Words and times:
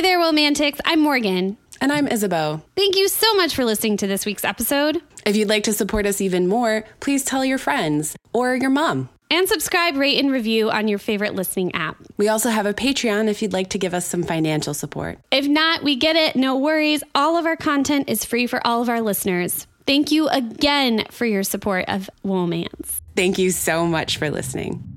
Hey 0.00 0.12
there, 0.12 0.18
Romantics. 0.18 0.80
I'm 0.86 1.00
Morgan. 1.00 1.58
And 1.78 1.92
I'm 1.92 2.08
Isabeau. 2.08 2.62
Thank 2.74 2.96
you 2.96 3.06
so 3.06 3.34
much 3.34 3.54
for 3.54 3.66
listening 3.66 3.98
to 3.98 4.06
this 4.06 4.24
week's 4.24 4.46
episode. 4.46 5.02
If 5.26 5.36
you'd 5.36 5.50
like 5.50 5.64
to 5.64 5.74
support 5.74 6.06
us 6.06 6.22
even 6.22 6.48
more, 6.48 6.86
please 7.00 7.22
tell 7.22 7.44
your 7.44 7.58
friends 7.58 8.16
or 8.32 8.54
your 8.54 8.70
mom. 8.70 9.10
And 9.30 9.46
subscribe, 9.46 9.98
rate, 9.98 10.18
and 10.18 10.32
review 10.32 10.70
on 10.70 10.88
your 10.88 10.98
favorite 10.98 11.34
listening 11.34 11.74
app. 11.74 11.98
We 12.16 12.28
also 12.28 12.48
have 12.48 12.64
a 12.64 12.72
Patreon 12.72 13.28
if 13.28 13.42
you'd 13.42 13.52
like 13.52 13.68
to 13.70 13.78
give 13.78 13.92
us 13.92 14.06
some 14.06 14.22
financial 14.22 14.72
support. 14.72 15.18
If 15.30 15.46
not, 15.46 15.82
we 15.82 15.96
get 15.96 16.16
it. 16.16 16.34
No 16.34 16.56
worries. 16.56 17.04
All 17.14 17.36
of 17.36 17.44
our 17.44 17.56
content 17.56 18.08
is 18.08 18.24
free 18.24 18.46
for 18.46 18.66
all 18.66 18.80
of 18.80 18.88
our 18.88 19.02
listeners. 19.02 19.66
Thank 19.86 20.12
you 20.12 20.28
again 20.28 21.04
for 21.10 21.26
your 21.26 21.42
support 21.42 21.84
of 21.88 22.08
Womance. 22.24 23.02
Thank 23.16 23.36
you 23.36 23.50
so 23.50 23.84
much 23.84 24.16
for 24.16 24.30
listening. 24.30 24.89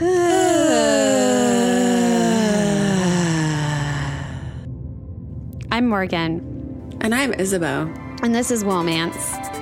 I'm 5.70 5.88
Morgan. 5.88 6.98
And 7.00 7.14
I'm 7.14 7.32
Isabeau. 7.32 7.90
And 8.22 8.34
this 8.34 8.50
is 8.50 8.62
Womance, 8.62 9.16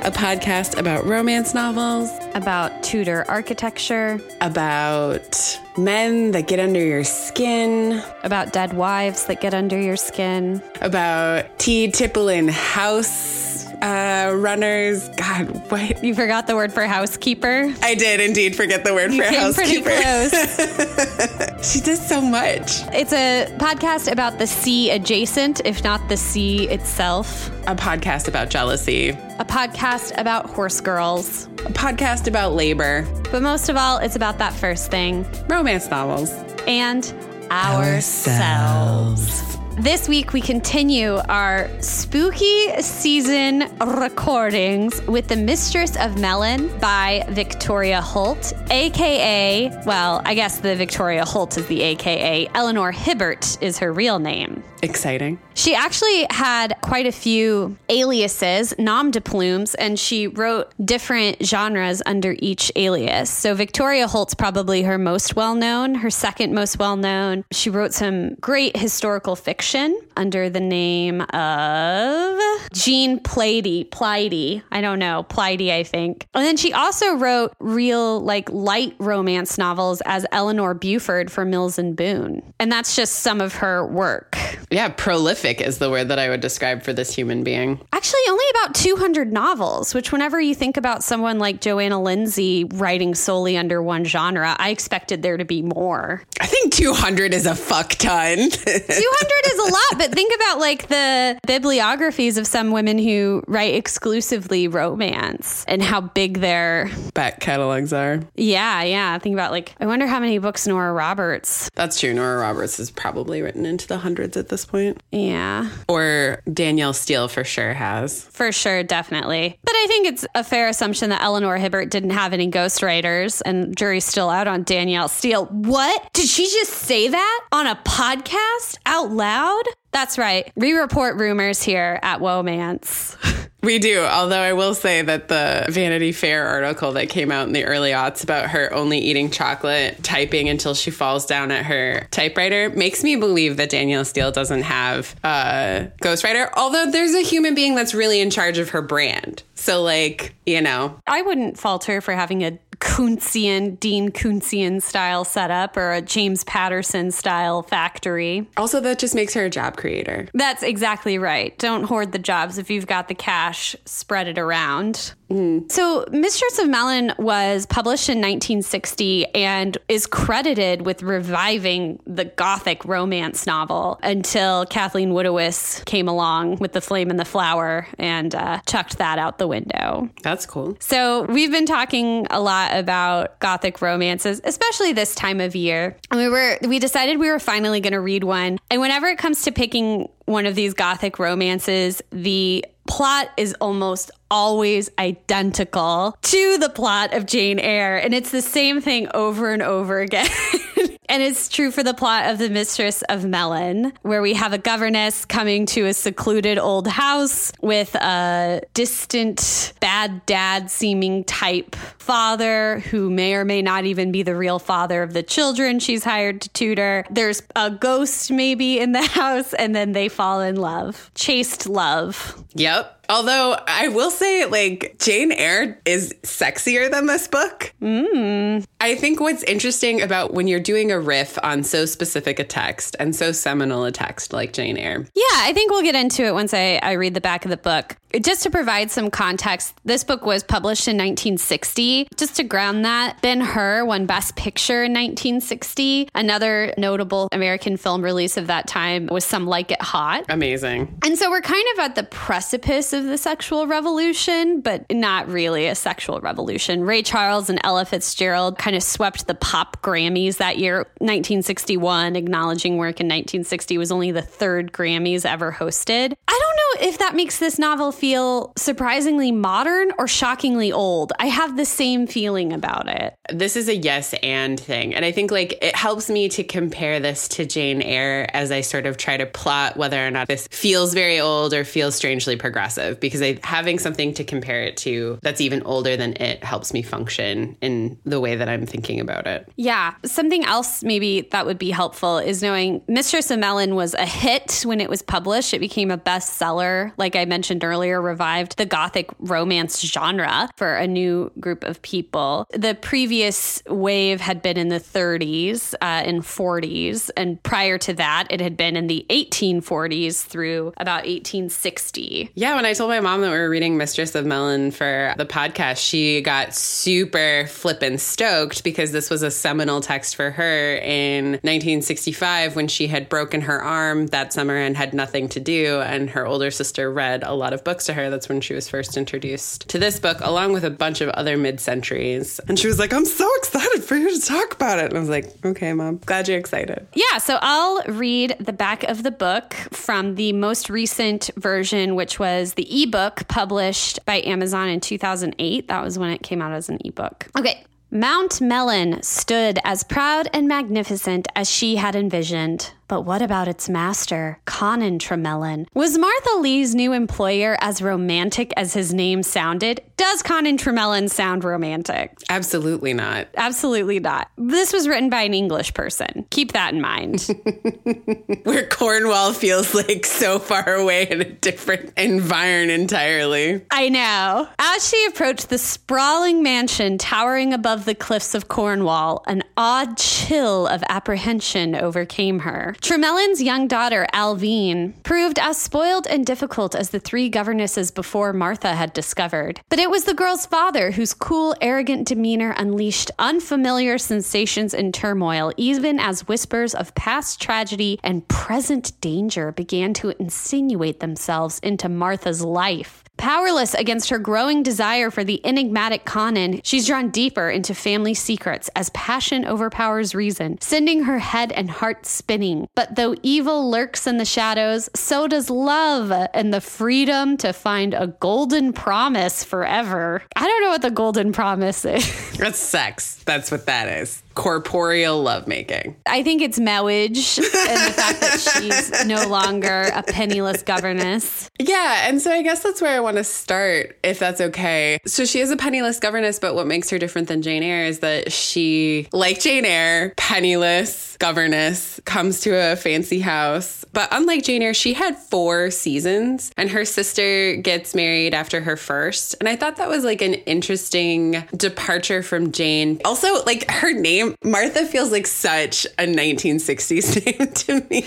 a 0.05 0.11
podcast 0.11 0.77
about 0.77 1.07
romance 1.07 1.55
novels, 1.55 2.11
about 2.35 2.83
Tudor 2.83 3.25
architecture, 3.29 4.21
about 4.41 5.61
men 5.79 6.33
that 6.33 6.49
get 6.49 6.59
under 6.59 6.85
your 6.85 7.05
skin, 7.05 8.03
about 8.25 8.53
dead 8.53 8.73
wives 8.73 9.27
that 9.27 9.41
get 9.41 9.55
under 9.55 9.81
your 9.81 9.97
skin, 9.97 10.61
about 10.81 11.61
T. 11.61 11.87
Tippelin 11.87 12.51
house 12.51 13.54
uh, 13.83 14.33
runners. 14.37 15.09
God, 15.17 15.71
what? 15.71 16.03
You 16.03 16.15
forgot 16.15 16.47
the 16.47 16.55
word 16.55 16.73
for 16.73 16.83
housekeeper. 16.83 17.73
I 17.83 17.95
did 17.95 18.21
indeed 18.21 18.57
forget 18.57 18.85
the 18.85 18.95
word 18.95 19.13
you 19.13 19.23
for 19.23 19.29
came 19.29 19.41
housekeeper. 19.41 19.91
Pretty 19.91 20.03
close. 20.03 21.73
she 21.73 21.81
does 21.81 22.07
so 22.07 22.21
much. 22.21 22.83
It's 22.93 23.13
a 23.13 23.47
podcast 23.59 24.11
about 24.11 24.39
the 24.39 24.47
sea 24.47 24.91
adjacent, 24.91 25.61
if 25.65 25.83
not 25.85 26.09
the 26.09 26.17
sea 26.17 26.69
itself. 26.69 27.49
A 27.67 27.75
podcast 27.75 28.29
about 28.29 28.51
jealousy. 28.51 29.11
A 29.39 29.45
podcast 29.45 30.19
about 30.19 30.47
horse 30.47 30.81
girls. 30.81 31.47
A 31.47 31.73
podcast 31.73 32.27
about 32.27 32.53
labor. 32.55 33.07
But 33.31 33.43
most 33.43 33.69
of 33.69 33.77
all, 33.77 33.99
it's 33.99 34.17
about 34.17 34.39
that 34.39 34.53
first 34.53 34.91
thing 34.91 35.27
romance 35.49 35.89
novels. 35.91 36.31
And 36.67 37.05
ourselves. 37.51 38.29
ourselves. 38.29 39.54
This 39.79 40.09
week, 40.09 40.33
we 40.33 40.41
continue 40.41 41.17
our 41.29 41.69
spooky 41.83 42.81
season 42.81 43.65
recordings 43.81 45.03
with 45.03 45.27
The 45.27 45.37
Mistress 45.37 45.97
of 45.97 46.13
Mellyn 46.13 46.81
by 46.81 47.25
Victoria 47.31 48.01
Holt, 48.01 48.53
aka, 48.71 49.69
well, 49.85 50.23
I 50.25 50.35
guess 50.37 50.61
the 50.61 50.77
Victoria 50.77 51.25
Holt 51.25 51.59
is 51.59 51.67
the 51.67 51.83
aka. 51.83 52.49
Eleanor 52.55 52.93
Hibbert 52.93 53.61
is 53.61 53.77
her 53.79 53.93
real 53.93 54.21
name. 54.21 54.63
Exciting. 54.85 55.41
She 55.55 55.75
actually 55.75 56.27
had 56.31 56.77
quite 56.83 57.07
a 57.07 57.13
few 57.13 57.77
aliases, 57.89 58.75
nom 58.79 59.11
de 59.11 59.21
plumes, 59.21 59.75
and 59.75 59.99
she 59.99 60.27
wrote 60.27 60.73
different 60.85 61.43
genres 61.43 62.03
under 62.05 62.37
each 62.39 62.71
alias. 62.77 63.31
So 63.31 63.55
Victoria 63.55 64.07
Holt's 64.07 64.35
probably 64.35 64.83
her 64.83 64.99
most 64.99 65.37
well 65.37 65.55
known, 65.55 65.95
her 65.95 66.11
second 66.11 66.53
most 66.53 66.79
well 66.79 66.97
known. 66.97 67.45
She 67.51 67.71
wrote 67.71 67.95
some 67.95 68.35
great 68.35 68.77
historical 68.77 69.37
fiction 69.37 69.99
under 70.17 70.51
the 70.51 70.61
name 70.61 71.23
of 71.23 72.39
Jean 72.73 73.21
Plaidy. 73.21 73.85
Plaidy. 73.85 74.63
I 74.71 74.83
don't 74.83 74.99
know. 74.99 75.25
Plaidy, 75.31 75.73
I 75.73 75.83
think. 75.83 76.27
And 76.35 76.45
then 76.45 76.59
she 76.59 76.75
also 76.75 77.15
wrote 77.15 77.55
real, 77.59 78.21
like, 78.21 78.51
light 78.51 78.95
romance 78.99 79.57
novels 79.57 80.03
as 80.05 80.27
Eleanor 80.31 80.75
Burford 80.75 81.33
for 81.33 81.47
Mills 81.47 81.79
and 81.79 81.97
Boon. 81.97 82.43
And 82.61 82.71
that's 82.71 82.97
just 82.97 83.21
some 83.21 83.41
of 83.41 83.55
her 83.55 83.87
work. 83.87 84.37
Yeah, 84.75 84.89
prolific 84.89 85.61
is 85.61 85.79
the 85.79 85.89
word 85.89 86.09
that 86.09 86.19
I 86.19 86.29
would 86.29 86.41
describe 86.41 86.83
for 86.83 86.93
this 86.93 87.15
human 87.15 87.45
being. 87.45 87.79
Actually, 87.93 88.23
only 88.29 88.45
about 88.51 88.75
200 88.75 89.33
novels, 89.33 89.95
which, 89.95 90.11
whenever 90.11 90.41
you 90.41 90.53
think 90.53 90.77
about 90.77 91.05
someone 91.05 91.39
like 91.39 91.61
Johanna 91.61 92.03
Lindsey 92.03 92.65
writing 92.65 93.15
solely 93.15 93.57
under 93.57 93.81
one 93.81 94.05
genre, 94.05 94.57
I 94.59 94.71
expected 94.71 95.23
there 95.23 95.37
to 95.37 95.45
be 95.45 95.63
more. 95.63 96.25
I 96.41 96.47
think 96.47 96.73
200 96.73 97.33
is 97.33 97.47
a 97.47 97.55
fuck 97.55 97.91
ton. 97.91 98.37
200 98.51 98.51
is 98.67 99.59
a 99.61 99.73
lot, 99.73 99.99
but 99.99 100.11
think 100.11 100.35
about 100.35 100.59
like 100.59 100.89
the 100.89 101.39
bibliographies 101.47 102.37
of 102.37 102.45
some 102.45 102.73
women 102.73 102.99
who 102.99 103.45
write 103.47 103.77
exclusively 103.77 104.67
romance 104.67 105.65
and 105.69 105.85
how 105.85 106.01
big 106.01 106.39
their 106.39 106.91
back 107.15 107.39
catalogs 107.39 107.93
are. 107.93 108.21
Yeah, 108.35 108.83
yeah. 108.83 109.17
Think 109.19 109.35
about 109.35 109.53
like, 109.53 109.77
I 109.79 109.87
wonder 109.87 110.09
how 110.09 110.19
many 110.19 110.39
books 110.39 110.67
Nora 110.67 110.93
Roberts. 110.93 111.71
That's 111.77 112.01
true. 112.01 112.13
Nora 112.13 112.41
Roberts 112.41 112.81
is 112.81 112.91
probably 112.91 113.41
written 113.41 113.65
into 113.67 113.87
the 113.87 113.99
hundreds 113.99 114.37
at 114.37 114.49
this 114.49 114.64
point. 114.65 115.03
Yeah. 115.13 115.71
Or 115.89 116.43
Danielle 116.53 116.93
Steel 116.93 117.29
for 117.29 117.45
sure 117.45 117.75
has. 117.75 118.25
For 118.25 118.53
sure, 118.53 118.83
definitely. 118.83 119.59
But 119.65 119.75
I 119.75 119.87
think 119.89 120.07
it's 120.07 120.27
a 120.35 120.45
fair 120.45 120.69
assumption 120.69 121.11
that 121.11 121.23
Eleanor 121.23 121.57
Hibbert 121.57 121.91
didn't 121.91 122.11
have 122.11 122.33
any 122.33 122.51
ghostwriters 122.51 123.43
and 123.45 123.77
jury's 123.77 124.05
still 124.05 124.31
out 124.31 124.47
on 124.49 124.63
Danielle 124.63 125.09
Steel. 125.09 125.47
What? 125.47 126.09
Did 126.13 126.27
she 126.29 126.45
just 126.45 126.73
say 126.73 127.09
that 127.09 127.41
on 127.53 127.67
a 127.67 127.77
podcast 127.77 128.79
out 128.87 129.11
loud? 129.11 129.65
That's 129.95 130.19
right. 130.19 130.51
We 130.57 130.73
report 130.73 131.19
rumors 131.19 131.63
here 131.63 132.01
at 132.03 132.19
Womance. 132.19 133.17
We 133.65 133.79
do, 133.79 134.01
although 134.05 134.43
I 134.43 134.53
will 134.53 134.75
say 134.75 135.01
that 135.01 135.29
the 135.29 135.65
Vanity 135.71 136.13
Fair 136.13 136.47
article 136.47 136.93
that 136.93 137.09
came 137.09 137.33
out 137.33 137.47
in 137.47 137.55
the 137.55 137.65
early 137.65 137.93
aughts 137.93 138.23
about 138.23 138.51
her 138.51 138.71
only 138.75 138.99
eating 138.99 139.31
chocolate, 139.31 140.03
typing 140.03 140.51
until 140.51 140.75
she 140.75 140.91
falls 140.91 141.25
down 141.25 141.51
at 141.51 141.65
her 141.65 142.07
typewriter, 142.11 142.69
makes 142.69 143.03
me 143.03 143.17
believe 143.17 143.57
that 143.57 143.71
Danielle 143.71 144.05
Steel 144.05 144.31
doesn't 144.31 144.65
have 144.65 145.17
a 145.25 145.91
ghostwriter, 146.03 146.51
although 146.55 146.91
there's 146.91 147.15
a 147.15 147.23
human 147.23 147.55
being 147.55 147.75
that's 147.75 147.95
really 147.95 148.21
in 148.21 148.29
charge 148.29 148.59
of 148.59 148.69
her 148.69 148.83
brand. 148.83 149.43
So, 149.55 149.83
like, 149.83 150.35
you 150.45 150.61
know. 150.61 151.01
I 151.07 151.23
wouldn't 151.23 151.59
fault 151.59 151.85
her 151.85 152.03
for 152.03 152.13
having 152.13 152.45
a 152.45 152.59
Koontzian, 152.85 153.81
Dean 153.81 154.11
Koontzian 154.11 154.81
style 154.81 155.25
setup 155.25 155.77
or 155.77 155.93
a 155.93 156.03
James 156.03 156.45
Patterson 156.45 157.11
style 157.11 157.63
factory. 157.63 158.47
Also, 158.59 158.79
that 158.81 158.99
just 158.99 159.15
makes 159.15 159.33
her 159.35 159.47
a 159.47 159.51
job 159.51 159.77
creator. 159.77 160.29
That's 160.35 160.63
exactly 160.63 161.19
right. 161.19 161.59
Don't 161.59 161.85
hoard 161.85 162.13
the 162.13 162.19
jobs. 162.19 162.59
If 162.59 162.71
you've 162.71 162.87
got 162.87 163.09
the 163.09 163.15
cash, 163.15 163.75
spread 163.87 164.29
it 164.29 164.39
around. 164.39 165.15
Mm. 165.31 165.71
So, 165.71 166.05
Mistress 166.11 166.59
of 166.59 166.69
Mellyn 166.69 167.17
was 167.19 167.67
published 167.67 168.09
in 168.09 168.19
1960 168.19 169.27
and 169.35 169.77
is 169.89 170.07
credited 170.07 170.83
with 170.83 171.03
reviving 171.03 172.01
the 172.07 172.25
Gothic 172.25 172.85
romance 172.85 173.47
novel 173.47 173.99
until 174.03 174.67
Kathleen 174.67 175.11
Woodiwiss 175.11 175.85
came 175.87 176.09
along 176.09 176.57
with 176.57 176.73
The 176.73 176.81
Flame 176.81 177.11
and 177.11 177.19
the 177.19 177.25
Flower 177.25 177.87
and 177.99 178.35
uh, 178.35 178.61
chucked 178.67 178.99
that 178.99 179.19
out 179.19 179.39
the 179.39 179.49
window. 179.49 180.11
That's 180.23 180.47
cool. 180.47 180.77
So, 180.81 181.23
we've 181.23 181.51
been 181.51 181.67
talking 181.67 182.27
a 182.31 182.41
lot 182.41 182.77
about 182.77 183.41
Gothic 183.41 183.81
romances, 183.81 184.41
especially 184.45 184.93
this 184.93 185.15
time 185.15 185.41
of 185.41 185.57
year. 185.57 185.97
And 186.11 186.21
we 186.21 186.29
were 186.29 186.59
we 186.63 186.79
decided 186.79 187.19
we 187.19 187.31
were 187.31 187.39
finally 187.39 187.81
going 187.81 187.93
to 187.93 188.01
read 188.01 188.25
one. 188.25 188.59
And 188.71 188.81
whenever 188.81 189.07
it 189.07 189.19
comes 189.19 189.43
to 189.43 189.53
picking 189.53 190.09
one 190.27 190.47
of 190.47 190.55
these 190.55 190.75
Gothic 190.75 191.19
romances, 191.19 192.03
the 192.11 192.65
plot 192.87 193.31
is 193.37 193.55
almost 193.61 194.11
always 194.31 194.91
identical 194.99 196.17
to 196.23 196.59
the 196.59 196.69
plot 196.69 197.15
of 197.15 197.27
Jane 197.27 197.59
Eyre. 197.59 197.97
And 197.97 198.15
it's 198.15 198.31
the 198.31 198.43
same 198.43 198.81
thing 198.81 199.09
over 199.15 199.53
and 199.53 199.63
over 199.63 200.01
again. 200.01 200.29
And 201.07 201.23
it's 201.23 201.49
true 201.49 201.71
for 201.71 201.83
the 201.83 201.93
plot 201.93 202.31
of 202.31 202.39
The 202.39 202.49
Mistress 202.49 203.03
of 203.03 203.21
Mellyn, 203.21 203.93
where 204.03 204.23
we 204.23 204.35
have 204.35 204.53
a 204.55 204.59
governess 204.59 205.25
coming 205.27 205.67
to 205.67 205.85
a 205.87 205.93
secluded 205.95 206.59
old 206.59 206.89
house 206.89 207.53
with 207.61 207.95
a 207.95 208.63
distant, 208.73 209.75
bad 209.81 210.25
dad 210.25 210.71
seeming 210.71 211.23
type 211.25 211.77
father 212.05 212.81
who 212.91 213.09
may 213.09 213.35
or 213.35 213.47
may 213.47 213.63
not 213.63 213.87
even 213.87 214.13
be 214.13 214.23
the 214.23 214.37
real 214.37 214.59
father 214.59 215.03
of 215.03 215.15
the 215.15 215.23
children 215.23 215.79
she's 215.79 216.05
hired 216.05 216.43
to 216.43 216.49
tutor. 216.51 217.05
There's 217.11 217.43
a 217.57 217.71
ghost 217.71 218.31
maybe 218.31 218.79
in 218.79 218.93
the 218.93 219.03
house, 219.07 219.55
and 219.55 219.75
then 219.75 219.93
they 219.93 220.09
fall 220.09 220.43
in 220.43 220.57
love. 220.57 221.11
Chaste 221.15 221.67
love. 221.67 222.45
Yep. 222.55 223.01
Although 223.09 223.57
I 223.67 223.89
will 223.89 224.11
say, 224.11 224.47
like, 224.47 224.97
Jane 224.99 225.33
Eyre 225.33 225.81
is 225.85 226.15
sexier 226.23 226.91
than 226.91 227.07
this 227.07 227.29
book. 227.29 227.73
Mm. 227.83 228.65
I 228.81 228.95
think 228.95 229.21
what's 229.21 229.43
interesting 229.43 230.01
about 230.01 230.33
when 230.33 230.47
you're 230.47 230.61
doing 230.61 230.91
a 230.91 230.99
riff 230.99 231.39
on 231.43 231.65
so 231.65 231.85
specific 231.85 232.39
a 232.39 232.45
text 232.45 232.97
and 232.99 233.15
so 233.15 233.33
seminal 233.33 233.85
a 233.85 233.93
text 233.93 234.33
like 234.33 234.53
Jane 234.53 234.79
Eyre. 234.79 235.07
Yeah, 235.15 235.23
I 235.35 235.53
think 235.53 235.71
we'll 235.71 235.83
get 235.83 235.95
into 235.95 236.25
it 236.25 236.33
once 236.33 236.55
I, 236.55 236.77
I 236.83 236.93
read 236.93 237.15
the 237.15 237.21
back 237.21 237.45
of 237.45 237.51
the 237.51 237.57
book. 237.59 237.97
Just 238.23 238.43
to 238.45 238.51
provide 238.51 238.91
some 238.91 239.11
context, 239.11 239.75
this 239.85 240.05
book 240.05 240.25
was 240.25 240.43
published 240.43 240.87
in 240.87 240.97
1960 240.97 241.94
1960. 241.95 242.17
Just 242.17 242.37
to 242.37 242.45
ground 242.45 242.85
that, 242.85 243.21
Ben 243.23 243.41
Hur 243.41 243.85
won 243.85 244.07
Best 244.07 244.37
Picture 244.37 244.85
in 244.85 244.93
1960. 244.93 246.09
Another 246.15 246.75
notable 246.77 247.29
American 247.33 247.77
film 247.77 248.03
release 248.03 248.37
of 248.37 248.47
that 248.49 248.67
time 248.67 249.09
was 249.11 249.25
Some 249.25 249.47
Like 249.47 249.71
It 249.71 249.83
Hot. 249.83 250.25
Amazing. 250.29 250.99
And 251.05 251.19
so 251.19 251.31
we're 251.31 251.41
kind 251.41 251.65
of 251.75 251.79
at 251.81 251.95
the 251.95 252.05
precipice 252.05 252.93
of 252.93 253.05
the 253.05 253.19
sexual 253.19 253.67
revolution, 253.67 254.61
but 254.61 254.85
not 254.91 255.29
really 255.29 255.67
a 255.67 255.75
sexual 255.75 256.21
revolution. 256.21 256.85
Ray 256.85 257.03
Charles 257.03 257.51
and 257.51 257.61
Ella 257.65 257.85
Fitzgerald 257.85 258.59
kind 258.59 258.77
of 258.77 258.83
swept 258.83 259.27
the 259.27 259.35
pop 259.35 259.83
Grammys 259.83 260.39
that 260.39 260.59
year, 260.59 260.79
1961, 260.99 262.17
acknowledging 262.17 262.77
work 262.77 263.01
in 263.01 263.07
1960 263.07 263.79
was 263.79 263.93
only 263.93 264.11
the 264.11 264.23
third 264.23 264.73
Grammys 264.73 265.25
ever 265.27 265.53
hosted. 265.53 266.15
I 266.29 266.41
don't 266.43 266.57
know 266.57 266.89
if 266.89 266.99
that 266.99 267.15
makes 267.15 267.39
this 267.39 267.59
novel 267.59 267.93
feel 267.93 268.53
surprisingly 268.57 269.31
modern 269.33 269.93
or 269.99 270.09
shockingly 270.09 270.73
old. 270.73 271.13
I 271.19 271.27
have 271.27 271.57
the 271.57 271.65
same 271.65 271.84
feeling 272.07 272.53
about 272.53 272.89
it. 272.89 273.15
This 273.31 273.57
is 273.57 273.69
a 273.69 273.77
yes 273.77 274.15
and 274.23 274.59
thing. 274.59 274.95
And 274.95 275.05
I 275.05 275.13
think 275.13 275.31
like 275.31 275.59
it 275.63 275.77
helps 275.77 276.09
me 276.09 276.29
to 276.31 276.43
compare 276.43 276.99
this 277.01 277.29
to 277.29 277.45
Jane 277.47 277.83
Eyre 277.83 278.27
as 278.33 278.51
I 278.51 278.63
sort 278.63 278.87
of 278.87 278.97
try 278.97 279.17
to 279.17 279.27
plot 279.27 279.77
whether 279.77 280.05
or 280.05 280.11
not 280.11 280.29
this 280.29 280.49
feels 280.51 280.95
very 280.95 281.21
old 281.21 281.53
or 281.53 281.65
feels 281.65 281.95
strangely 281.95 282.37
progressive 282.37 283.01
because 283.01 283.21
I, 283.21 283.39
having 283.43 283.79
something 283.79 284.15
to 284.15 284.25
compare 284.25 284.63
it 284.63 284.77
to 284.79 285.19
that's 285.23 285.41
even 285.41 285.63
older 285.63 285.97
than 285.97 286.15
it 286.15 286.43
helps 286.43 286.73
me 286.73 286.83
function 286.83 287.57
in 287.61 287.99
the 288.05 288.21
way 288.21 288.37
that 288.37 288.49
I'm 288.49 288.67
thinking 288.67 289.01
about 289.01 289.27
it. 289.27 289.49
Yeah. 289.57 289.95
Something 290.05 290.45
else 290.45 290.83
maybe 290.83 291.23
that 291.33 291.47
would 291.47 291.59
be 291.59 291.71
helpful 291.71 292.19
is 292.19 292.43
knowing 292.43 292.83
Mistress 292.89 293.31
of 293.31 293.39
Mellyn 293.39 293.75
was 293.75 293.95
a 293.95 294.07
hit 294.07 294.63
when 294.65 294.81
it 294.81 294.89
was 294.89 295.03
published. 295.03 295.53
It 295.53 295.61
became 295.61 295.91
a 295.91 295.99
bestseller, 295.99 296.93
like 296.97 297.17
I 297.17 297.25
mentioned 297.25 297.65
earlier, 297.65 298.01
revived 298.01 298.57
the 298.57 298.67
gothic 298.67 299.11
romance 299.19 299.81
genre 299.81 300.49
for 300.57 300.75
a 300.75 300.87
new 300.87 301.31
group 301.41 301.65
of 301.65 301.74
people. 301.83 302.47
The 302.53 302.75
previous 302.75 303.63
wave 303.67 304.21
had 304.21 304.43
been 304.43 304.57
in 304.57 304.69
the 304.69 304.81
30s 304.81 305.75
uh, 305.75 305.79
and 305.81 306.23
40s, 306.23 307.11
and 307.17 307.43
prior 307.43 307.79
to 307.79 307.93
that, 307.95 308.27
it 308.31 308.41
had 308.41 308.57
been 308.57 308.77
in 308.77 308.87
the 308.87 309.07
1840s 309.11 310.25
through 310.25 310.73
about 310.77 311.05
1860. 311.05 312.31
Yeah, 312.35 312.55
when 312.57 312.67
I 312.67 312.73
told 312.73 312.91
my 312.91 313.01
mom 313.01 313.21
that 313.23 313.31
we 313.31 313.39
were 313.39 313.49
reading 313.49 313.77
Mistress 313.77 314.15
of 314.15 314.25
Mellyn 314.25 314.73
for 314.73 315.15
the 315.17 315.27
podcast, 315.27 315.79
she 315.79 316.21
got 316.21 316.55
super 316.55 317.47
flippin' 317.49 317.99
stoked 317.99 318.65
because 318.65 318.93
this 318.93 319.11
was 319.11 319.23
a 319.23 319.31
seminal 319.31 319.81
text 319.81 320.17
for 320.17 320.31
her 320.31 320.77
in 320.77 321.33
1965 321.43 322.57
when 322.57 322.69
she 322.69 322.87
had 322.87 323.09
broken 323.09 323.43
her 323.43 323.63
arm 323.63 324.07
that 324.09 324.33
summer 324.33 324.57
and 324.57 324.77
had 324.77 324.95
nothing 324.95 325.29
to 325.31 325.41
do. 325.41 325.81
And 325.81 326.11
her 326.11 326.27
older 326.27 326.51
sister 326.51 326.91
read 326.93 327.23
a 327.23 327.35
lot 327.35 327.53
of 327.53 327.65
books 327.65 327.87
to 327.87 327.95
her. 327.95 328.11
That's 328.11 328.29
when 328.29 328.41
she 328.41 328.55
was 328.55 328.69
first 328.69 328.97
introduced 328.97 329.69
to 329.69 329.79
this 329.79 329.99
book, 329.99 330.19
along 330.21 330.53
with 330.53 330.65
a 330.65 330.71
bunch 330.71 331.01
of 331.01 331.09
other 331.11 331.37
mid 331.37 331.61
centuries. 331.65 332.41
And 332.47 332.59
she 332.59 332.67
was 332.67 332.79
like, 332.79 332.93
I'm 332.93 333.05
so 333.05 333.29
excited 333.37 333.83
for 333.83 333.97
you 333.97 334.19
to 334.19 334.25
talk 334.25 334.55
about 334.55 334.79
it. 334.79 334.87
And 334.87 334.97
I 334.97 335.01
was 335.01 335.09
like, 335.09 335.33
okay, 335.45 335.73
mom, 335.73 336.01
glad 336.07 336.29
you're 336.29 336.39
excited. 336.39 336.87
Yeah, 336.95 337.19
so 337.19 337.39
I'll 337.41 337.83
read 337.85 338.37
the 338.39 338.53
back 338.53 338.85
of 338.85 339.03
the 339.03 339.11
book 339.11 339.55
from 339.73 340.15
the 340.15 340.33
most 340.33 340.71
recent 340.71 341.31
version, 341.37 341.97
which 341.97 342.19
was 342.19 342.55
the 342.55 342.83
ebook 342.83 343.27
published 343.29 344.05
by 344.05 344.21
Amazon 344.23 344.69
in 344.69 344.81
2008. 344.81 345.69
That 345.69 345.83
was 345.83 345.99
when 345.99 346.11
it 346.11 346.23
came 346.23 346.41
out 346.41 346.53
as 346.53 346.69
an 346.69 346.79
ebook. 346.85 347.29
Okay. 347.37 347.65
Mount 347.91 348.33
Mellyn 348.41 349.05
stood 349.05 349.61
as 349.63 349.85
proud 349.85 350.29
and 350.33 350.49
magnificent 350.49 351.29
as 351.37 351.49
she 351.49 351.77
had 351.77 351.95
envisioned. 351.95 352.73
But 352.89 353.03
what 353.03 353.23
about 353.23 353.49
its 353.49 353.69
master, 353.69 354.39
Connan 354.47 354.99
TreMellyn? 354.99 355.67
Was 355.75 355.97
Martha 355.99 356.39
Leigh's 356.39 356.75
new 356.75 356.93
employer 356.93 357.57
as 357.61 357.81
romantic 357.81 358.53
as 358.57 358.75
his 358.75 358.93
name 358.93 359.23
sounded? 359.23 359.81
Does 359.97 360.23
Connan 360.23 360.59
TreMellyn 360.59 361.09
sound 361.09 361.45
romantic? 361.45 362.13
Absolutely 362.29 362.93
not. 362.93 363.29
Absolutely 363.37 364.01
not. 364.01 364.31
This 364.37 364.73
was 364.73 364.89
written 364.89 365.09
by 365.09 365.23
an 365.23 365.35
English 365.35 365.73
person. 365.73 366.27
Keep 366.31 366.53
that 366.53 366.75
in 366.75 366.81
mind. 366.81 367.23
Where 368.43 368.67
Cornwall 368.67 369.33
feels 369.33 369.75
like 369.75 370.05
so 370.05 370.39
far 370.39 370.75
away 370.75 371.09
in 371.09 371.21
a 371.21 371.25
different 371.25 371.93
environment 371.97 372.71
entirely. 372.71 373.65
I 373.71 373.89
know. 373.89 374.49
As 374.59 374.89
she 374.89 375.07
approached 375.07 375.49
the 375.49 375.59
sprawling 375.59 376.43
mansion 376.43 376.99
towering 376.99 377.53
above 377.53 377.85
the 377.85 377.95
cliffs 377.95 378.35
of 378.35 378.49
Cornwall, 378.49 379.23
an 379.27 379.43
odd 379.57 379.97
chill 379.97 380.67
of 380.67 380.83
apprehension 380.89 381.75
overcame 381.75 382.41
her. 382.41 382.75
TreMellyn's 382.85 383.43
young 383.43 383.67
daughter, 383.67 384.07
Alvean, 384.13 384.93
proved 385.05 385.39
as 385.39 385.57
spoiled 385.57 386.07
and 386.07 386.27
difficult 386.27 386.75
as 386.75 386.91
the 386.91 387.01
three 387.01 387.31
governesses 387.31 387.91
before 387.91 388.35
Martha 388.35 388.75
had 388.75 388.93
discovered. 388.93 389.59
But 389.71 389.79
it 389.79 389.89
was 389.89 390.05
the 390.05 390.13
girl's 390.13 390.45
father 390.45 390.91
whose 390.91 391.15
cool, 391.15 391.57
arrogant 391.63 392.07
demeanor 392.07 392.55
unleashed 392.59 393.11
unfamiliar 393.19 393.97
sensations 393.97 394.75
and 394.75 394.93
turmoil, 394.93 395.51
even 395.57 395.99
as 395.99 396.29
whispers 396.29 396.75
of 396.75 396.95
past 396.95 397.41
tragedy 397.41 397.99
and 398.05 398.29
present 398.29 398.93
danger 399.01 399.51
began 399.51 399.95
to 399.95 400.11
insinuate 400.21 401.01
themselves 401.01 401.61
into 401.61 401.89
Martha's 401.89 402.43
life. 402.43 403.04
Powerless 403.17 403.75
against 403.75 404.11
her 404.11 404.19
growing 404.19 404.63
desire 404.63 405.11
for 405.11 405.25
the 405.25 405.45
enigmatic 405.47 406.05
Connan, 406.05 406.61
she's 406.65 406.87
drawn 406.87 407.11
deeper 407.11 407.49
into 407.49 407.75
family 407.75 408.15
secrets 408.15 408.69
as 408.75 408.91
passion 408.91 409.47
overpowers 409.47 410.15
reason, 410.15 410.59
sending 410.61 411.05
her 411.05 411.19
head 411.19 411.53
and 411.53 411.71
heart 411.71 412.07
spinning. 412.07 412.69
But 412.75 412.97
though 412.97 413.15
evil 413.23 413.71
lurks 413.71 414.07
in 414.07 414.19
the 414.19 414.25
shadows, 414.25 414.91
so 414.95 415.29
does 415.29 415.49
love 415.49 416.11
and 416.35 416.53
the 416.53 416.61
freedom 416.61 417.37
to 417.39 417.53
find 417.53 417.95
a 417.95 418.09
golden 418.09 418.73
promise 418.73 419.45
forever. 419.45 420.23
I 420.35 420.47
don't 420.47 420.63
know 420.63 420.71
what 420.71 420.83
the 420.83 420.91
golden 420.91 421.33
promise 421.33 421.85
is. 421.85 422.05
That's 422.37 422.59
sex. 422.59 423.23
That's 423.25 423.51
what 423.51 423.67
that 423.67 423.89
is. 423.89 424.24
Corporeal 424.35 425.23
lovemaking. 425.23 425.97
I 426.07 426.23
think 426.23 426.43
it's 426.43 426.59
marriage 426.59 427.39
and 427.39 427.47
the 427.47 427.93
fact 427.97 428.21
that 428.21 428.41
she's 428.41 429.07
no 429.07 429.29
longer 429.29 429.91
a 429.95 430.03
penniless 430.03 430.63
governess. 430.63 431.51
Yeah, 431.59 432.09
and 432.09 432.21
so 432.21 432.31
I 432.31 432.43
guess 432.43 432.63
that's 432.63 432.81
where 432.81 432.97
I 432.97 433.01
want 433.01 433.17
to 433.17 433.25
start, 433.25 433.99
if 434.03 434.19
that's 434.19 434.41
okay. 434.41 434.99
So 435.07 435.25
she 435.25 435.41
is 435.41 435.51
a 435.51 435.57
penniless 435.57 436.01
governess, 436.01 436.39
but 436.39 436.55
what 436.55 436.67
makes 436.67 436.91
her 436.91 436.99
different 436.99 437.29
than 437.29 437.43
Jane 437.43 437.63
Eyre 437.63 437.87
is 437.87 438.01
that 438.01 438.33
she, 438.33 439.09
like 439.13 439.41
Jane 439.41 439.65
Eyre, 439.65 440.15
penniless 440.17 441.17
governess, 441.19 442.01
comes 442.05 442.41
to 442.41 442.73
a 442.73 442.77
fancy 442.77 443.21
house. 443.21 443.85
But 443.93 444.09
unlike 444.11 444.43
Jane 444.43 444.63
Eyre, 444.63 444.75
she 444.75 444.95
had 444.95 445.17
four 445.17 445.71
seasons, 445.71 446.51
and 446.57 446.71
her 446.71 446.85
sister 446.85 447.57
gets 447.57 447.95
married 447.95 448.35
after 448.35 448.61
her 448.61 448.77
first. 448.77 449.37
And 449.39 449.49
I 449.49 449.57
thought 449.57 449.77
that 449.77 449.89
was 449.89 450.05
like 450.05 450.23
an 450.23 450.35
interesting 450.35 451.45
departure 451.57 452.23
from 452.23 452.53
Jane. 452.53 453.01
Also, 453.05 453.45
like 453.45 453.71
her 453.71 453.93
name, 453.93 454.24
Martha, 454.43 454.87
feels 454.87 455.11
like 455.11 455.27
such 455.27 455.87
a 455.99 456.07
1960s 456.07 457.25
name 457.39 457.53
to 457.53 457.75
me. 457.91 458.05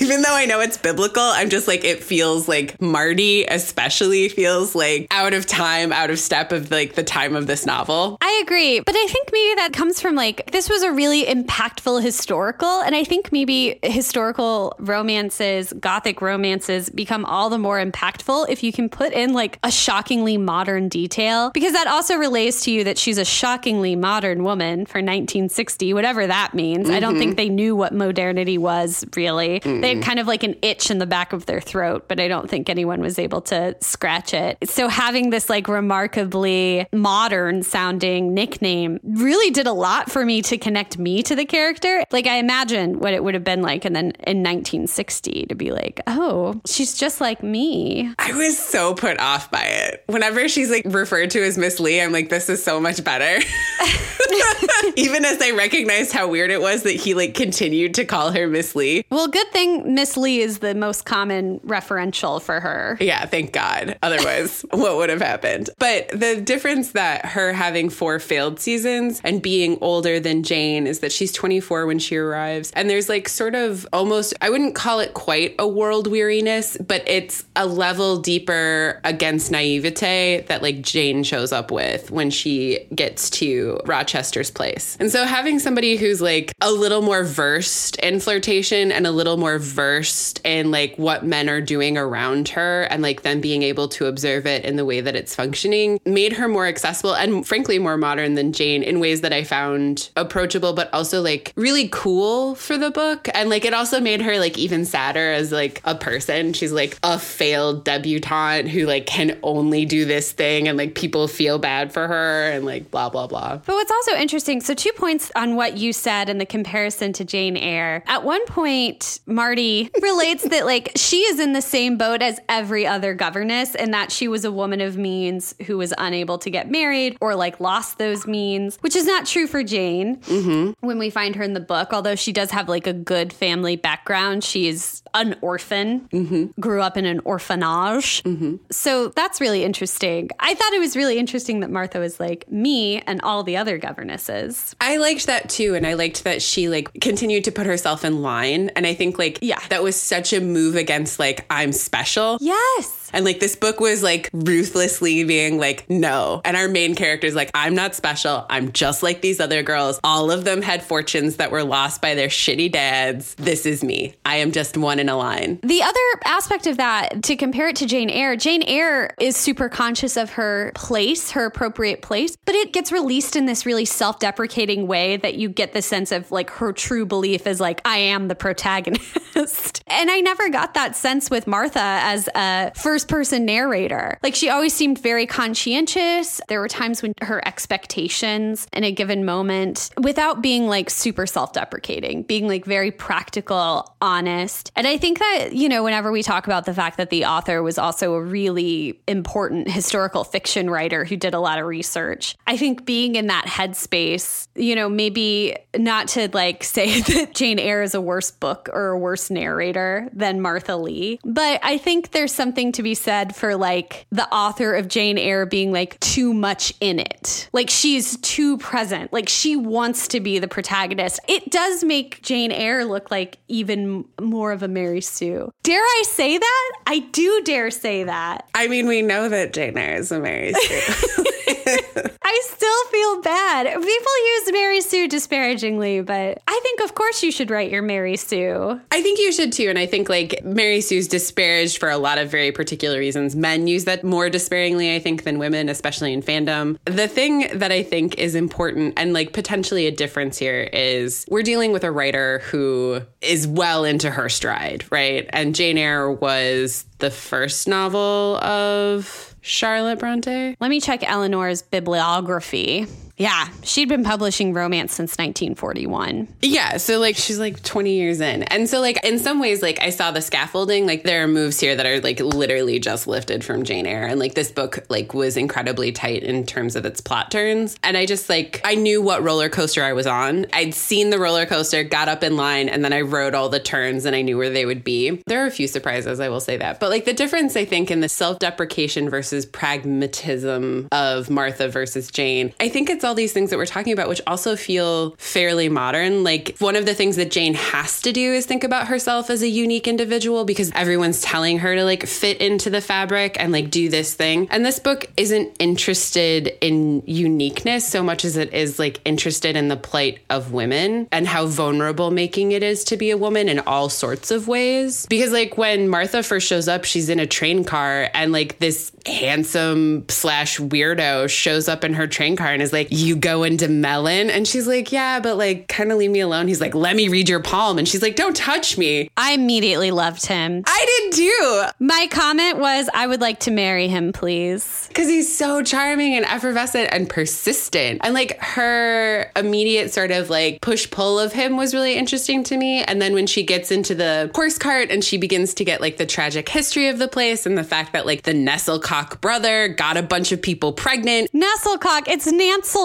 Even 0.00 0.22
though 0.22 0.34
I 0.34 0.46
know 0.46 0.60
it's 0.60 0.78
biblical, 0.78 1.22
I'm 1.22 1.50
just 1.50 1.68
like, 1.68 1.84
it 1.84 2.02
feels 2.02 2.48
like 2.48 2.80
Marty, 2.80 3.44
especially 3.44 4.28
feels 4.28 4.74
like 4.74 5.06
out 5.10 5.34
of 5.34 5.46
time, 5.46 5.92
out 5.92 6.10
of 6.10 6.18
step 6.18 6.52
of 6.52 6.70
like 6.70 6.94
the 6.94 7.02
time 7.04 7.34
of 7.36 7.46
this 7.46 7.66
novel. 7.66 8.18
I 8.20 8.40
agree. 8.44 8.80
But 8.80 8.94
I 8.96 9.06
think 9.08 9.30
maybe 9.32 9.54
that 9.56 9.72
comes 9.72 10.00
from 10.00 10.14
like, 10.14 10.50
this 10.52 10.68
was 10.68 10.82
a 10.82 10.92
really 10.92 11.24
impactful 11.24 12.02
historical. 12.02 12.80
And 12.82 12.94
I 12.94 13.04
think 13.04 13.32
maybe 13.32 13.78
historical 13.82 14.74
romances, 14.78 15.72
gothic 15.74 16.20
romances 16.20 16.90
become 16.90 17.24
all 17.24 17.50
the 17.50 17.58
more 17.58 17.84
impactful 17.84 18.48
if 18.48 18.62
you 18.62 18.72
can 18.72 18.88
put 18.88 19.12
in 19.12 19.32
like 19.32 19.58
a 19.62 19.70
shockingly 19.70 20.36
modern 20.36 20.88
detail, 20.88 21.50
because 21.50 21.72
that 21.72 21.86
also 21.86 22.16
relays 22.16 22.62
to 22.62 22.70
you 22.70 22.84
that 22.84 22.98
she's 22.98 23.18
a 23.18 23.24
shockingly 23.24 23.96
modern 23.96 24.44
woman 24.44 24.86
for 24.86 25.02
1960, 25.32 25.94
whatever 25.94 26.26
that 26.26 26.54
means. 26.54 26.90
I 26.90 27.00
don't 27.00 27.16
think 27.16 27.32
mm-hmm. 27.32 27.36
they 27.36 27.48
knew 27.48 27.74
what 27.74 27.94
modernity 27.94 28.58
was 28.58 29.04
really. 29.16 29.60
They 29.60 29.94
had 29.94 30.04
kind 30.04 30.18
of 30.18 30.26
like 30.26 30.42
an 30.42 30.56
itch 30.62 30.90
in 30.90 30.98
the 30.98 31.06
back 31.06 31.32
of 31.32 31.46
their 31.46 31.60
throat, 31.60 32.04
but 32.08 32.20
I 32.20 32.28
don't 32.28 32.50
think 32.50 32.68
anyone 32.68 33.00
was 33.00 33.18
able 33.18 33.40
to 33.42 33.74
scratch 33.80 34.34
it. 34.34 34.58
So 34.68 34.88
having 34.88 35.30
this 35.30 35.48
like 35.48 35.68
remarkably 35.68 36.86
modern 36.92 37.62
sounding 37.62 38.34
nickname 38.34 39.00
really 39.02 39.50
did 39.50 39.66
a 39.66 39.72
lot 39.72 40.10
for 40.10 40.24
me 40.24 40.42
to 40.42 40.58
connect 40.58 40.98
me 40.98 41.22
to 41.22 41.34
the 41.34 41.46
character. 41.46 42.04
Like 42.10 42.26
I 42.26 42.36
imagine 42.36 42.98
what 42.98 43.14
it 43.14 43.24
would 43.24 43.34
have 43.34 43.44
been 43.44 43.62
like 43.62 43.84
and 43.84 43.96
then 43.96 44.12
in 44.26 44.42
1960 44.42 45.46
to 45.46 45.54
be 45.54 45.70
like, 45.70 46.00
"Oh, 46.06 46.60
she's 46.66 46.94
just 46.94 47.20
like 47.20 47.42
me." 47.42 48.12
I 48.18 48.32
was 48.32 48.58
so 48.58 48.94
put 48.94 49.18
off 49.18 49.50
by 49.50 49.64
it. 49.64 50.04
Whenever 50.06 50.48
she's 50.48 50.70
like 50.70 50.84
referred 50.86 51.30
to 51.30 51.42
as 51.42 51.56
Miss 51.56 51.80
Leigh, 51.80 52.02
I'm 52.02 52.12
like, 52.12 52.28
this 52.28 52.48
is 52.48 52.62
so 52.62 52.80
much 52.80 53.02
better. 53.02 53.42
Even 54.96 55.21
then 55.22 55.34
as 55.34 55.42
I 55.42 55.50
recognized 55.50 56.12
how 56.12 56.28
weird 56.28 56.50
it 56.50 56.60
was 56.60 56.82
that 56.82 56.92
he 56.92 57.14
like 57.14 57.34
continued 57.34 57.94
to 57.94 58.04
call 58.04 58.32
her 58.32 58.46
Miss 58.46 58.74
Leigh. 58.74 59.04
Well, 59.10 59.28
good 59.28 59.50
thing 59.52 59.94
Miss 59.94 60.16
Leigh 60.16 60.40
is 60.40 60.58
the 60.58 60.74
most 60.74 61.04
common 61.04 61.60
referential 61.60 62.40
for 62.40 62.60
her. 62.60 62.96
Yeah, 63.00 63.24
thank 63.26 63.52
God. 63.52 63.98
Otherwise, 64.02 64.62
what 64.70 64.96
would 64.96 65.10
have 65.10 65.20
happened? 65.20 65.70
But 65.78 66.08
the 66.08 66.40
difference 66.40 66.92
that 66.92 67.26
her 67.26 67.52
having 67.52 67.90
four 67.90 68.18
failed 68.18 68.60
seasons 68.60 69.20
and 69.24 69.42
being 69.42 69.78
older 69.80 70.20
than 70.20 70.42
Jane 70.42 70.86
is 70.86 71.00
that 71.00 71.12
she's 71.12 71.32
24 71.32 71.86
when 71.86 71.98
she 71.98 72.16
arrives. 72.16 72.72
And 72.74 72.88
there's 72.88 73.08
like 73.08 73.28
sort 73.28 73.54
of 73.54 73.86
almost, 73.92 74.34
I 74.40 74.50
wouldn't 74.50 74.74
call 74.74 75.00
it 75.00 75.14
quite 75.14 75.54
a 75.58 75.68
world 75.68 76.06
weariness, 76.06 76.76
but 76.76 77.02
it's 77.06 77.44
a 77.56 77.66
level 77.66 78.18
deeper 78.18 79.00
against 79.04 79.50
naivete 79.50 80.44
that 80.48 80.62
like 80.62 80.82
Jane 80.82 81.22
shows 81.22 81.52
up 81.52 81.70
with 81.70 82.10
when 82.10 82.30
she 82.30 82.86
gets 82.94 83.30
to 83.30 83.80
Rochester's 83.84 84.50
place. 84.50 84.96
And 84.98 85.11
so 85.12 85.26
having 85.26 85.58
somebody 85.58 85.96
who's 85.96 86.22
like 86.22 86.54
a 86.62 86.72
little 86.72 87.02
more 87.02 87.22
versed 87.22 87.96
in 87.96 88.18
flirtation 88.18 88.90
and 88.90 89.06
a 89.06 89.10
little 89.10 89.36
more 89.36 89.58
versed 89.58 90.40
in 90.42 90.70
like 90.70 90.96
what 90.96 91.22
men 91.22 91.50
are 91.50 91.60
doing 91.60 91.98
around 91.98 92.48
her 92.48 92.84
and 92.84 93.02
like 93.02 93.20
them 93.20 93.38
being 93.38 93.62
able 93.62 93.88
to 93.88 94.06
observe 94.06 94.46
it 94.46 94.64
in 94.64 94.76
the 94.76 94.86
way 94.86 95.02
that 95.02 95.14
it's 95.14 95.34
functioning 95.34 96.00
made 96.06 96.32
her 96.32 96.48
more 96.48 96.66
accessible 96.66 97.14
and 97.14 97.46
frankly 97.46 97.78
more 97.78 97.98
modern 97.98 98.36
than 98.36 98.54
Jane 98.54 98.82
in 98.82 99.00
ways 99.00 99.20
that 99.20 99.34
I 99.34 99.44
found 99.44 100.08
approachable 100.16 100.72
but 100.72 100.88
also 100.94 101.20
like 101.20 101.52
really 101.56 101.90
cool 101.92 102.54
for 102.54 102.78
the 102.78 102.90
book. 102.90 103.28
And 103.34 103.50
like 103.50 103.66
it 103.66 103.74
also 103.74 104.00
made 104.00 104.22
her 104.22 104.38
like 104.38 104.56
even 104.56 104.86
sadder 104.86 105.30
as 105.30 105.52
like 105.52 105.82
a 105.84 105.94
person. 105.94 106.54
She's 106.54 106.72
like 106.72 106.98
a 107.02 107.18
failed 107.18 107.84
debutante 107.84 108.70
who 108.70 108.86
like 108.86 109.04
can 109.04 109.38
only 109.42 109.84
do 109.84 110.06
this 110.06 110.32
thing 110.32 110.68
and 110.68 110.78
like 110.78 110.94
people 110.94 111.28
feel 111.28 111.58
bad 111.58 111.92
for 111.92 112.08
her 112.08 112.50
and 112.50 112.64
like 112.64 112.90
blah 112.90 113.10
blah 113.10 113.26
blah. 113.26 113.58
But 113.58 113.74
what's 113.74 113.90
also 113.90 114.16
interesting, 114.16 114.62
so 114.62 114.72
two 114.72 114.92
points 115.02 115.32
on 115.34 115.56
what 115.56 115.76
you 115.76 115.92
said 115.92 116.28
in 116.28 116.38
the 116.38 116.46
comparison 116.46 117.12
to 117.12 117.24
Jane 117.24 117.56
Eyre. 117.56 118.04
At 118.06 118.22
one 118.22 118.46
point, 118.46 119.18
Marty 119.26 119.90
relates 120.00 120.44
that 120.44 120.64
like 120.64 120.92
she 120.94 121.22
is 121.22 121.40
in 121.40 121.54
the 121.54 121.60
same 121.60 121.96
boat 121.96 122.22
as 122.22 122.38
every 122.48 122.86
other 122.86 123.12
governess 123.12 123.74
and 123.74 123.92
that 123.92 124.12
she 124.12 124.28
was 124.28 124.44
a 124.44 124.52
woman 124.52 124.80
of 124.80 124.96
means 124.96 125.56
who 125.66 125.76
was 125.76 125.92
unable 125.98 126.38
to 126.38 126.50
get 126.50 126.70
married 126.70 127.18
or 127.20 127.34
like 127.34 127.58
lost 127.58 127.98
those 127.98 128.28
means, 128.28 128.76
which 128.76 128.94
is 128.94 129.04
not 129.04 129.26
true 129.26 129.48
for 129.48 129.64
Jane 129.64 130.18
mm-hmm. 130.18 130.70
when 130.86 131.00
we 131.00 131.10
find 131.10 131.34
her 131.34 131.42
in 131.42 131.54
the 131.54 131.60
book. 131.60 131.92
Although 131.92 132.14
she 132.14 132.32
does 132.32 132.52
have 132.52 132.68
like 132.68 132.86
a 132.86 132.92
good 132.92 133.32
family 133.32 133.74
background, 133.74 134.44
she's 134.44 135.02
an 135.14 135.36
orphan, 135.40 136.08
mm-hmm. 136.12 136.60
grew 136.60 136.80
up 136.80 136.96
in 136.96 137.06
an 137.06 137.20
orphanage. 137.24 138.22
Mm-hmm. 138.22 138.56
So 138.70 139.08
that's 139.08 139.40
really 139.40 139.64
interesting. 139.64 140.30
I 140.38 140.54
thought 140.54 140.72
it 140.72 140.78
was 140.78 140.96
really 140.96 141.18
interesting 141.18 141.58
that 141.58 141.70
Martha 141.70 141.98
was 141.98 142.20
like 142.20 142.48
me 142.48 143.00
and 143.00 143.20
all 143.22 143.42
the 143.42 143.56
other 143.56 143.78
governesses. 143.78 144.76
I 144.82 144.96
liked 144.96 145.26
that 145.28 145.48
too. 145.48 145.74
And 145.76 145.86
I 145.86 145.94
liked 145.94 146.24
that 146.24 146.42
she 146.42 146.68
like 146.68 146.88
continued 147.00 147.44
to 147.44 147.52
put 147.52 147.66
herself 147.66 148.04
in 148.04 148.20
line. 148.20 148.70
And 148.76 148.84
I 148.86 148.94
think 148.94 149.16
like, 149.18 149.38
Yeah. 149.40 149.60
that 149.70 149.82
was 149.82 149.94
such 149.94 150.32
a 150.32 150.40
move 150.40 150.74
against 150.74 151.18
like, 151.20 151.46
I'm 151.48 151.72
special. 151.72 152.36
Yes. 152.40 153.01
And 153.12 153.24
like 153.24 153.40
this 153.40 153.56
book 153.56 153.80
was 153.80 154.02
like 154.02 154.30
ruthlessly 154.32 155.24
being 155.24 155.58
like, 155.58 155.88
no. 155.88 156.40
And 156.44 156.56
our 156.56 156.68
main 156.68 156.94
character's 156.94 157.34
like, 157.34 157.50
I'm 157.54 157.74
not 157.74 157.94
special. 157.94 158.46
I'm 158.48 158.72
just 158.72 159.02
like 159.02 159.20
these 159.20 159.40
other 159.40 159.62
girls. 159.62 160.00
All 160.04 160.30
of 160.30 160.44
them 160.44 160.62
had 160.62 160.82
fortunes 160.82 161.36
that 161.36 161.50
were 161.50 161.64
lost 161.64 162.00
by 162.00 162.14
their 162.14 162.28
shitty 162.28 162.72
dads. 162.72 163.34
This 163.36 163.66
is 163.66 163.84
me. 163.84 164.14
I 164.24 164.36
am 164.36 164.52
just 164.52 164.76
one 164.76 164.98
in 164.98 165.08
a 165.08 165.16
line. 165.16 165.60
The 165.62 165.82
other 165.82 165.98
aspect 166.24 166.66
of 166.66 166.76
that, 166.78 167.22
to 167.24 167.36
compare 167.36 167.68
it 167.68 167.76
to 167.76 167.86
Jane 167.86 168.10
Eyre, 168.10 168.36
Jane 168.36 168.62
Eyre 168.62 169.14
is 169.20 169.36
super 169.36 169.68
conscious 169.68 170.16
of 170.16 170.30
her 170.30 170.72
place, 170.74 171.32
her 171.32 171.44
appropriate 171.44 172.02
place, 172.02 172.36
but 172.44 172.54
it 172.54 172.72
gets 172.72 172.92
released 172.92 173.36
in 173.36 173.46
this 173.46 173.66
really 173.66 173.84
self 173.84 174.18
deprecating 174.18 174.86
way 174.86 175.16
that 175.18 175.34
you 175.34 175.48
get 175.48 175.72
the 175.72 175.82
sense 175.82 176.12
of 176.12 176.30
like 176.30 176.50
her 176.50 176.72
true 176.72 177.06
belief 177.06 177.46
is 177.46 177.60
like, 177.60 177.80
I 177.84 177.98
am 177.98 178.28
the 178.28 178.34
protagonist. 178.34 179.82
and 179.86 180.10
I 180.10 180.20
never 180.20 180.48
got 180.48 180.74
that 180.74 180.96
sense 180.96 181.30
with 181.30 181.46
Martha 181.46 181.80
as 181.80 182.28
a 182.34 182.72
first 182.74 183.01
person 183.04 183.44
narrator. 183.44 184.18
Like 184.22 184.34
she 184.34 184.48
always 184.48 184.72
seemed 184.72 184.98
very 184.98 185.26
conscientious. 185.26 186.40
There 186.48 186.60
were 186.60 186.68
times 186.68 187.02
when 187.02 187.14
her 187.22 187.46
expectations 187.46 188.66
in 188.72 188.84
a 188.84 188.92
given 188.92 189.24
moment, 189.24 189.90
without 190.00 190.42
being 190.42 190.66
like 190.66 190.90
super 190.90 191.26
self 191.26 191.52
deprecating, 191.52 192.22
being 192.22 192.48
like 192.48 192.64
very 192.64 192.90
practical, 192.90 193.94
honest. 194.00 194.70
And 194.76 194.86
I 194.86 194.96
think 194.96 195.18
that, 195.18 195.52
you 195.52 195.68
know, 195.68 195.84
whenever 195.84 196.10
we 196.12 196.22
talk 196.22 196.46
about 196.46 196.64
the 196.64 196.74
fact 196.74 196.96
that 196.96 197.10
the 197.10 197.24
author 197.24 197.62
was 197.62 197.78
also 197.78 198.14
a 198.14 198.22
really 198.22 199.00
important 199.06 199.70
historical 199.70 200.24
fiction 200.24 200.68
writer 200.68 201.04
who 201.04 201.16
did 201.16 201.34
a 201.34 201.40
lot 201.40 201.58
of 201.58 201.66
research, 201.66 202.36
I 202.46 202.56
think 202.56 202.84
being 202.84 203.14
in 203.14 203.28
that 203.28 203.46
headspace, 203.46 204.48
you 204.54 204.74
know, 204.74 204.88
maybe 204.88 205.56
not 205.76 206.08
to 206.08 206.28
like 206.32 206.64
say 206.72 207.00
that 207.00 207.34
Jane 207.34 207.58
Eyre 207.58 207.82
is 207.82 207.94
a 207.94 208.00
worse 208.00 208.30
book 208.30 208.68
or 208.72 208.88
a 208.88 208.98
worse 208.98 209.30
narrator 209.30 210.08
than 210.12 210.40
Martha 210.40 210.76
Leigh, 210.76 211.18
but 211.24 211.60
I 211.62 211.78
think 211.78 212.10
there's 212.10 212.32
something 212.32 212.72
to 212.72 212.82
be 212.82 212.91
said 212.94 213.34
for 213.34 213.56
like 213.56 214.06
the 214.10 214.26
author 214.34 214.74
of 214.74 214.88
Jane 214.88 215.18
Eyre 215.18 215.46
being 215.46 215.72
like 215.72 215.98
too 216.00 216.32
much 216.32 216.72
in 216.80 216.98
it. 216.98 217.48
Like 217.52 217.70
she's 217.70 218.16
too 218.18 218.58
present. 218.58 219.12
Like 219.12 219.28
she 219.28 219.56
wants 219.56 220.08
to 220.08 220.20
be 220.20 220.38
the 220.38 220.48
protagonist. 220.48 221.20
It 221.28 221.50
does 221.50 221.84
make 221.84 222.22
Jane 222.22 222.52
Eyre 222.52 222.84
look 222.84 223.10
like 223.10 223.38
even 223.48 224.04
more 224.20 224.52
of 224.52 224.62
a 224.62 224.68
Mary 224.68 225.00
Sue. 225.00 225.50
Dare 225.62 225.82
I 225.82 226.02
say 226.06 226.38
that? 226.38 226.72
I 226.86 227.00
do 227.00 227.42
dare 227.44 227.70
say 227.70 228.04
that. 228.04 228.48
I 228.54 228.68
mean, 228.68 228.86
we 228.86 229.02
know 229.02 229.28
that 229.28 229.52
Jane 229.52 229.76
Eyre 229.76 229.96
is 229.96 230.12
a 230.12 230.20
Mary 230.20 230.52
Sue. 230.52 231.24
I 232.22 232.42
still 232.44 232.84
feel 232.90 233.22
bad. 233.22 233.66
People 233.66 233.86
use 233.86 234.52
Mary 234.52 234.80
Sue 234.80 235.08
disparagingly, 235.08 236.00
but 236.00 236.42
I 236.46 236.60
think, 236.62 236.80
of 236.80 236.94
course, 236.94 237.22
you 237.22 237.32
should 237.32 237.50
write 237.50 237.70
your 237.70 237.82
Mary 237.82 238.16
Sue. 238.16 238.80
I 238.90 239.02
think 239.02 239.18
you 239.18 239.32
should 239.32 239.52
too. 239.52 239.68
And 239.68 239.78
I 239.78 239.86
think 239.86 240.08
like 240.08 240.42
Mary 240.44 240.80
Sue's 240.80 241.08
disparaged 241.08 241.78
for 241.78 241.90
a 241.90 241.98
lot 241.98 242.18
of 242.18 242.30
very 242.30 242.52
particular 242.52 242.98
reasons. 242.98 243.36
Men 243.36 243.66
use 243.66 243.84
that 243.84 244.04
more 244.04 244.30
despairingly, 244.30 244.94
I 244.94 244.98
think, 244.98 245.24
than 245.24 245.38
women, 245.38 245.68
especially 245.68 246.12
in 246.12 246.22
fandom. 246.22 246.78
The 246.84 247.08
thing 247.08 247.46
that 247.54 247.72
I 247.72 247.82
think 247.82 248.18
is 248.18 248.34
important 248.34 248.94
and 248.96 249.12
like 249.12 249.32
potentially 249.32 249.86
a 249.86 249.90
difference 249.90 250.38
here 250.38 250.68
is 250.72 251.26
we're 251.28 251.42
dealing 251.42 251.72
with 251.72 251.84
a 251.84 251.90
writer 251.90 252.40
who 252.40 253.02
is 253.20 253.46
well 253.46 253.84
into 253.84 254.10
her 254.10 254.28
stride, 254.28 254.84
right? 254.90 255.28
And 255.30 255.54
Jane 255.54 255.78
Eyre 255.78 256.10
was 256.10 256.84
the 256.98 257.10
first 257.10 257.68
novel 257.68 258.36
of 258.38 259.31
Charlotte 259.42 259.98
Bronte. 259.98 260.56
Let 260.60 260.68
me 260.70 260.80
check 260.80 261.02
Eleanor's 261.02 261.62
bibliography. 261.62 262.86
Yeah, 263.16 263.48
she'd 263.62 263.88
been 263.88 264.04
publishing 264.04 264.52
romance 264.54 264.94
since 264.94 265.12
1941. 265.12 266.28
Yeah, 266.40 266.78
so 266.78 266.98
like 266.98 267.16
she's 267.16 267.38
like 267.38 267.62
20 267.62 267.94
years 267.94 268.20
in. 268.20 268.42
And 268.44 268.68
so 268.68 268.80
like 268.80 269.04
in 269.04 269.18
some 269.18 269.38
ways 269.38 269.62
like 269.62 269.80
I 269.80 269.90
saw 269.90 270.10
the 270.10 270.22
scaffolding, 270.22 270.86
like 270.86 271.04
there 271.04 271.22
are 271.22 271.28
moves 271.28 271.60
here 271.60 271.76
that 271.76 271.86
are 271.86 272.00
like 272.00 272.20
literally 272.20 272.78
just 272.78 273.06
lifted 273.06 273.44
from 273.44 273.64
Jane 273.64 273.86
Eyre 273.86 274.06
and 274.06 274.18
like 274.18 274.34
this 274.34 274.50
book 274.50 274.84
like 274.88 275.14
was 275.14 275.36
incredibly 275.36 275.92
tight 275.92 276.22
in 276.22 276.46
terms 276.46 276.74
of 276.74 276.86
its 276.86 277.00
plot 277.00 277.30
turns. 277.30 277.76
And 277.82 277.96
I 277.96 278.06
just 278.06 278.28
like 278.28 278.60
I 278.64 278.74
knew 278.74 279.02
what 279.02 279.22
roller 279.22 279.48
coaster 279.48 279.84
I 279.84 279.92
was 279.92 280.06
on. 280.06 280.46
I'd 280.52 280.74
seen 280.74 281.10
the 281.10 281.18
roller 281.18 281.46
coaster, 281.46 281.84
got 281.84 282.08
up 282.08 282.24
in 282.24 282.36
line 282.36 282.68
and 282.68 282.84
then 282.84 282.92
I 282.92 283.02
rode 283.02 283.34
all 283.34 283.50
the 283.50 283.60
turns 283.60 284.06
and 284.06 284.16
I 284.16 284.22
knew 284.22 284.38
where 284.38 284.50
they 284.50 284.66
would 284.66 284.82
be. 284.82 285.22
There 285.26 285.44
are 285.44 285.46
a 285.46 285.50
few 285.50 285.68
surprises, 285.68 286.18
I 286.18 286.28
will 286.30 286.40
say 286.40 286.56
that. 286.56 286.80
But 286.80 286.90
like 286.90 287.04
the 287.04 287.14
difference 287.14 287.56
I 287.56 287.66
think 287.66 287.90
in 287.90 288.00
the 288.00 288.08
self-deprecation 288.08 289.10
versus 289.10 289.44
pragmatism 289.44 290.88
of 290.90 291.28
Martha 291.28 291.68
versus 291.68 292.10
Jane, 292.10 292.54
I 292.58 292.68
think 292.68 292.88
it's 292.88 293.01
all 293.04 293.14
these 293.14 293.32
things 293.32 293.50
that 293.50 293.56
we're 293.56 293.66
talking 293.66 293.92
about, 293.92 294.08
which 294.08 294.20
also 294.26 294.56
feel 294.56 295.14
fairly 295.18 295.68
modern. 295.68 296.24
Like 296.24 296.56
one 296.58 296.76
of 296.76 296.86
the 296.86 296.94
things 296.94 297.16
that 297.16 297.30
Jane 297.30 297.54
has 297.54 298.00
to 298.02 298.12
do 298.12 298.32
is 298.32 298.46
think 298.46 298.64
about 298.64 298.88
herself 298.88 299.30
as 299.30 299.42
a 299.42 299.48
unique 299.48 299.88
individual 299.88 300.44
because 300.44 300.70
everyone's 300.74 301.20
telling 301.20 301.58
her 301.58 301.74
to 301.74 301.84
like 301.84 302.06
fit 302.06 302.40
into 302.40 302.70
the 302.70 302.80
fabric 302.80 303.36
and 303.38 303.52
like 303.52 303.70
do 303.70 303.88
this 303.88 304.14
thing. 304.14 304.48
And 304.50 304.64
this 304.64 304.78
book 304.78 305.06
isn't 305.16 305.56
interested 305.58 306.52
in 306.60 307.02
uniqueness 307.06 307.86
so 307.86 308.02
much 308.02 308.24
as 308.24 308.36
it 308.36 308.52
is 308.52 308.78
like 308.78 309.00
interested 309.04 309.56
in 309.56 309.68
the 309.68 309.76
plight 309.76 310.20
of 310.30 310.52
women 310.52 311.08
and 311.12 311.26
how 311.26 311.46
vulnerable 311.46 312.10
making 312.10 312.52
it 312.52 312.62
is 312.62 312.84
to 312.84 312.96
be 312.96 313.10
a 313.10 313.16
woman 313.16 313.48
in 313.48 313.60
all 313.60 313.88
sorts 313.88 314.30
of 314.30 314.48
ways. 314.48 315.06
Because 315.06 315.32
like 315.32 315.56
when 315.56 315.88
Martha 315.88 316.22
first 316.22 316.46
shows 316.46 316.68
up, 316.68 316.84
she's 316.84 317.08
in 317.08 317.20
a 317.20 317.26
train 317.26 317.64
car 317.64 318.08
and 318.14 318.32
like 318.32 318.58
this 318.58 318.92
handsome 319.06 320.04
slash 320.08 320.58
weirdo 320.58 321.28
shows 321.28 321.68
up 321.68 321.84
in 321.84 321.94
her 321.94 322.06
train 322.06 322.36
car 322.36 322.48
and 322.48 322.62
is 322.62 322.72
like, 322.72 322.88
You 322.92 323.16
go 323.16 323.42
into 323.42 323.68
Mellyn? 323.68 324.28
And 324.28 324.46
she's 324.46 324.66
like, 324.66 324.92
Yeah, 324.92 325.20
but 325.20 325.36
like 325.36 325.68
kind 325.68 325.90
of 325.90 325.98
leave 325.98 326.10
me 326.10 326.20
alone. 326.20 326.46
He's 326.46 326.60
like, 326.60 326.74
Let 326.74 326.94
me 326.94 327.08
read 327.08 327.28
your 327.28 327.40
palm. 327.40 327.78
And 327.78 327.88
she's 327.88 328.02
like, 328.02 328.16
Don't 328.16 328.36
touch 328.36 328.76
me. 328.76 329.08
I 329.16 329.32
immediately 329.32 329.90
loved 329.90 330.26
him. 330.26 330.62
I 330.66 331.08
did 331.10 331.16
too. 331.16 331.64
My 331.78 332.06
comment 332.10 332.58
was, 332.58 332.90
I 332.92 333.06
would 333.06 333.20
like 333.20 333.40
to 333.40 333.50
marry 333.50 333.88
him, 333.88 334.12
please. 334.12 334.86
Because 334.88 335.08
he's 335.08 335.34
so 335.34 335.62
charming 335.62 336.14
and 336.14 336.26
effervescent 336.26 336.90
and 336.92 337.08
persistent. 337.08 338.00
And 338.04 338.12
like 338.12 338.38
her 338.40 339.30
immediate 339.36 339.92
sort 339.92 340.10
of 340.10 340.28
like 340.28 340.60
push 340.60 340.90
pull 340.90 341.18
of 341.18 341.32
him 341.32 341.56
was 341.56 341.72
really 341.72 341.94
interesting 341.94 342.44
to 342.44 342.56
me. 342.56 342.82
And 342.82 343.00
then 343.00 343.14
when 343.14 343.26
she 343.26 343.42
gets 343.42 343.70
into 343.70 343.94
the 343.94 344.30
horse 344.34 344.58
cart 344.58 344.90
and 344.90 345.02
she 345.02 345.16
begins 345.16 345.54
to 345.54 345.64
get 345.64 345.80
like 345.80 345.96
the 345.96 346.06
tragic 346.06 346.48
history 346.48 346.88
of 346.88 346.98
the 346.98 347.08
place 347.08 347.46
and 347.46 347.56
the 347.56 347.64
fact 347.64 347.94
that 347.94 348.04
like 348.04 348.22
the 348.22 348.32
Nestlecock 348.32 349.20
brother 349.20 349.68
got 349.68 349.96
a 349.96 350.02
bunch 350.02 350.30
of 350.32 350.42
people 350.42 350.72
pregnant. 350.72 351.30
Nestlecock, 351.32 352.02
it's 352.06 352.26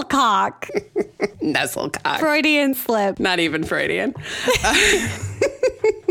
Nuzzlecock. 0.04 0.70
Nuzzlecock. 1.42 2.20
Freudian 2.20 2.74
slip. 2.74 3.20
Not 3.20 3.40
even 3.40 3.64
Freudian. 3.64 4.14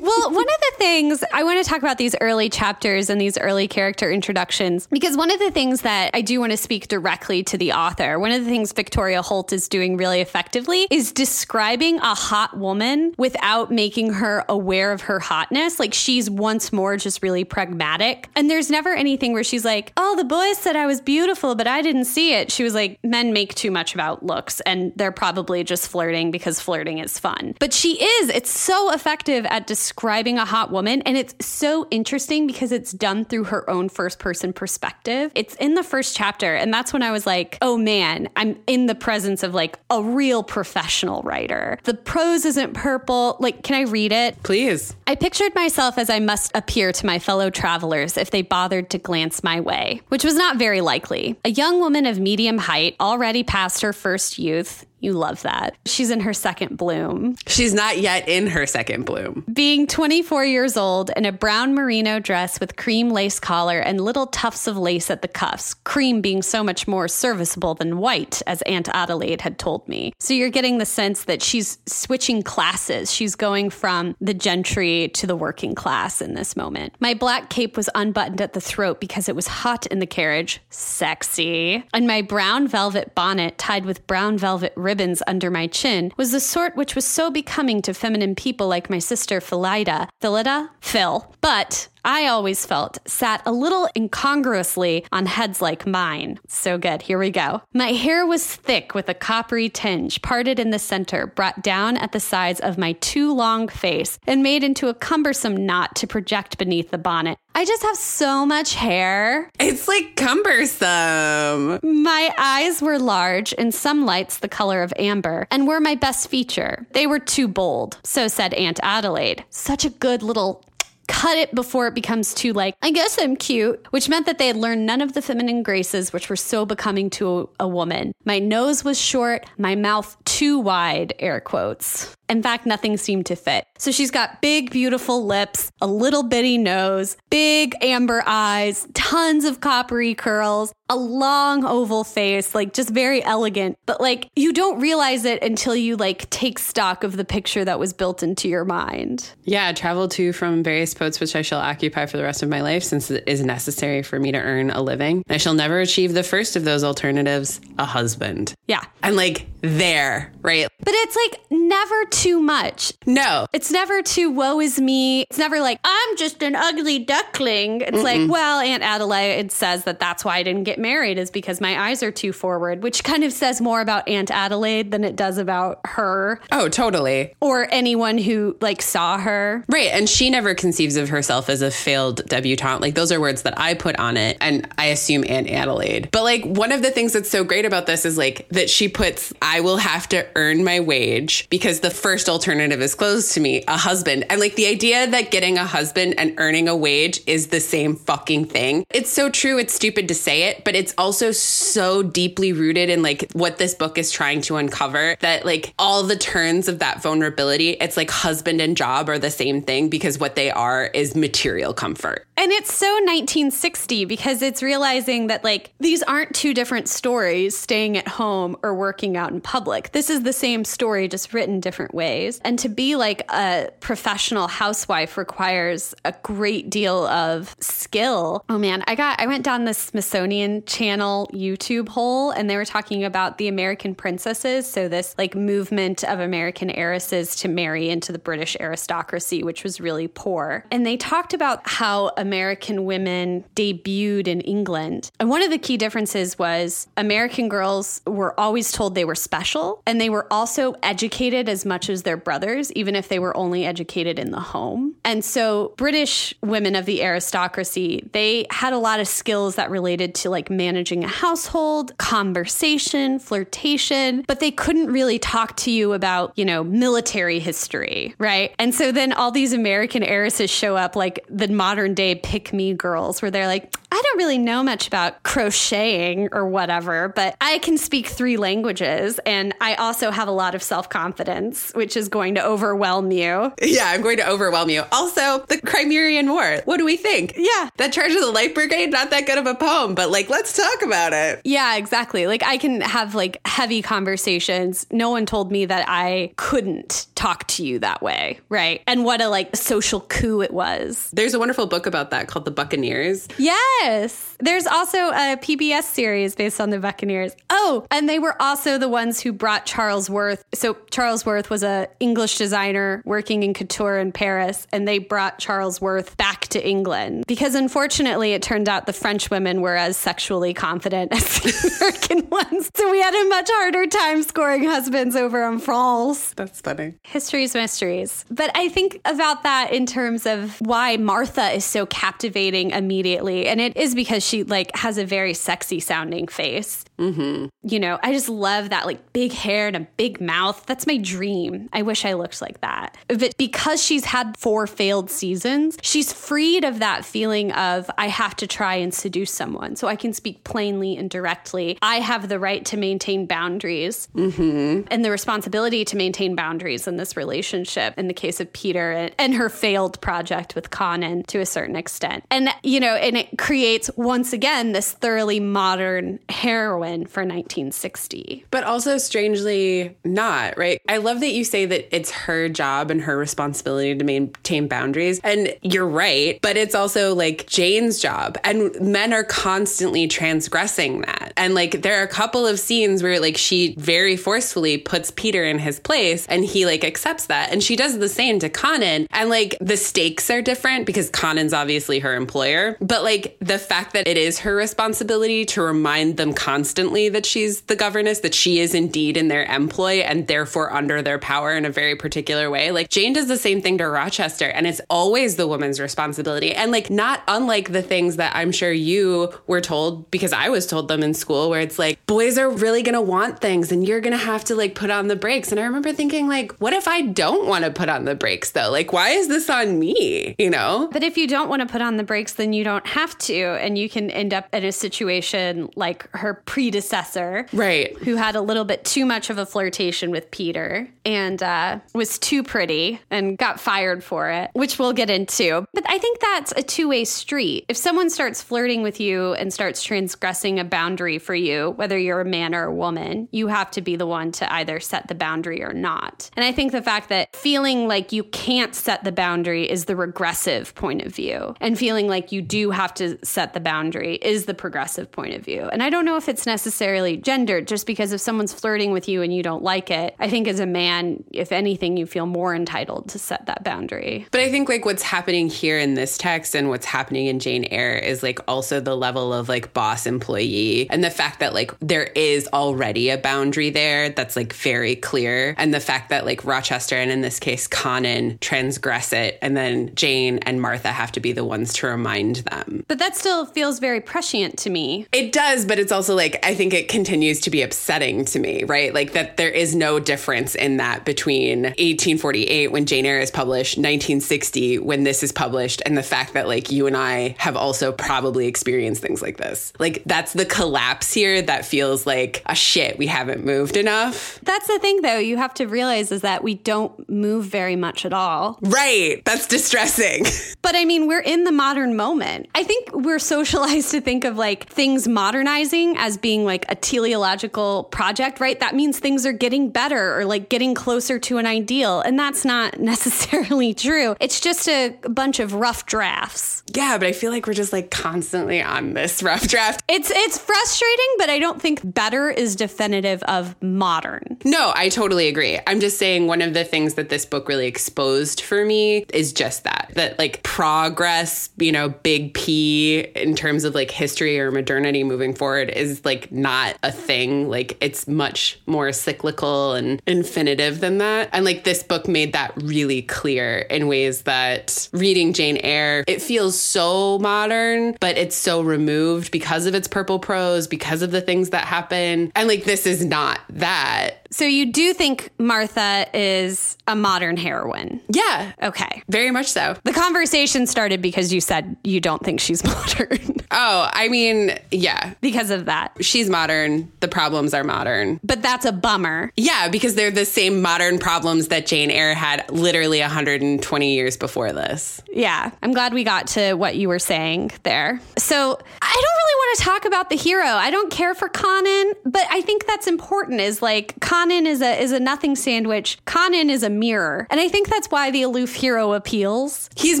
well, 0.04 0.30
one 0.30 0.44
of 0.44 0.60
the 0.60 0.74
things 0.76 1.24
I 1.32 1.44
want 1.44 1.64
to 1.64 1.68
talk 1.68 1.78
about 1.78 1.96
these 1.96 2.14
early 2.20 2.50
chapters 2.50 3.08
and 3.08 3.18
these 3.18 3.38
early 3.38 3.66
character 3.66 4.12
introductions, 4.12 4.86
because 4.90 5.16
one 5.16 5.30
of 5.30 5.38
the 5.38 5.50
things 5.50 5.80
that 5.80 6.10
I 6.12 6.20
do 6.20 6.40
want 6.40 6.52
to 6.52 6.58
speak 6.58 6.88
directly 6.88 7.42
to 7.44 7.56
the 7.56 7.72
author, 7.72 8.18
one 8.18 8.30
of 8.30 8.44
the 8.44 8.50
things 8.50 8.72
Victoria 8.72 9.22
Holt 9.22 9.50
is 9.54 9.66
doing 9.66 9.96
really 9.96 10.20
effectively 10.20 10.86
is 10.90 11.10
describing 11.10 12.00
a 12.00 12.14
hot 12.14 12.58
woman 12.58 13.14
without 13.16 13.70
making 13.70 14.12
her 14.12 14.44
aware 14.46 14.92
of 14.92 15.00
her 15.02 15.20
hotness. 15.20 15.80
Like 15.80 15.94
she's 15.94 16.28
once 16.28 16.70
more 16.70 16.98
just 16.98 17.22
really 17.22 17.44
pragmatic. 17.44 18.28
And 18.36 18.50
there's 18.50 18.68
never 18.68 18.94
anything 18.94 19.32
where 19.32 19.44
she's 19.44 19.64
like, 19.64 19.90
oh, 19.96 20.16
the 20.16 20.24
boys 20.24 20.58
said 20.58 20.76
I 20.76 20.84
was 20.84 21.00
beautiful, 21.00 21.54
but 21.54 21.66
I 21.66 21.80
didn't 21.80 22.04
see 22.04 22.34
it. 22.34 22.52
She 22.52 22.62
was 22.62 22.74
like, 22.74 22.98
men 23.02 23.32
make 23.32 23.54
too 23.54 23.70
much 23.70 23.94
about 23.94 24.22
looks 24.22 24.60
and 24.60 24.92
they're 24.96 25.12
probably 25.12 25.64
just 25.64 25.88
flirting 25.88 26.30
because 26.30 26.60
flirting 26.60 26.98
is 26.98 27.18
fun. 27.18 27.54
But 27.58 27.72
she 27.72 28.04
is, 28.04 28.28
it's 28.28 28.50
so 28.50 28.92
effective 28.92 29.46
at 29.46 29.66
describing 29.66 29.93
a 30.02 30.44
hot 30.44 30.70
woman. 30.70 31.02
And 31.02 31.16
it's 31.16 31.34
so 31.44 31.86
interesting 31.90 32.46
because 32.46 32.72
it's 32.72 32.92
done 32.92 33.24
through 33.24 33.44
her 33.44 33.68
own 33.68 33.88
first 33.88 34.18
person 34.18 34.52
perspective. 34.52 35.32
It's 35.34 35.54
in 35.56 35.74
the 35.74 35.82
first 35.82 36.16
chapter. 36.16 36.54
And 36.54 36.72
that's 36.72 36.92
when 36.92 37.02
I 37.02 37.10
was 37.10 37.26
like, 37.26 37.58
oh 37.62 37.76
man, 37.76 38.28
I'm 38.36 38.58
in 38.66 38.86
the 38.86 38.94
presence 38.94 39.42
of 39.42 39.54
like 39.54 39.78
a 39.90 40.02
real 40.02 40.42
professional 40.42 41.22
writer. 41.22 41.78
The 41.84 41.94
prose 41.94 42.44
isn't 42.44 42.74
purple. 42.74 43.36
Like, 43.40 43.62
can 43.62 43.76
I 43.76 43.90
read 43.90 44.12
it? 44.12 44.42
Please. 44.42 44.94
I 45.06 45.14
pictured 45.14 45.54
myself 45.54 45.98
as 45.98 46.10
I 46.10 46.18
must 46.18 46.52
appear 46.54 46.92
to 46.92 47.06
my 47.06 47.18
fellow 47.18 47.50
travelers 47.50 48.16
if 48.16 48.30
they 48.30 48.42
bothered 48.42 48.90
to 48.90 48.98
glance 48.98 49.42
my 49.42 49.60
way, 49.60 50.00
which 50.08 50.24
was 50.24 50.34
not 50.34 50.56
very 50.56 50.80
likely. 50.80 51.36
A 51.44 51.50
young 51.50 51.80
woman 51.80 52.06
of 52.06 52.18
medium 52.18 52.58
height, 52.58 52.96
already 53.00 53.42
past 53.42 53.82
her 53.82 53.92
first 53.92 54.38
youth, 54.38 54.86
you 55.04 55.12
love 55.12 55.42
that. 55.42 55.76
She's 55.86 56.10
in 56.10 56.20
her 56.20 56.32
second 56.32 56.76
bloom. 56.76 57.36
She's 57.46 57.74
not 57.74 57.98
yet 57.98 58.28
in 58.28 58.46
her 58.48 58.66
second 58.66 59.04
bloom. 59.04 59.44
Being 59.52 59.86
24 59.86 60.44
years 60.44 60.76
old 60.76 61.10
in 61.16 61.26
a 61.26 61.32
brown 61.32 61.74
merino 61.74 62.18
dress 62.18 62.58
with 62.58 62.76
cream 62.76 63.10
lace 63.10 63.38
collar 63.38 63.78
and 63.78 64.00
little 64.00 64.26
tufts 64.26 64.66
of 64.66 64.76
lace 64.76 65.10
at 65.10 65.22
the 65.22 65.28
cuffs, 65.28 65.74
cream 65.74 66.20
being 66.20 66.42
so 66.42 66.64
much 66.64 66.88
more 66.88 67.06
serviceable 67.06 67.74
than 67.74 67.98
white, 67.98 68.40
as 68.46 68.62
Aunt 68.62 68.88
Adelaide 68.92 69.42
had 69.42 69.58
told 69.58 69.86
me. 69.86 70.12
So 70.18 70.32
you're 70.32 70.48
getting 70.48 70.78
the 70.78 70.86
sense 70.86 71.24
that 71.24 71.42
she's 71.42 71.78
switching 71.86 72.42
classes. 72.42 73.12
She's 73.12 73.34
going 73.34 73.70
from 73.70 74.16
the 74.20 74.34
gentry 74.34 75.10
to 75.14 75.26
the 75.26 75.36
working 75.36 75.74
class 75.74 76.22
in 76.22 76.34
this 76.34 76.56
moment. 76.56 76.94
My 76.98 77.12
black 77.14 77.50
cape 77.50 77.76
was 77.76 77.90
unbuttoned 77.94 78.40
at 78.40 78.54
the 78.54 78.60
throat 78.60 79.00
because 79.00 79.28
it 79.28 79.36
was 79.36 79.46
hot 79.46 79.86
in 79.86 79.98
the 79.98 80.06
carriage. 80.06 80.60
Sexy. 80.70 81.84
And 81.92 82.06
my 82.06 82.22
brown 82.22 82.66
velvet 82.68 83.14
bonnet 83.14 83.58
tied 83.58 83.84
with 83.84 84.06
brown 84.06 84.38
velvet 84.38 84.72
ribbons 84.76 84.93
ribbons 84.94 85.24
under 85.26 85.50
my 85.50 85.66
chin 85.66 86.12
was 86.16 86.30
the 86.30 86.38
sort 86.38 86.76
which 86.76 86.94
was 86.94 87.04
so 87.04 87.28
becoming 87.28 87.82
to 87.82 87.92
feminine 87.92 88.36
people 88.36 88.68
like 88.68 88.88
my 88.88 89.00
sister 89.00 89.40
Phillida. 89.40 90.08
Phillida? 90.20 90.70
Phil. 90.80 91.34
But 91.40 91.88
I 92.04 92.26
always 92.26 92.66
felt 92.66 92.98
sat 93.06 93.42
a 93.46 93.52
little 93.52 93.88
incongruously 93.96 95.06
on 95.10 95.26
heads 95.26 95.62
like 95.62 95.86
mine. 95.86 96.38
So 96.46 96.76
good. 96.76 97.02
Here 97.02 97.18
we 97.18 97.30
go. 97.30 97.62
My 97.72 97.92
hair 97.92 98.26
was 98.26 98.44
thick 98.44 98.94
with 98.94 99.08
a 99.08 99.14
coppery 99.14 99.68
tinge, 99.68 100.20
parted 100.20 100.58
in 100.58 100.70
the 100.70 100.78
center, 100.78 101.26
brought 101.26 101.62
down 101.62 101.96
at 101.96 102.12
the 102.12 102.20
sides 102.20 102.60
of 102.60 102.78
my 102.78 102.92
too 102.92 103.32
long 103.32 103.68
face, 103.68 104.18
and 104.26 104.42
made 104.42 104.62
into 104.62 104.88
a 104.88 104.94
cumbersome 104.94 105.64
knot 105.64 105.96
to 105.96 106.06
project 106.06 106.58
beneath 106.58 106.90
the 106.90 106.98
bonnet. 106.98 107.38
I 107.54 107.64
just 107.64 107.84
have 107.84 107.96
so 107.96 108.44
much 108.44 108.74
hair. 108.74 109.48
It's 109.60 109.86
like 109.86 110.16
cumbersome. 110.16 111.78
My 111.82 112.34
eyes 112.36 112.82
were 112.82 112.98
large, 112.98 113.52
in 113.52 113.70
some 113.70 114.04
lights 114.04 114.38
the 114.38 114.48
color 114.48 114.82
of 114.82 114.92
amber, 114.98 115.46
and 115.50 115.66
were 115.68 115.80
my 115.80 115.94
best 115.94 116.28
feature. 116.28 116.86
They 116.92 117.06
were 117.06 117.20
too 117.20 117.46
bold, 117.46 117.98
so 118.02 118.26
said 118.26 118.54
Aunt 118.54 118.80
Adelaide. 118.82 119.44
Such 119.50 119.84
a 119.84 119.90
good 119.90 120.22
little 120.22 120.64
cut 121.08 121.36
it 121.36 121.54
before 121.54 121.86
it 121.86 121.94
becomes 121.94 122.34
too 122.34 122.52
like, 122.52 122.76
I 122.82 122.90
guess 122.90 123.18
I'm 123.20 123.36
cute, 123.36 123.86
which 123.90 124.08
meant 124.08 124.26
that 124.26 124.38
they 124.38 124.46
had 124.46 124.56
learned 124.56 124.86
none 124.86 125.00
of 125.00 125.12
the 125.12 125.22
feminine 125.22 125.62
graces 125.62 126.12
which 126.12 126.28
were 126.28 126.36
so 126.36 126.64
becoming 126.64 127.10
to 127.10 127.48
a, 127.60 127.68
woman. 127.74 128.12
My 128.24 128.38
nose 128.38 128.84
was 128.84 129.00
short, 129.00 129.46
my 129.58 129.74
mouth 129.74 130.16
too 130.24 130.60
wide, 130.60 131.12
air 131.18 131.40
quotes. 131.40 132.14
In 132.28 132.42
fact, 132.42 132.66
nothing 132.66 132.96
seemed 132.96 133.26
to 133.26 133.36
fit. 133.36 133.66
So 133.78 133.90
she's 133.90 134.10
got 134.10 134.40
big, 134.40 134.70
beautiful 134.70 135.24
lips, 135.26 135.70
a 135.80 135.86
little 135.86 136.22
bitty 136.22 136.58
nose, 136.58 137.16
big 137.30 137.74
amber 137.82 138.22
eyes, 138.26 138.86
tons 138.94 139.44
of 139.44 139.60
coppery 139.60 140.14
curls, 140.14 140.72
a 140.88 140.96
long 140.96 141.64
oval 141.64 142.04
face, 142.04 142.54
like 142.54 142.72
just 142.72 142.90
very 142.90 143.22
elegant. 143.22 143.78
But 143.86 144.00
like 144.00 144.30
you 144.36 144.52
don't 144.52 144.80
realize 144.80 145.24
it 145.24 145.42
until 145.42 145.74
you 145.74 145.96
like 145.96 146.28
take 146.30 146.58
stock 146.58 147.04
of 147.04 147.16
the 147.16 147.24
picture 147.24 147.64
that 147.64 147.78
was 147.78 147.92
built 147.92 148.22
into 148.22 148.48
your 148.48 148.64
mind. 148.64 149.32
Yeah, 149.44 149.72
travel 149.72 150.08
to 150.10 150.32
from 150.32 150.62
various 150.62 150.94
posts 150.94 151.20
which 151.20 151.36
I 151.36 151.42
shall 151.42 151.60
occupy 151.60 152.06
for 152.06 152.16
the 152.16 152.22
rest 152.22 152.42
of 152.42 152.48
my 152.48 152.60
life 152.60 152.82
since 152.82 153.10
it 153.10 153.24
is 153.26 153.42
necessary 153.42 154.02
for 154.02 154.18
me 154.18 154.32
to 154.32 154.38
earn 154.38 154.70
a 154.70 154.82
living. 154.82 155.24
I 155.28 155.36
shall 155.36 155.54
never 155.54 155.80
achieve 155.80 156.14
the 156.14 156.22
first 156.22 156.56
of 156.56 156.64
those 156.64 156.84
alternatives, 156.84 157.60
a 157.78 157.84
husband. 157.84 158.54
Yeah. 158.66 158.82
I'm 159.02 159.16
like 159.16 159.46
there, 159.60 160.32
right? 160.42 160.68
But 160.78 160.94
it's 160.94 161.16
like 161.16 161.40
never 161.50 162.04
too 162.14 162.40
much. 162.40 162.92
No. 163.06 163.46
It's 163.52 163.70
never 163.70 164.00
too 164.00 164.30
woe 164.30 164.60
is 164.60 164.80
me. 164.80 165.22
It's 165.22 165.38
never 165.38 165.60
like, 165.60 165.80
I'm 165.84 166.16
just 166.16 166.42
an 166.42 166.54
ugly 166.54 167.00
duckling. 167.00 167.80
It's 167.80 167.98
Mm-mm. 167.98 168.02
like, 168.02 168.30
well, 168.30 168.60
Aunt 168.60 168.82
Adelaide 168.82 169.50
says 169.50 169.84
that 169.84 169.98
that's 169.98 170.24
why 170.24 170.36
I 170.36 170.42
didn't 170.42 170.64
get 170.64 170.78
married, 170.78 171.18
is 171.18 171.30
because 171.30 171.60
my 171.60 171.88
eyes 171.88 172.02
are 172.02 172.12
too 172.12 172.32
forward, 172.32 172.82
which 172.82 173.02
kind 173.02 173.24
of 173.24 173.32
says 173.32 173.60
more 173.60 173.80
about 173.80 174.08
Aunt 174.08 174.30
Adelaide 174.30 174.92
than 174.92 175.02
it 175.02 175.16
does 175.16 175.38
about 175.38 175.80
her. 175.84 176.40
Oh, 176.52 176.68
totally. 176.68 177.34
Or 177.40 177.66
anyone 177.70 178.16
who 178.18 178.56
like 178.60 178.80
saw 178.80 179.18
her. 179.18 179.64
Right. 179.68 179.88
And 179.88 180.08
she 180.08 180.30
never 180.30 180.54
conceives 180.54 180.96
of 180.96 181.08
herself 181.08 181.50
as 181.50 181.62
a 181.62 181.70
failed 181.70 182.24
debutante. 182.26 182.80
Like, 182.80 182.94
those 182.94 183.10
are 183.10 183.20
words 183.20 183.42
that 183.42 183.58
I 183.58 183.74
put 183.74 183.98
on 183.98 184.16
it. 184.16 184.36
And 184.40 184.68
I 184.78 184.86
assume 184.86 185.24
Aunt 185.28 185.50
Adelaide. 185.50 186.10
But 186.12 186.22
like, 186.22 186.44
one 186.44 186.70
of 186.70 186.82
the 186.82 186.90
things 186.90 187.12
that's 187.12 187.30
so 187.30 187.42
great 187.42 187.64
about 187.64 187.86
this 187.86 188.04
is 188.04 188.16
like 188.16 188.48
that 188.50 188.70
she 188.70 188.88
puts, 188.88 189.32
I 189.42 189.60
will 189.60 189.78
have 189.78 190.08
to 190.10 190.26
earn 190.36 190.62
my 190.62 190.80
wage 190.80 191.48
because 191.50 191.80
the 191.80 191.90
first 192.04 192.28
alternative 192.28 192.82
is 192.82 192.94
closed 192.94 193.32
to 193.32 193.40
me, 193.40 193.64
a 193.66 193.78
husband. 193.78 194.26
And 194.28 194.38
like 194.38 194.56
the 194.56 194.66
idea 194.66 195.06
that 195.06 195.30
getting 195.30 195.56
a 195.56 195.64
husband 195.64 196.16
and 196.18 196.34
earning 196.36 196.68
a 196.68 196.76
wage 196.76 197.22
is 197.26 197.46
the 197.46 197.60
same 197.60 197.96
fucking 197.96 198.44
thing. 198.44 198.84
It's 198.90 199.08
so 199.08 199.30
true. 199.30 199.56
It's 199.56 199.72
stupid 199.72 200.08
to 200.08 200.14
say 200.14 200.42
it, 200.42 200.66
but 200.66 200.74
it's 200.74 200.92
also 200.98 201.32
so 201.32 202.02
deeply 202.02 202.52
rooted 202.52 202.90
in 202.90 203.00
like 203.00 203.32
what 203.32 203.56
this 203.56 203.74
book 203.74 203.96
is 203.96 204.12
trying 204.12 204.42
to 204.42 204.56
uncover 204.56 205.16
that 205.20 205.46
like 205.46 205.72
all 205.78 206.02
the 206.02 206.16
turns 206.16 206.68
of 206.68 206.80
that 206.80 207.02
vulnerability, 207.02 207.70
it's 207.70 207.96
like 207.96 208.10
husband 208.10 208.60
and 208.60 208.76
job 208.76 209.08
are 209.08 209.18
the 209.18 209.30
same 209.30 209.62
thing 209.62 209.88
because 209.88 210.18
what 210.18 210.36
they 210.36 210.50
are 210.50 210.84
is 210.92 211.16
material 211.16 211.72
comfort. 211.72 212.26
And 212.36 212.50
it's 212.50 212.74
so 212.74 212.86
1960 212.86 214.04
because 214.06 214.42
it's 214.42 214.62
realizing 214.62 215.28
that 215.28 215.44
like 215.44 215.72
these 215.78 216.02
aren't 216.02 216.34
two 216.34 216.52
different 216.52 216.88
stories, 216.88 217.56
staying 217.56 217.96
at 217.96 218.08
home 218.08 218.56
or 218.62 218.74
working 218.74 219.16
out 219.16 219.32
in 219.32 219.40
public. 219.40 219.92
This 219.92 220.10
is 220.10 220.22
the 220.22 220.32
same 220.32 220.64
story, 220.64 221.06
just 221.08 221.32
written 221.32 221.60
different 221.60 221.94
ways. 221.94 222.40
And 222.44 222.58
to 222.58 222.68
be 222.68 222.96
like 222.96 223.22
a 223.30 223.70
professional 223.80 224.48
housewife 224.48 225.16
requires 225.16 225.94
a 226.04 226.12
great 226.22 226.70
deal 226.70 227.06
of 227.06 227.54
skill. 227.60 228.44
Oh 228.48 228.58
man, 228.58 228.82
I 228.86 228.94
got 228.94 229.20
I 229.20 229.26
went 229.26 229.44
down 229.44 229.64
the 229.64 229.74
Smithsonian 229.74 230.64
Channel 230.64 231.30
YouTube 231.32 231.88
hole 231.88 232.30
and 232.32 232.50
they 232.50 232.56
were 232.56 232.64
talking 232.64 233.04
about 233.04 233.38
the 233.38 233.48
American 233.48 233.94
princesses, 233.94 234.70
so 234.70 234.88
this 234.88 235.14
like 235.18 235.34
movement 235.36 236.02
of 236.04 236.18
American 236.18 236.70
heiresses 236.70 237.36
to 237.36 237.48
marry 237.48 237.88
into 237.88 238.10
the 238.10 238.18
British 238.18 238.56
aristocracy, 238.58 239.42
which 239.42 239.62
was 239.62 239.80
really 239.80 240.08
poor. 240.08 240.66
And 240.70 240.84
they 240.84 240.96
talked 240.96 241.32
about 241.32 241.60
how 241.68 242.10
American 242.24 242.86
women 242.86 243.44
debuted 243.54 244.26
in 244.26 244.40
England. 244.40 245.10
And 245.20 245.28
one 245.28 245.42
of 245.42 245.50
the 245.50 245.58
key 245.58 245.76
differences 245.76 246.38
was 246.38 246.88
American 246.96 247.50
girls 247.50 248.00
were 248.06 248.38
always 248.40 248.72
told 248.72 248.94
they 248.94 249.04
were 249.04 249.14
special 249.14 249.82
and 249.86 250.00
they 250.00 250.08
were 250.08 250.26
also 250.32 250.74
educated 250.82 251.50
as 251.50 251.66
much 251.66 251.90
as 251.90 252.02
their 252.02 252.16
brothers, 252.16 252.72
even 252.72 252.96
if 252.96 253.08
they 253.08 253.18
were 253.18 253.36
only 253.36 253.66
educated 253.66 254.18
in 254.18 254.30
the 254.30 254.40
home. 254.40 254.94
And 255.04 255.22
so 255.22 255.74
British 255.76 256.34
women 256.42 256.74
of 256.74 256.86
the 256.86 257.02
aristocracy, 257.02 258.08
they 258.12 258.46
had 258.50 258.72
a 258.72 258.78
lot 258.78 259.00
of 259.00 259.06
skills 259.06 259.56
that 259.56 259.70
related 259.70 260.14
to 260.14 260.30
like 260.30 260.48
managing 260.48 261.04
a 261.04 261.08
household, 261.08 261.96
conversation, 261.98 263.18
flirtation, 263.18 264.24
but 264.26 264.40
they 264.40 264.50
couldn't 264.50 264.86
really 264.86 265.18
talk 265.18 265.56
to 265.58 265.70
you 265.70 265.92
about, 265.92 266.32
you 266.36 266.44
know, 266.46 266.64
military 266.64 267.38
history, 267.38 268.14
right? 268.18 268.54
And 268.58 268.74
so 268.74 268.92
then 268.92 269.12
all 269.12 269.30
these 269.30 269.52
American 269.52 270.02
heiresses 270.02 270.50
show 270.50 270.74
up 270.76 270.96
like 270.96 271.20
the 271.28 271.48
modern 271.48 271.92
day 271.92 272.13
pick 272.14 272.52
me 272.52 272.74
girls 272.74 273.22
where 273.22 273.30
they're 273.30 273.46
like, 273.46 273.74
I 273.94 274.02
don't 274.02 274.18
really 274.18 274.38
know 274.38 274.64
much 274.64 274.88
about 274.88 275.22
crocheting 275.22 276.28
or 276.32 276.48
whatever, 276.48 277.10
but 277.10 277.36
I 277.40 277.58
can 277.58 277.78
speak 277.78 278.08
three 278.08 278.36
languages 278.36 279.20
and 279.24 279.54
I 279.60 279.76
also 279.76 280.10
have 280.10 280.26
a 280.26 280.32
lot 280.32 280.56
of 280.56 280.64
self 280.64 280.88
confidence, 280.88 281.70
which 281.74 281.96
is 281.96 282.08
going 282.08 282.34
to 282.34 282.44
overwhelm 282.44 283.12
you. 283.12 283.52
Yeah, 283.62 283.84
I'm 283.86 284.00
going 284.02 284.16
to 284.16 284.28
overwhelm 284.28 284.68
you. 284.68 284.82
Also, 284.90 285.46
the 285.46 285.60
Crimean 285.60 286.28
War. 286.28 286.60
What 286.64 286.78
do 286.78 286.84
we 286.84 286.96
think? 286.96 287.34
Yeah. 287.36 287.70
That 287.76 287.92
Charge 287.92 288.10
of 288.14 288.20
the 288.20 288.32
Light 288.32 288.52
Brigade, 288.52 288.90
not 288.90 289.10
that 289.10 289.26
good 289.26 289.38
of 289.38 289.46
a 289.46 289.54
poem, 289.54 289.94
but 289.94 290.10
like, 290.10 290.28
let's 290.28 290.56
talk 290.56 290.82
about 290.82 291.12
it. 291.12 291.40
Yeah, 291.44 291.76
exactly. 291.76 292.26
Like, 292.26 292.42
I 292.42 292.56
can 292.56 292.80
have 292.80 293.14
like 293.14 293.40
heavy 293.46 293.80
conversations. 293.80 294.88
No 294.90 295.10
one 295.10 295.24
told 295.24 295.52
me 295.52 295.66
that 295.66 295.84
I 295.88 296.32
couldn't 296.34 297.06
talk 297.14 297.46
to 297.46 297.64
you 297.64 297.78
that 297.78 298.02
way, 298.02 298.40
right? 298.48 298.82
And 298.88 299.04
what 299.04 299.20
a 299.20 299.28
like 299.28 299.54
social 299.54 300.00
coup 300.00 300.40
it 300.40 300.52
was. 300.52 301.10
There's 301.12 301.34
a 301.34 301.38
wonderful 301.38 301.66
book 301.66 301.86
about 301.86 302.10
that 302.10 302.26
called 302.26 302.44
The 302.44 302.50
Buccaneers. 302.50 303.28
Yes. 303.38 303.83
There's 303.84 304.66
also 304.66 305.10
a 305.10 305.36
PBS 305.36 305.82
series 305.82 306.34
based 306.34 306.60
on 306.60 306.70
the 306.70 306.78
Buccaneers. 306.78 307.36
Oh, 307.50 307.86
and 307.90 308.08
they 308.08 308.18
were 308.18 308.40
also 308.40 308.78
the 308.78 308.88
ones 308.88 309.20
who 309.20 309.32
brought 309.32 309.66
Charles 309.66 310.08
Worth. 310.08 310.42
So 310.54 310.76
Charles 310.90 311.26
Worth 311.26 311.50
was 311.50 311.62
a 311.62 311.88
English 312.00 312.38
designer 312.38 313.02
working 313.04 313.42
in 313.42 313.52
couture 313.52 313.98
in 313.98 314.10
Paris, 314.10 314.66
and 314.72 314.88
they 314.88 314.98
brought 314.98 315.38
Charles 315.38 315.82
Worth 315.82 316.16
back 316.16 316.48
to 316.48 316.66
England 316.66 317.24
because 317.26 317.54
unfortunately 317.54 318.32
it 318.32 318.42
turned 318.42 318.70
out 318.70 318.86
the 318.86 318.92
French 318.94 319.30
women 319.30 319.60
were 319.60 319.76
as 319.76 319.98
sexually 319.98 320.54
confident 320.54 321.12
as 321.14 321.40
the 321.40 321.76
American 321.78 322.30
ones. 322.30 322.70
So 322.74 322.90
we 322.90 323.00
had 323.02 323.14
a 323.14 323.28
much 323.28 323.48
harder 323.50 323.86
time 323.86 324.22
scoring 324.22 324.64
husbands 324.64 325.14
over 325.14 325.46
in 325.46 325.58
France. 325.58 326.32
That's 326.36 326.60
funny. 326.60 326.94
History's 327.02 327.54
mysteries. 327.54 328.24
But 328.30 328.50
I 328.54 328.70
think 328.70 329.00
about 329.04 329.42
that 329.42 329.72
in 329.72 329.84
terms 329.84 330.24
of 330.24 330.58
why 330.60 330.96
Martha 330.96 331.50
is 331.50 331.64
so 331.64 331.84
captivating 331.86 332.70
immediately. 332.70 333.46
And 333.46 333.60
it 333.60 333.73
is 333.74 333.94
because 333.94 334.24
she 334.24 334.44
like 334.44 334.74
has 334.76 334.98
a 334.98 335.04
very 335.04 335.34
sexy 335.34 335.80
sounding 335.80 336.28
face. 336.28 336.84
Mm-hmm. 336.98 337.46
You 337.62 337.80
know, 337.80 337.98
I 338.02 338.12
just 338.12 338.28
love 338.28 338.70
that 338.70 338.86
like 338.86 339.12
big 339.12 339.32
hair 339.32 339.66
and 339.66 339.76
a 339.76 339.86
big 339.96 340.20
mouth. 340.20 340.64
That's 340.66 340.86
my 340.86 340.96
dream. 340.96 341.68
I 341.72 341.82
wish 341.82 342.04
I 342.04 342.12
looked 342.12 342.40
like 342.40 342.60
that. 342.60 342.96
But 343.08 343.36
because 343.36 343.82
she's 343.82 344.04
had 344.04 344.36
four 344.36 344.66
failed 344.66 345.10
seasons, 345.10 345.76
she's 345.82 346.12
freed 346.12 346.64
of 346.64 346.78
that 346.78 347.04
feeling 347.04 347.52
of 347.52 347.90
I 347.98 348.08
have 348.08 348.36
to 348.36 348.46
try 348.46 348.76
and 348.76 348.94
seduce 348.94 349.32
someone. 349.32 349.76
So 349.76 349.88
I 349.88 349.96
can 349.96 350.12
speak 350.12 350.44
plainly 350.44 350.96
and 350.96 351.10
directly. 351.10 351.78
I 351.82 351.96
have 351.96 352.28
the 352.28 352.38
right 352.38 352.64
to 352.66 352.76
maintain 352.76 353.26
boundaries 353.26 354.08
mm-hmm. 354.14 354.86
and 354.90 355.04
the 355.04 355.10
responsibility 355.10 355.84
to 355.86 355.96
maintain 355.96 356.36
boundaries 356.36 356.86
in 356.86 356.96
this 356.96 357.16
relationship 357.16 357.94
in 357.98 358.08
the 358.08 358.14
case 358.14 358.40
of 358.40 358.52
Peter 358.52 358.92
and, 358.92 359.14
and 359.18 359.34
her 359.34 359.48
failed 359.48 360.00
project 360.00 360.54
with 360.54 360.70
Connan 360.70 361.26
to 361.26 361.40
a 361.40 361.46
certain 361.46 361.76
extent. 361.76 362.24
And, 362.30 362.48
you 362.62 362.78
know, 362.78 362.94
and 362.94 363.16
it 363.16 363.36
creates 363.38 363.53
once 363.96 364.32
again 364.32 364.72
this 364.72 364.92
thoroughly 364.92 365.40
modern 365.40 366.18
heroine 366.28 367.06
for 367.06 367.22
1960. 367.22 368.44
But 368.50 368.64
also 368.64 368.98
strangely 368.98 369.96
not, 370.04 370.56
right? 370.56 370.80
I 370.88 370.98
love 370.98 371.20
that 371.20 371.32
you 371.32 371.44
say 371.44 371.66
that 371.66 371.94
it's 371.94 372.10
her 372.10 372.48
job 372.48 372.90
and 372.90 373.00
her 373.02 373.16
responsibility 373.16 373.96
to 373.96 374.04
maintain 374.04 374.68
boundaries. 374.68 375.20
And 375.22 375.54
you're 375.62 375.86
right, 375.86 376.38
but 376.42 376.56
it's 376.56 376.74
also 376.74 377.14
like 377.14 377.46
Jane's 377.46 378.00
job. 378.00 378.36
And 378.44 378.78
men 378.80 379.12
are 379.12 379.24
constantly 379.24 380.06
transgressing 380.08 381.02
that. 381.02 381.32
And 381.36 381.54
like 381.54 381.82
there 381.82 382.00
are 382.00 382.04
a 382.04 382.08
couple 382.08 382.46
of 382.46 382.58
scenes 382.58 383.02
where 383.02 383.20
like 383.20 383.36
she 383.36 383.74
very 383.78 384.16
forcefully 384.16 384.78
puts 384.78 385.10
Peter 385.10 385.44
in 385.44 385.58
his 385.58 385.80
place 385.80 386.26
and 386.26 386.44
he 386.44 386.66
like 386.66 386.84
accepts 386.84 387.26
that. 387.26 387.52
And 387.52 387.62
she 387.62 387.76
does 387.76 387.98
the 387.98 388.08
same 388.08 388.38
to 388.40 388.48
Connan. 388.48 389.06
And 389.10 389.30
like 389.30 389.56
the 389.60 389.76
stakes 389.76 390.30
are 390.30 390.42
different 390.42 390.86
because 390.86 391.10
Connan's 391.10 391.52
obviously 391.52 391.98
her 392.00 392.14
employer. 392.14 392.76
But 392.80 393.02
like 393.02 393.36
the 393.44 393.58
fact 393.58 393.92
that 393.92 394.08
it 394.08 394.16
is 394.16 394.38
her 394.38 394.56
responsibility 394.56 395.44
to 395.44 395.60
remind 395.60 396.16
them 396.16 396.32
constantly 396.32 397.10
that 397.10 397.26
she's 397.26 397.62
the 397.62 397.76
governess, 397.76 398.20
that 398.20 398.34
she 398.34 398.58
is 398.58 398.74
indeed 398.74 399.18
in 399.18 399.28
their 399.28 399.44
employ 399.44 399.98
and 399.98 400.26
therefore 400.28 400.72
under 400.72 401.02
their 401.02 401.18
power 401.18 401.52
in 401.52 401.66
a 401.66 401.70
very 401.70 401.94
particular 401.94 402.50
way. 402.50 402.70
Like 402.70 402.88
Jane 402.88 403.12
does 403.12 403.28
the 403.28 403.36
same 403.36 403.60
thing 403.60 403.76
to 403.78 403.86
Rochester 403.86 404.46
and 404.46 404.66
it's 404.66 404.80
always 404.88 405.36
the 405.36 405.46
woman's 405.46 405.78
responsibility. 405.78 406.54
And 406.54 406.72
like 406.72 406.88
not 406.88 407.22
unlike 407.28 407.70
the 407.70 407.82
things 407.82 408.16
that 408.16 408.34
I'm 408.34 408.50
sure 408.50 408.72
you 408.72 409.30
were 409.46 409.60
told 409.60 410.10
because 410.10 410.32
I 410.32 410.48
was 410.48 410.66
told 410.66 410.88
them 410.88 411.02
in 411.02 411.12
school 411.12 411.50
where 411.50 411.60
it's 411.60 411.78
like 411.78 412.04
boys 412.06 412.38
are 412.38 412.48
really 412.48 412.82
to 412.82 413.00
want 413.00 413.40
things 413.40 413.72
and 413.72 413.86
you're 413.86 414.00
to 414.00 414.16
have 414.16 414.44
to 414.44 414.54
like 414.54 414.74
put 414.74 414.88
on 414.88 415.08
the 415.08 415.16
brakes. 415.16 415.50
And 415.50 415.60
I 415.60 415.64
remember 415.64 415.92
thinking 415.92 416.28
like 416.28 416.52
what 416.60 416.72
if 416.72 416.88
I 416.88 417.02
don't 417.02 417.46
want 417.46 417.66
to 417.66 417.70
put 417.70 417.90
on 417.90 418.06
the 418.06 418.14
brakes 418.14 418.52
though? 418.52 418.70
Like 418.70 418.92
why 418.92 419.10
is 419.10 419.28
this 419.28 419.50
on 419.50 419.78
me, 419.78 420.34
you 420.38 420.48
know? 420.48 420.88
But 420.92 421.02
if 421.02 421.18
you 421.18 421.26
don't 421.26 421.50
want 421.50 421.60
to 421.60 421.66
put 421.66 421.82
on 421.82 421.98
the 421.98 422.04
brakes 422.04 422.32
then 422.32 422.54
you 422.54 422.64
don't 422.64 422.86
have 422.86 423.18
to 423.18 423.33
and 423.42 423.76
you 423.76 423.88
can 423.88 424.10
end 424.10 424.32
up 424.32 424.48
in 424.52 424.64
a 424.64 424.72
situation 424.72 425.68
like 425.76 426.08
her 426.12 426.34
predecessor. 426.46 427.46
Right. 427.52 427.96
Who 427.98 428.16
had 428.16 428.36
a 428.36 428.40
little 428.40 428.64
bit 428.64 428.84
too 428.84 429.04
much 429.04 429.30
of 429.30 429.38
a 429.38 429.46
flirtation 429.46 430.10
with 430.10 430.30
Peter 430.30 430.88
and 431.04 431.42
uh, 431.42 431.80
was 431.94 432.18
too 432.18 432.42
pretty 432.42 433.00
and 433.10 433.36
got 433.36 433.60
fired 433.60 434.02
for 434.02 434.30
it, 434.30 434.50
which 434.54 434.78
we'll 434.78 434.92
get 434.92 435.10
into. 435.10 435.66
But 435.72 435.84
I 435.88 435.98
think 435.98 436.20
that's 436.20 436.52
a 436.52 436.62
two 436.62 436.88
way 436.88 437.04
street. 437.04 437.64
If 437.68 437.76
someone 437.76 438.10
starts 438.10 438.42
flirting 438.42 438.82
with 438.82 439.00
you 439.00 439.34
and 439.34 439.52
starts 439.52 439.82
transgressing 439.82 440.58
a 440.58 440.64
boundary 440.64 441.18
for 441.18 441.34
you, 441.34 441.70
whether 441.76 441.98
you're 441.98 442.20
a 442.20 442.24
man 442.24 442.54
or 442.54 442.64
a 442.64 442.74
woman, 442.74 443.28
you 443.32 443.48
have 443.48 443.70
to 443.72 443.80
be 443.80 443.96
the 443.96 444.06
one 444.06 444.32
to 444.32 444.52
either 444.52 444.80
set 444.80 445.08
the 445.08 445.14
boundary 445.14 445.62
or 445.62 445.72
not. 445.72 446.30
And 446.36 446.44
I 446.44 446.52
think 446.52 446.72
the 446.72 446.82
fact 446.82 447.08
that 447.08 447.34
feeling 447.34 447.88
like 447.88 448.12
you 448.12 448.24
can't 448.24 448.74
set 448.74 449.04
the 449.04 449.12
boundary 449.12 449.68
is 449.70 449.84
the 449.86 449.96
regressive 449.96 450.74
point 450.74 451.02
of 451.02 451.14
view, 451.14 451.54
and 451.60 451.78
feeling 451.78 452.08
like 452.08 452.32
you 452.32 452.42
do 452.42 452.70
have 452.70 452.94
to 452.94 453.23
set 453.24 453.54
the 453.54 453.60
boundary 453.60 454.16
is 454.16 454.46
the 454.46 454.54
progressive 454.54 455.10
point 455.10 455.34
of 455.34 455.44
view. 455.44 455.68
And 455.72 455.82
I 455.82 455.90
don't 455.90 456.04
know 456.04 456.16
if 456.16 456.28
it's 456.28 456.46
necessarily 456.46 457.16
gendered 457.16 457.66
just 457.66 457.86
because 457.86 458.12
if 458.12 458.20
someone's 458.20 458.52
flirting 458.52 458.92
with 458.92 459.08
you 459.08 459.22
and 459.22 459.34
you 459.34 459.42
don't 459.42 459.62
like 459.62 459.90
it, 459.90 460.14
I 460.18 460.28
think 460.28 460.46
as 460.48 460.60
a 460.60 460.66
man, 460.66 461.24
if 461.32 461.52
anything, 461.52 461.96
you 461.96 462.06
feel 462.06 462.26
more 462.26 462.54
entitled 462.54 463.08
to 463.10 463.18
set 463.18 463.46
that 463.46 463.64
boundary. 463.64 464.26
But 464.30 464.40
I 464.40 464.50
think 464.50 464.68
like 464.68 464.84
what's 464.84 465.02
happening 465.02 465.48
here 465.48 465.78
in 465.78 465.94
this 465.94 466.18
text 466.18 466.54
and 466.54 466.68
what's 466.68 466.86
happening 466.86 467.26
in 467.26 467.38
Jane 467.38 467.64
Eyre 467.70 467.96
is 467.96 468.22
like 468.22 468.40
also 468.48 468.80
the 468.80 468.96
level 468.96 469.32
of 469.32 469.48
like 469.48 469.72
boss 469.72 470.06
employee 470.06 470.88
and 470.90 471.02
the 471.02 471.10
fact 471.10 471.40
that 471.40 471.54
like 471.54 471.72
there 471.80 472.04
is 472.14 472.48
already 472.52 473.10
a 473.10 473.18
boundary 473.18 473.70
there 473.70 474.10
that's 474.10 474.36
like 474.36 474.52
very 474.52 474.96
clear. 474.96 475.54
And 475.58 475.72
the 475.72 475.80
fact 475.80 476.10
that 476.10 476.24
like 476.24 476.44
Rochester 476.44 476.96
and 476.96 477.10
in 477.10 477.20
this 477.20 477.40
case 477.40 477.66
Connan 477.66 478.38
transgress 478.40 479.12
it 479.12 479.38
and 479.42 479.56
then 479.56 479.94
Jane 479.94 480.38
and 480.38 480.60
Martha 480.60 480.88
have 480.88 481.12
to 481.12 481.20
be 481.20 481.32
the 481.32 481.44
ones 481.44 481.72
to 481.74 481.86
remind 481.86 482.36
them. 482.36 482.84
But 482.88 482.98
that 483.14 483.20
still 483.20 483.46
feels 483.46 483.78
very 483.78 484.00
prescient 484.00 484.58
to 484.58 484.70
me. 484.70 485.06
It 485.12 485.32
does, 485.32 485.64
but 485.64 485.78
it's 485.78 485.92
also 485.92 486.14
like 486.14 486.44
I 486.44 486.54
think 486.54 486.74
it 486.74 486.88
continues 486.88 487.40
to 487.42 487.50
be 487.50 487.62
upsetting 487.62 488.24
to 488.26 488.38
me, 488.38 488.64
right? 488.64 488.92
Like 488.92 489.12
that 489.12 489.36
there 489.36 489.50
is 489.50 489.74
no 489.74 490.00
difference 490.00 490.54
in 490.54 490.78
that 490.78 491.04
between 491.04 491.62
1848 491.62 492.72
when 492.72 492.86
Jane 492.86 493.06
Eyre 493.06 493.20
is 493.20 493.30
published, 493.30 493.78
1960 493.78 494.78
when 494.80 495.04
this 495.04 495.22
is 495.22 495.30
published, 495.30 495.82
and 495.86 495.96
the 495.96 496.02
fact 496.02 496.34
that 496.34 496.48
like 496.48 496.72
you 496.72 496.86
and 496.86 496.96
I 496.96 497.36
have 497.38 497.56
also 497.56 497.92
probably 497.92 498.46
experienced 498.46 499.00
things 499.00 499.22
like 499.22 499.36
this. 499.36 499.72
Like 499.78 500.02
that's 500.04 500.32
the 500.32 500.44
collapse 500.44 501.12
here 501.12 501.40
that 501.42 501.64
feels 501.64 502.06
like 502.06 502.42
a 502.46 502.54
shit, 502.54 502.98
we 502.98 503.06
haven't 503.06 503.44
moved 503.44 503.76
enough. 503.76 504.40
That's 504.42 504.66
the 504.66 504.78
thing 504.80 505.02
though, 505.02 505.18
you 505.18 505.36
have 505.36 505.54
to 505.54 505.66
realize 505.66 506.10
is 506.10 506.22
that 506.22 506.42
we 506.42 506.54
don't 506.54 507.08
move 507.08 507.44
very 507.44 507.76
much 507.76 508.04
at 508.04 508.12
all. 508.12 508.58
Right. 508.60 509.24
That's 509.24 509.46
distressing. 509.46 510.26
But 510.64 510.74
I 510.76 510.86
mean, 510.86 511.06
we're 511.06 511.20
in 511.20 511.44
the 511.44 511.52
modern 511.52 511.94
moment. 511.94 512.48
I 512.54 512.64
think 512.64 512.88
we're 513.04 513.18
socialized 513.18 513.90
to 513.92 514.00
think 514.00 514.24
of 514.24 514.36
like 514.36 514.68
things 514.68 515.06
modernizing 515.06 515.96
as 515.96 516.16
being 516.16 516.44
like 516.44 516.64
a 516.68 516.74
teleological 516.74 517.84
project, 517.84 518.40
right? 518.40 518.58
That 518.60 518.74
means 518.74 518.98
things 518.98 519.26
are 519.26 519.32
getting 519.32 519.70
better 519.70 520.18
or 520.18 520.24
like 520.24 520.48
getting 520.48 520.74
closer 520.74 521.18
to 521.20 521.38
an 521.38 521.46
ideal. 521.46 522.00
And 522.00 522.18
that's 522.18 522.44
not 522.44 522.80
necessarily 522.94 523.74
true. 523.74 524.16
It's 524.20 524.40
just 524.40 524.68
a 524.68 524.96
bunch 525.08 525.40
of 525.40 525.54
rough 525.54 525.86
drafts. 525.86 526.62
Yeah, 526.74 526.98
but 526.98 527.06
I 527.06 527.12
feel 527.12 527.30
like 527.30 527.46
we're 527.46 527.52
just 527.52 527.72
like 527.72 527.90
constantly 527.90 528.62
on 528.62 528.94
this 528.94 529.22
rough 529.22 529.46
draft. 529.48 529.82
It's 529.88 530.10
it's 530.10 530.38
frustrating, 530.38 531.14
but 531.18 531.30
I 531.30 531.38
don't 531.38 531.60
think 531.60 531.80
better 531.84 532.30
is 532.30 532.56
definitive 532.56 533.22
of 533.24 533.60
modern. 533.62 534.38
No, 534.44 534.72
I 534.74 534.88
totally 534.88 535.28
agree. 535.28 535.58
I'm 535.66 535.80
just 535.80 535.98
saying 535.98 536.26
one 536.26 536.42
of 536.42 536.54
the 536.54 536.64
things 536.64 536.94
that 536.94 537.08
this 537.08 537.26
book 537.26 537.48
really 537.48 537.66
exposed 537.66 538.40
for 538.40 538.64
me 538.64 539.04
is 539.12 539.32
just 539.32 539.64
that. 539.64 539.90
That 539.94 540.18
like 540.18 540.42
progress, 540.42 541.50
you 541.58 541.72
know, 541.72 541.90
big 541.90 542.34
P 542.34 542.93
in 543.00 543.34
terms 543.34 543.64
of 543.64 543.74
like 543.74 543.90
history 543.90 544.38
or 544.38 544.50
modernity 544.50 545.04
moving 545.04 545.34
forward 545.34 545.70
is 545.70 546.04
like 546.04 546.30
not 546.32 546.76
a 546.82 546.92
thing. 546.92 547.48
Like 547.48 547.76
it's 547.80 548.06
much 548.06 548.60
more 548.66 548.92
cyclical 548.92 549.72
and 549.72 550.00
infinitive 550.06 550.80
than 550.80 550.98
that. 550.98 551.28
And 551.32 551.44
like 551.44 551.64
this 551.64 551.82
book 551.82 552.08
made 552.08 552.32
that 552.32 552.52
really 552.62 553.02
clear 553.02 553.58
in 553.70 553.86
ways 553.86 554.22
that 554.22 554.88
reading 554.92 555.32
Jane 555.32 555.58
Eyre, 555.58 556.04
it 556.06 556.22
feels 556.22 556.58
so 556.58 557.18
modern, 557.18 557.96
but 558.00 558.16
it's 558.16 558.36
so 558.36 558.60
removed 558.60 559.30
because 559.30 559.66
of 559.66 559.74
its 559.74 559.88
purple 559.88 560.18
prose, 560.18 560.66
because 560.66 561.02
of 561.02 561.10
the 561.10 561.20
things 561.20 561.50
that 561.50 561.64
happen. 561.64 562.32
And 562.34 562.48
like 562.48 562.64
this 562.64 562.86
is 562.86 563.04
not 563.04 563.40
that. 563.50 564.23
So 564.34 564.44
you 564.44 564.72
do 564.72 564.92
think 564.94 565.30
Martha 565.38 566.06
is 566.12 566.76
a 566.88 566.96
modern 566.96 567.36
heroine? 567.36 568.00
Yeah, 568.08 568.50
Okay. 568.60 569.04
very 569.08 569.30
much 569.30 569.46
so. 569.46 569.76
The 569.84 569.92
conversation 569.92 570.66
started 570.66 571.00
because 571.00 571.32
you 571.32 571.40
said 571.40 571.76
you 571.84 572.00
don't 572.00 572.20
think 572.24 572.40
she's 572.40 572.64
modern 572.74 573.36
Oh, 573.56 573.88
I 573.92 574.08
mean, 574.08 574.58
yeah, 574.72 575.14
because 575.20 575.50
of 575.50 575.66
that. 575.66 575.92
she's 576.00 576.28
modern. 576.28 576.90
The 576.98 577.06
problems 577.06 577.54
are 577.54 577.62
modern. 577.62 578.18
But 578.24 578.42
that's 578.42 578.64
a 578.64 578.72
bummer. 578.72 579.30
Yeah, 579.36 579.68
because 579.68 579.94
they're 579.94 580.10
the 580.10 580.24
same 580.24 580.60
modern 580.60 580.98
problems 580.98 581.48
that 581.48 581.64
Jane 581.66 581.88
Eyre 581.92 582.14
had 582.14 582.50
literally 582.50 582.98
120 583.00 583.94
years 583.94 584.16
before 584.16 584.52
this. 584.52 585.00
Yeah, 585.12 585.52
I'm 585.62 585.70
glad 585.72 585.94
we 585.94 586.02
got 586.02 586.26
to 586.28 586.54
what 586.54 586.74
you 586.74 586.88
were 586.88 586.98
saying 586.98 587.52
there. 587.62 588.00
So 588.18 588.34
I 588.82 588.92
don't 588.92 589.16
really 589.20 589.38
want 589.38 589.58
to 589.58 589.64
talk 589.64 589.84
about 589.84 590.10
the 590.10 590.16
hero. 590.16 590.46
I 590.46 590.72
don't 590.72 590.90
care 590.90 591.14
for 591.14 591.28
Connan, 591.28 591.92
but 592.04 592.26
I 592.30 592.40
think 592.40 592.66
that's 592.66 592.88
important. 592.88 593.40
Is 593.40 593.62
like 593.62 593.94
Connan 594.00 594.23
is 594.30 594.62
a 594.62 594.80
is 594.80 594.92
a 594.92 595.00
nothing 595.00 595.36
sandwich. 595.36 595.98
Connan 596.06 596.50
is 596.50 596.62
a 596.62 596.70
mirror, 596.70 597.26
and 597.30 597.40
I 597.40 597.48
think 597.48 597.68
that's 597.68 597.88
why 597.88 598.10
the 598.10 598.22
aloof 598.22 598.54
hero 598.54 598.92
appeals. 598.92 599.70
He's 599.76 600.00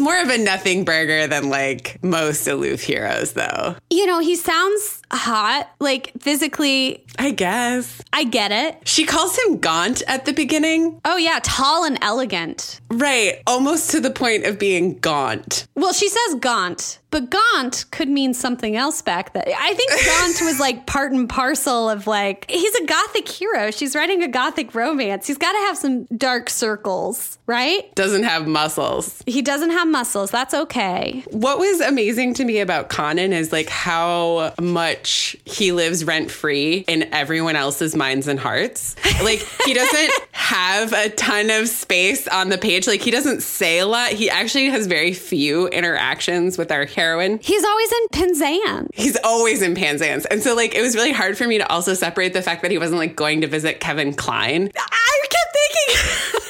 more 0.00 0.20
of 0.20 0.28
a 0.28 0.38
nothing 0.38 0.84
burger 0.84 1.26
than 1.26 1.50
like 1.50 2.02
most 2.02 2.46
aloof 2.46 2.82
heroes, 2.82 3.32
though. 3.32 3.76
You 3.90 4.06
know, 4.06 4.20
he 4.20 4.36
sounds 4.36 5.02
hot, 5.10 5.70
like 5.80 6.12
physically. 6.20 7.03
I 7.18 7.30
guess. 7.30 8.02
I 8.12 8.24
get 8.24 8.52
it. 8.52 8.86
She 8.86 9.04
calls 9.04 9.38
him 9.38 9.58
gaunt 9.58 10.02
at 10.06 10.24
the 10.24 10.32
beginning. 10.32 11.00
Oh 11.04 11.16
yeah, 11.16 11.40
tall 11.42 11.84
and 11.84 11.98
elegant. 12.02 12.80
Right, 12.90 13.42
almost 13.46 13.90
to 13.90 14.00
the 14.00 14.10
point 14.10 14.46
of 14.46 14.58
being 14.58 14.98
gaunt. 14.98 15.66
Well, 15.74 15.92
she 15.92 16.08
says 16.08 16.36
gaunt, 16.36 16.98
but 17.10 17.30
gaunt 17.30 17.84
could 17.90 18.08
mean 18.08 18.34
something 18.34 18.76
else 18.76 19.02
back 19.02 19.32
then. 19.32 19.44
I 19.46 19.74
think 19.74 19.90
gaunt 20.06 20.42
was 20.42 20.58
like 20.60 20.86
part 20.86 21.12
and 21.12 21.28
parcel 21.28 21.88
of 21.88 22.06
like, 22.06 22.50
he's 22.50 22.74
a 22.74 22.86
gothic 22.86 23.28
hero. 23.28 23.70
She's 23.70 23.94
writing 23.94 24.22
a 24.22 24.28
gothic 24.28 24.74
romance. 24.74 25.26
He's 25.26 25.38
got 25.38 25.52
to 25.52 25.58
have 25.58 25.76
some 25.76 26.04
dark 26.06 26.50
circles, 26.50 27.38
right? 27.46 27.94
Doesn't 27.94 28.24
have 28.24 28.46
muscles. 28.46 29.22
He 29.26 29.42
doesn't 29.42 29.70
have 29.70 29.88
muscles. 29.88 30.30
That's 30.30 30.54
okay. 30.54 31.24
What 31.30 31.58
was 31.58 31.80
amazing 31.80 32.34
to 32.34 32.44
me 32.44 32.60
about 32.60 32.90
Connan 32.90 33.32
is 33.32 33.52
like 33.52 33.68
how 33.68 34.52
much 34.60 35.36
he 35.44 35.72
lives 35.72 36.04
rent 36.04 36.30
free 36.30 36.84
in 36.88 37.03
everyone 37.12 37.56
else's 37.56 37.94
minds 37.96 38.28
and 38.28 38.38
hearts. 38.38 38.96
Like 39.22 39.46
he 39.64 39.74
doesn't 39.74 40.12
have 40.32 40.92
a 40.92 41.08
ton 41.10 41.50
of 41.50 41.68
space 41.68 42.28
on 42.28 42.48
the 42.48 42.58
page. 42.58 42.86
Like 42.86 43.00
he 43.00 43.10
doesn't 43.10 43.42
say 43.42 43.78
a 43.78 43.86
lot. 43.86 44.10
He 44.10 44.30
actually 44.30 44.66
has 44.66 44.86
very 44.86 45.12
few 45.12 45.68
interactions 45.68 46.58
with 46.58 46.70
our 46.70 46.84
heroine. 46.86 47.38
He's 47.42 47.64
always 47.64 47.92
in 47.92 48.08
Penzance. 48.12 48.90
He's 48.94 49.16
always 49.24 49.62
in 49.62 49.74
Penzance. 49.74 50.24
And 50.26 50.42
so 50.42 50.54
like 50.54 50.74
it 50.74 50.82
was 50.82 50.94
really 50.94 51.12
hard 51.12 51.36
for 51.36 51.46
me 51.46 51.58
to 51.58 51.68
also 51.68 51.94
separate 51.94 52.32
the 52.32 52.42
fact 52.42 52.62
that 52.62 52.70
he 52.70 52.78
wasn't 52.78 52.98
like 52.98 53.16
going 53.16 53.40
to 53.40 53.46
visit 53.46 53.80
Kevin 53.80 54.14
Kline. 54.14 54.70
I 54.76 55.20
kept 55.30 55.56
thinking. 55.56 56.40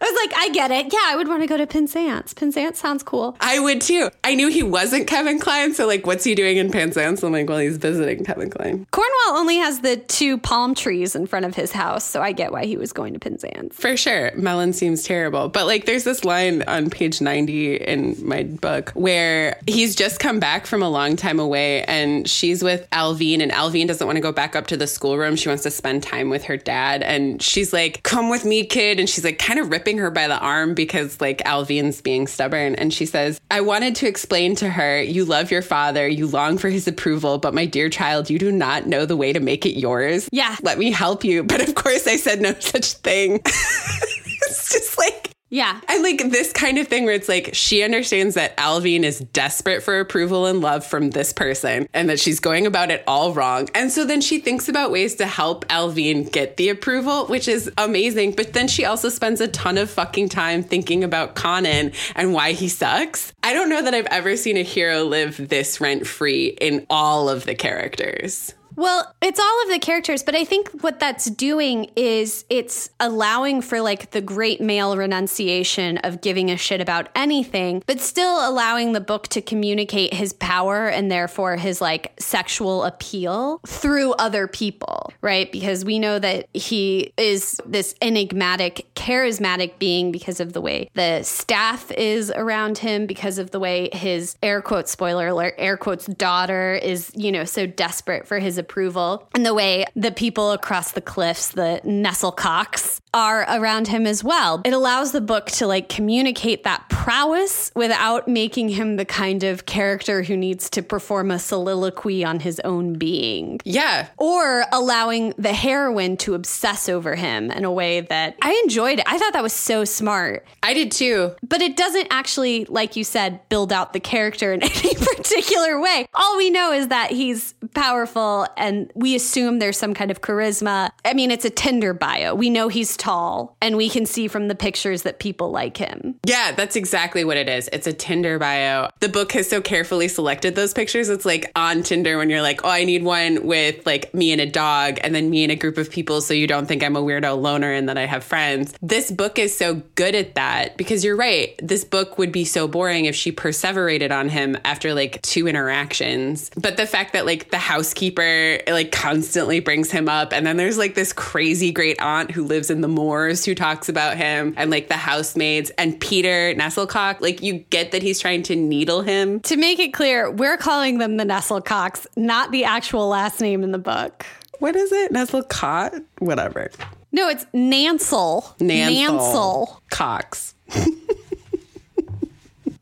I 0.00 0.04
was 0.10 0.30
like, 0.30 0.38
I 0.38 0.48
get 0.50 0.70
it. 0.70 0.92
Yeah, 0.92 0.98
I 1.06 1.16
would 1.16 1.28
want 1.28 1.42
to 1.42 1.46
go 1.46 1.56
to 1.56 1.66
Penzance. 1.66 2.34
Penzance 2.34 2.78
sounds 2.78 3.02
cool. 3.02 3.36
I 3.40 3.58
would 3.58 3.80
too. 3.80 4.10
I 4.24 4.34
knew 4.34 4.48
he 4.48 4.62
wasn't 4.62 5.06
Kevin 5.06 5.38
Kline, 5.38 5.74
so 5.74 5.86
like 5.86 6.06
what's 6.06 6.24
he 6.24 6.34
doing 6.34 6.56
in 6.56 6.70
Penzance? 6.70 7.22
I'm 7.22 7.32
like, 7.32 7.48
well, 7.48 7.58
he's 7.58 7.76
visiting 7.76 8.24
Kevin 8.24 8.50
Kline. 8.50 8.86
Cornwall 8.90 9.38
only 9.40 9.56
has 9.56 9.80
the 9.80 9.96
two 9.96 10.38
palm 10.38 10.74
trees 10.74 11.14
in 11.16 11.26
front 11.26 11.46
of 11.46 11.54
his 11.54 11.72
house, 11.72 12.04
so 12.04 12.22
I 12.22 12.32
get 12.32 12.52
why 12.52 12.64
he 12.64 12.76
was 12.76 12.92
going 12.92 13.14
to 13.14 13.20
Penzance. 13.20 13.74
For 13.74 13.96
sure. 13.96 14.30
Mellyn 14.32 14.74
seems 14.74 15.02
terrible. 15.02 15.48
But 15.48 15.66
like 15.66 15.86
there's 15.86 16.04
this 16.04 16.24
line 16.24 16.62
on 16.62 16.90
page 16.90 17.20
90 17.20 17.76
in 17.76 18.16
my 18.26 18.44
book 18.44 18.90
where 18.94 19.60
he's 19.66 19.94
just 19.94 20.20
come 20.20 20.38
back 20.38 20.66
from 20.66 20.82
a 20.82 20.88
long 20.88 21.16
time 21.16 21.40
away 21.40 21.84
and 21.84 22.28
she's 22.28 22.62
with 22.62 22.88
Alvean 22.90 23.42
and 23.42 23.50
Alvean 23.52 23.86
doesn't 23.86 24.06
want 24.06 24.16
to 24.16 24.20
go 24.22 24.32
back 24.32 24.54
up 24.54 24.66
to 24.68 24.76
the 24.76 24.86
schoolroom. 24.86 25.36
She 25.36 25.48
wants 25.48 25.62
to 25.64 25.70
spend 25.70 26.02
time 26.02 26.30
with 26.30 26.44
her 26.44 26.56
dad. 26.56 27.02
And 27.02 27.42
she's 27.42 27.72
like, 27.72 28.02
come 28.02 28.28
with 28.28 28.44
me, 28.44 28.64
kid. 28.64 29.00
And 29.00 29.08
she's 29.08 29.24
like 29.24 29.38
kind 29.38 29.58
of 29.58 29.70
ripping 29.70 29.87
her 29.96 30.10
by 30.10 30.28
the 30.28 30.38
arm 30.38 30.74
because 30.74 31.18
like 31.22 31.40
Alvin's 31.46 32.02
being 32.02 32.26
stubborn. 32.26 32.74
And 32.74 32.92
she 32.92 33.06
says, 33.06 33.40
I 33.50 33.62
wanted 33.62 33.94
to 33.96 34.06
explain 34.06 34.54
to 34.56 34.68
her, 34.68 35.00
you 35.00 35.24
love 35.24 35.50
your 35.50 35.62
father, 35.62 36.06
you 36.06 36.26
long 36.26 36.58
for 36.58 36.68
his 36.68 36.86
approval, 36.86 37.38
but 37.38 37.54
my 37.54 37.64
dear 37.64 37.88
child, 37.88 38.28
you 38.28 38.38
do 38.38 38.52
not 38.52 38.86
know 38.86 39.06
the 39.06 39.16
way 39.16 39.32
to 39.32 39.40
make 39.40 39.64
it 39.64 39.78
yours. 39.78 40.28
Yeah. 40.32 40.56
Let 40.62 40.78
me 40.78 40.90
help 40.90 41.24
you. 41.24 41.38
But 41.58 41.66
of 41.66 41.74
course 41.74 42.06
I 42.06 42.16
said 42.16 42.42
no 42.42 42.52
such 42.58 42.92
thing. 42.94 43.40
it's 43.46 44.70
just 44.70 44.98
like 44.98 45.30
Yeah. 45.50 45.80
and 45.88 46.02
like 46.02 46.30
this 46.30 46.52
kind 46.52 46.78
of 46.78 46.88
thing 46.88 47.04
where 47.04 47.14
it's 47.14 47.28
like 47.28 47.50
she 47.54 47.82
understands 47.82 48.34
that 48.34 48.54
Alvin 48.58 49.04
is 49.04 49.20
desperate 49.20 49.82
for 49.82 49.98
approval 49.98 50.46
and 50.46 50.60
love 50.60 50.84
from 50.84 51.10
this 51.10 51.32
person 51.32 51.88
and 51.94 52.10
that 52.10 52.20
she's 52.20 52.38
going 52.38 52.66
about 52.66 52.90
it 52.90 53.02
all 53.06 53.32
wrong. 53.32 53.68
And 53.74 53.90
so 53.90 54.04
then 54.04 54.20
she 54.20 54.38
thinks 54.38 54.68
about 54.68 54.90
ways 54.90 55.14
to 55.16 55.26
help 55.26 55.64
Alvin 55.70 56.24
get 56.24 56.56
the 56.58 56.68
approval, 56.68 57.26
which 57.26 57.48
is 57.48 57.70
amazing. 57.78 58.32
But 58.32 58.52
then 58.52 58.68
she 58.68 58.84
also 58.84 59.08
spends 59.08 59.40
a 59.40 59.48
ton 59.48 59.78
of 59.78 59.88
fucking 59.90 60.28
time 60.28 60.62
thinking 60.62 61.02
about 61.02 61.34
Connan 61.34 61.94
and 62.14 62.34
why 62.34 62.52
he 62.52 62.68
sucks. 62.68 63.32
I 63.42 63.54
don't 63.54 63.70
know 63.70 63.82
that 63.82 63.94
I've 63.94 64.06
ever 64.06 64.36
seen 64.36 64.58
a 64.58 64.62
hero 64.62 65.04
live 65.04 65.48
this 65.48 65.80
rent 65.80 66.06
free 66.06 66.48
in 66.60 66.86
all 66.90 67.28
of 67.28 67.44
the 67.46 67.54
characters. 67.54 68.54
Well, 68.78 69.12
it's 69.20 69.40
all 69.40 69.62
of 69.64 69.70
the 69.70 69.80
characters, 69.80 70.22
but 70.22 70.36
I 70.36 70.44
think 70.44 70.70
what 70.82 71.00
that's 71.00 71.24
doing 71.24 71.90
is 71.96 72.44
it's 72.48 72.90
allowing 73.00 73.60
for 73.60 73.80
like 73.80 74.12
the 74.12 74.20
great 74.20 74.60
male 74.60 74.96
renunciation 74.96 75.98
of 75.98 76.20
giving 76.20 76.48
a 76.48 76.56
shit 76.56 76.80
about 76.80 77.08
anything, 77.16 77.82
but 77.88 77.98
still 77.98 78.48
allowing 78.48 78.92
the 78.92 79.00
book 79.00 79.26
to 79.28 79.42
communicate 79.42 80.14
his 80.14 80.32
power 80.32 80.86
and 80.86 81.10
therefore 81.10 81.56
his 81.56 81.80
like 81.80 82.12
sexual 82.20 82.84
appeal 82.84 83.60
through 83.66 84.12
other 84.12 84.46
people, 84.46 85.12
right? 85.22 85.50
Because 85.50 85.84
we 85.84 85.98
know 85.98 86.20
that 86.20 86.46
he 86.54 87.12
is 87.16 87.60
this 87.66 87.96
enigmatic, 88.00 88.86
charismatic 88.94 89.80
being 89.80 90.12
because 90.12 90.38
of 90.38 90.52
the 90.52 90.60
way 90.60 90.88
the 90.94 91.24
staff 91.24 91.90
is 91.90 92.30
around 92.30 92.78
him, 92.78 93.06
because 93.06 93.38
of 93.38 93.50
the 93.50 93.58
way 93.58 93.90
his 93.92 94.36
air 94.40 94.62
quotes, 94.62 94.92
spoiler 94.92 95.26
alert, 95.26 95.54
air 95.58 95.76
quotes 95.76 96.06
daughter 96.06 96.74
is, 96.74 97.10
you 97.16 97.32
know, 97.32 97.42
so 97.42 97.66
desperate 97.66 98.24
for 98.24 98.38
his 98.38 98.56
approval 98.68 99.26
and 99.34 99.46
the 99.46 99.54
way 99.54 99.84
the 99.96 100.12
people 100.12 100.52
across 100.52 100.92
the 100.92 101.00
cliffs, 101.00 101.48
the 101.48 101.80
Nestlecocks, 101.84 103.00
are 103.14 103.42
around 103.48 103.88
him 103.88 104.06
as 104.06 104.22
well. 104.22 104.62
It 104.64 104.72
allows 104.72 105.12
the 105.12 105.20
book 105.20 105.46
to 105.52 105.66
like 105.66 105.88
communicate 105.88 106.64
that 106.64 106.88
prowess 106.88 107.72
without 107.74 108.28
making 108.28 108.70
him 108.70 108.96
the 108.96 109.04
kind 109.04 109.44
of 109.44 109.66
character 109.66 110.22
who 110.22 110.36
needs 110.36 110.70
to 110.70 110.82
perform 110.82 111.30
a 111.30 111.38
soliloquy 111.38 112.24
on 112.24 112.40
his 112.40 112.60
own 112.60 112.94
being. 112.94 113.60
Yeah. 113.64 114.08
Or 114.18 114.64
allowing 114.72 115.34
the 115.38 115.52
heroine 115.52 116.16
to 116.18 116.34
obsess 116.34 116.88
over 116.88 117.14
him 117.14 117.50
in 117.50 117.64
a 117.64 117.72
way 117.72 118.00
that 118.02 118.36
I 118.42 118.60
enjoyed 118.64 118.98
it. 118.98 119.04
I 119.08 119.18
thought 119.18 119.32
that 119.32 119.42
was 119.42 119.52
so 119.52 119.84
smart. 119.84 120.46
I 120.62 120.74
did 120.74 120.92
too. 120.92 121.34
But 121.42 121.62
it 121.62 121.76
doesn't 121.76 122.08
actually, 122.10 122.66
like 122.66 122.96
you 122.96 123.04
said, 123.04 123.40
build 123.48 123.72
out 123.72 123.92
the 123.92 124.00
character 124.00 124.52
in 124.52 124.62
any 124.62 124.94
particular 124.94 125.80
way. 125.80 126.06
All 126.14 126.36
we 126.36 126.50
know 126.50 126.72
is 126.72 126.88
that 126.88 127.10
he's 127.10 127.54
powerful 127.74 128.46
and 128.56 128.92
we 128.94 129.14
assume 129.14 129.58
there's 129.58 129.78
some 129.78 129.94
kind 129.94 130.10
of 130.10 130.20
charisma. 130.20 130.90
I 131.04 131.14
mean, 131.14 131.30
it's 131.30 131.44
a 131.44 131.50
Tinder 131.50 131.94
bio. 131.94 132.34
We 132.34 132.50
know 132.50 132.68
he's 132.68 132.96
tall 132.96 133.07
and 133.08 133.76
we 133.76 133.88
can 133.88 134.04
see 134.04 134.28
from 134.28 134.48
the 134.48 134.54
pictures 134.54 135.02
that 135.02 135.18
people 135.18 135.50
like 135.50 135.76
him. 135.76 136.16
Yeah, 136.26 136.52
that's 136.52 136.76
exactly 136.76 137.24
what 137.24 137.36
it 137.36 137.48
is. 137.48 137.68
It's 137.72 137.86
a 137.86 137.92
Tinder 137.92 138.38
bio. 138.38 138.90
The 139.00 139.08
book 139.08 139.32
has 139.32 139.48
so 139.48 139.62
carefully 139.62 140.08
selected 140.08 140.54
those 140.54 140.74
pictures. 140.74 141.08
It's 141.08 141.24
like 141.24 141.50
on 141.56 141.82
Tinder 141.82 142.18
when 142.18 142.28
you're 142.28 142.42
like, 142.42 142.64
oh, 142.64 142.68
I 142.68 142.84
need 142.84 143.04
one 143.04 143.46
with 143.46 143.86
like 143.86 144.12
me 144.12 144.32
and 144.32 144.40
a 144.40 144.46
dog 144.46 144.98
and 145.02 145.14
then 145.14 145.30
me 145.30 145.42
and 145.42 145.52
a 145.52 145.56
group 145.56 145.78
of 145.78 145.90
people 145.90 146.20
so 146.20 146.34
you 146.34 146.46
don't 146.46 146.66
think 146.66 146.82
I'm 146.82 146.96
a 146.96 147.02
weirdo 147.02 147.40
loner 147.40 147.72
and 147.72 147.88
that 147.88 147.96
I 147.96 148.04
have 148.04 148.24
friends. 148.24 148.74
This 148.82 149.10
book 149.10 149.38
is 149.38 149.56
so 149.56 149.76
good 149.94 150.14
at 150.14 150.34
that 150.34 150.76
because 150.76 151.02
you're 151.02 151.16
right. 151.16 151.58
This 151.62 151.84
book 151.84 152.18
would 152.18 152.32
be 152.32 152.44
so 152.44 152.68
boring 152.68 153.06
if 153.06 153.14
she 153.14 153.32
perseverated 153.32 154.12
on 154.12 154.28
him 154.28 154.56
after 154.64 154.92
like 154.92 155.22
two 155.22 155.48
interactions. 155.48 156.50
But 156.56 156.76
the 156.76 156.86
fact 156.86 157.14
that 157.14 157.24
like 157.24 157.50
the 157.50 157.58
housekeeper 157.58 158.60
like 158.68 158.92
constantly 158.92 159.60
brings 159.60 159.90
him 159.90 160.08
up 160.08 160.32
and 160.34 160.46
then 160.46 160.58
there's 160.58 160.76
like 160.76 160.94
this 160.94 161.14
crazy 161.14 161.72
great 161.72 162.00
aunt 162.02 162.30
who 162.30 162.44
lives 162.44 162.70
in 162.70 162.82
the 162.82 162.87
moors 162.88 163.44
who 163.44 163.54
talks 163.54 163.88
about 163.88 164.16
him 164.16 164.54
and 164.56 164.70
like 164.70 164.88
the 164.88 164.96
housemaids 164.96 165.70
and 165.78 166.00
Peter 166.00 166.54
Nestlecock, 166.54 167.20
like 167.20 167.42
you 167.42 167.54
get 167.70 167.92
that 167.92 168.02
he's 168.02 168.18
trying 168.18 168.42
to 168.44 168.56
needle 168.56 169.02
him. 169.02 169.40
To 169.40 169.56
make 169.56 169.78
it 169.78 169.92
clear, 169.92 170.30
we're 170.30 170.56
calling 170.56 170.98
them 170.98 171.16
the 171.16 171.24
Nestlecocks, 171.24 172.06
not 172.16 172.50
the 172.50 172.64
actual 172.64 173.08
last 173.08 173.40
name 173.40 173.62
in 173.62 173.72
the 173.72 173.78
book. 173.78 174.26
What 174.58 174.74
is 174.74 174.90
it? 174.90 175.12
Nestlecott? 175.12 176.04
Whatever. 176.18 176.70
No, 177.12 177.28
it's 177.28 177.44
Nansel. 177.54 178.56
Nansel. 178.58 179.08
Nansel. 179.08 179.80
Cox. 179.90 180.54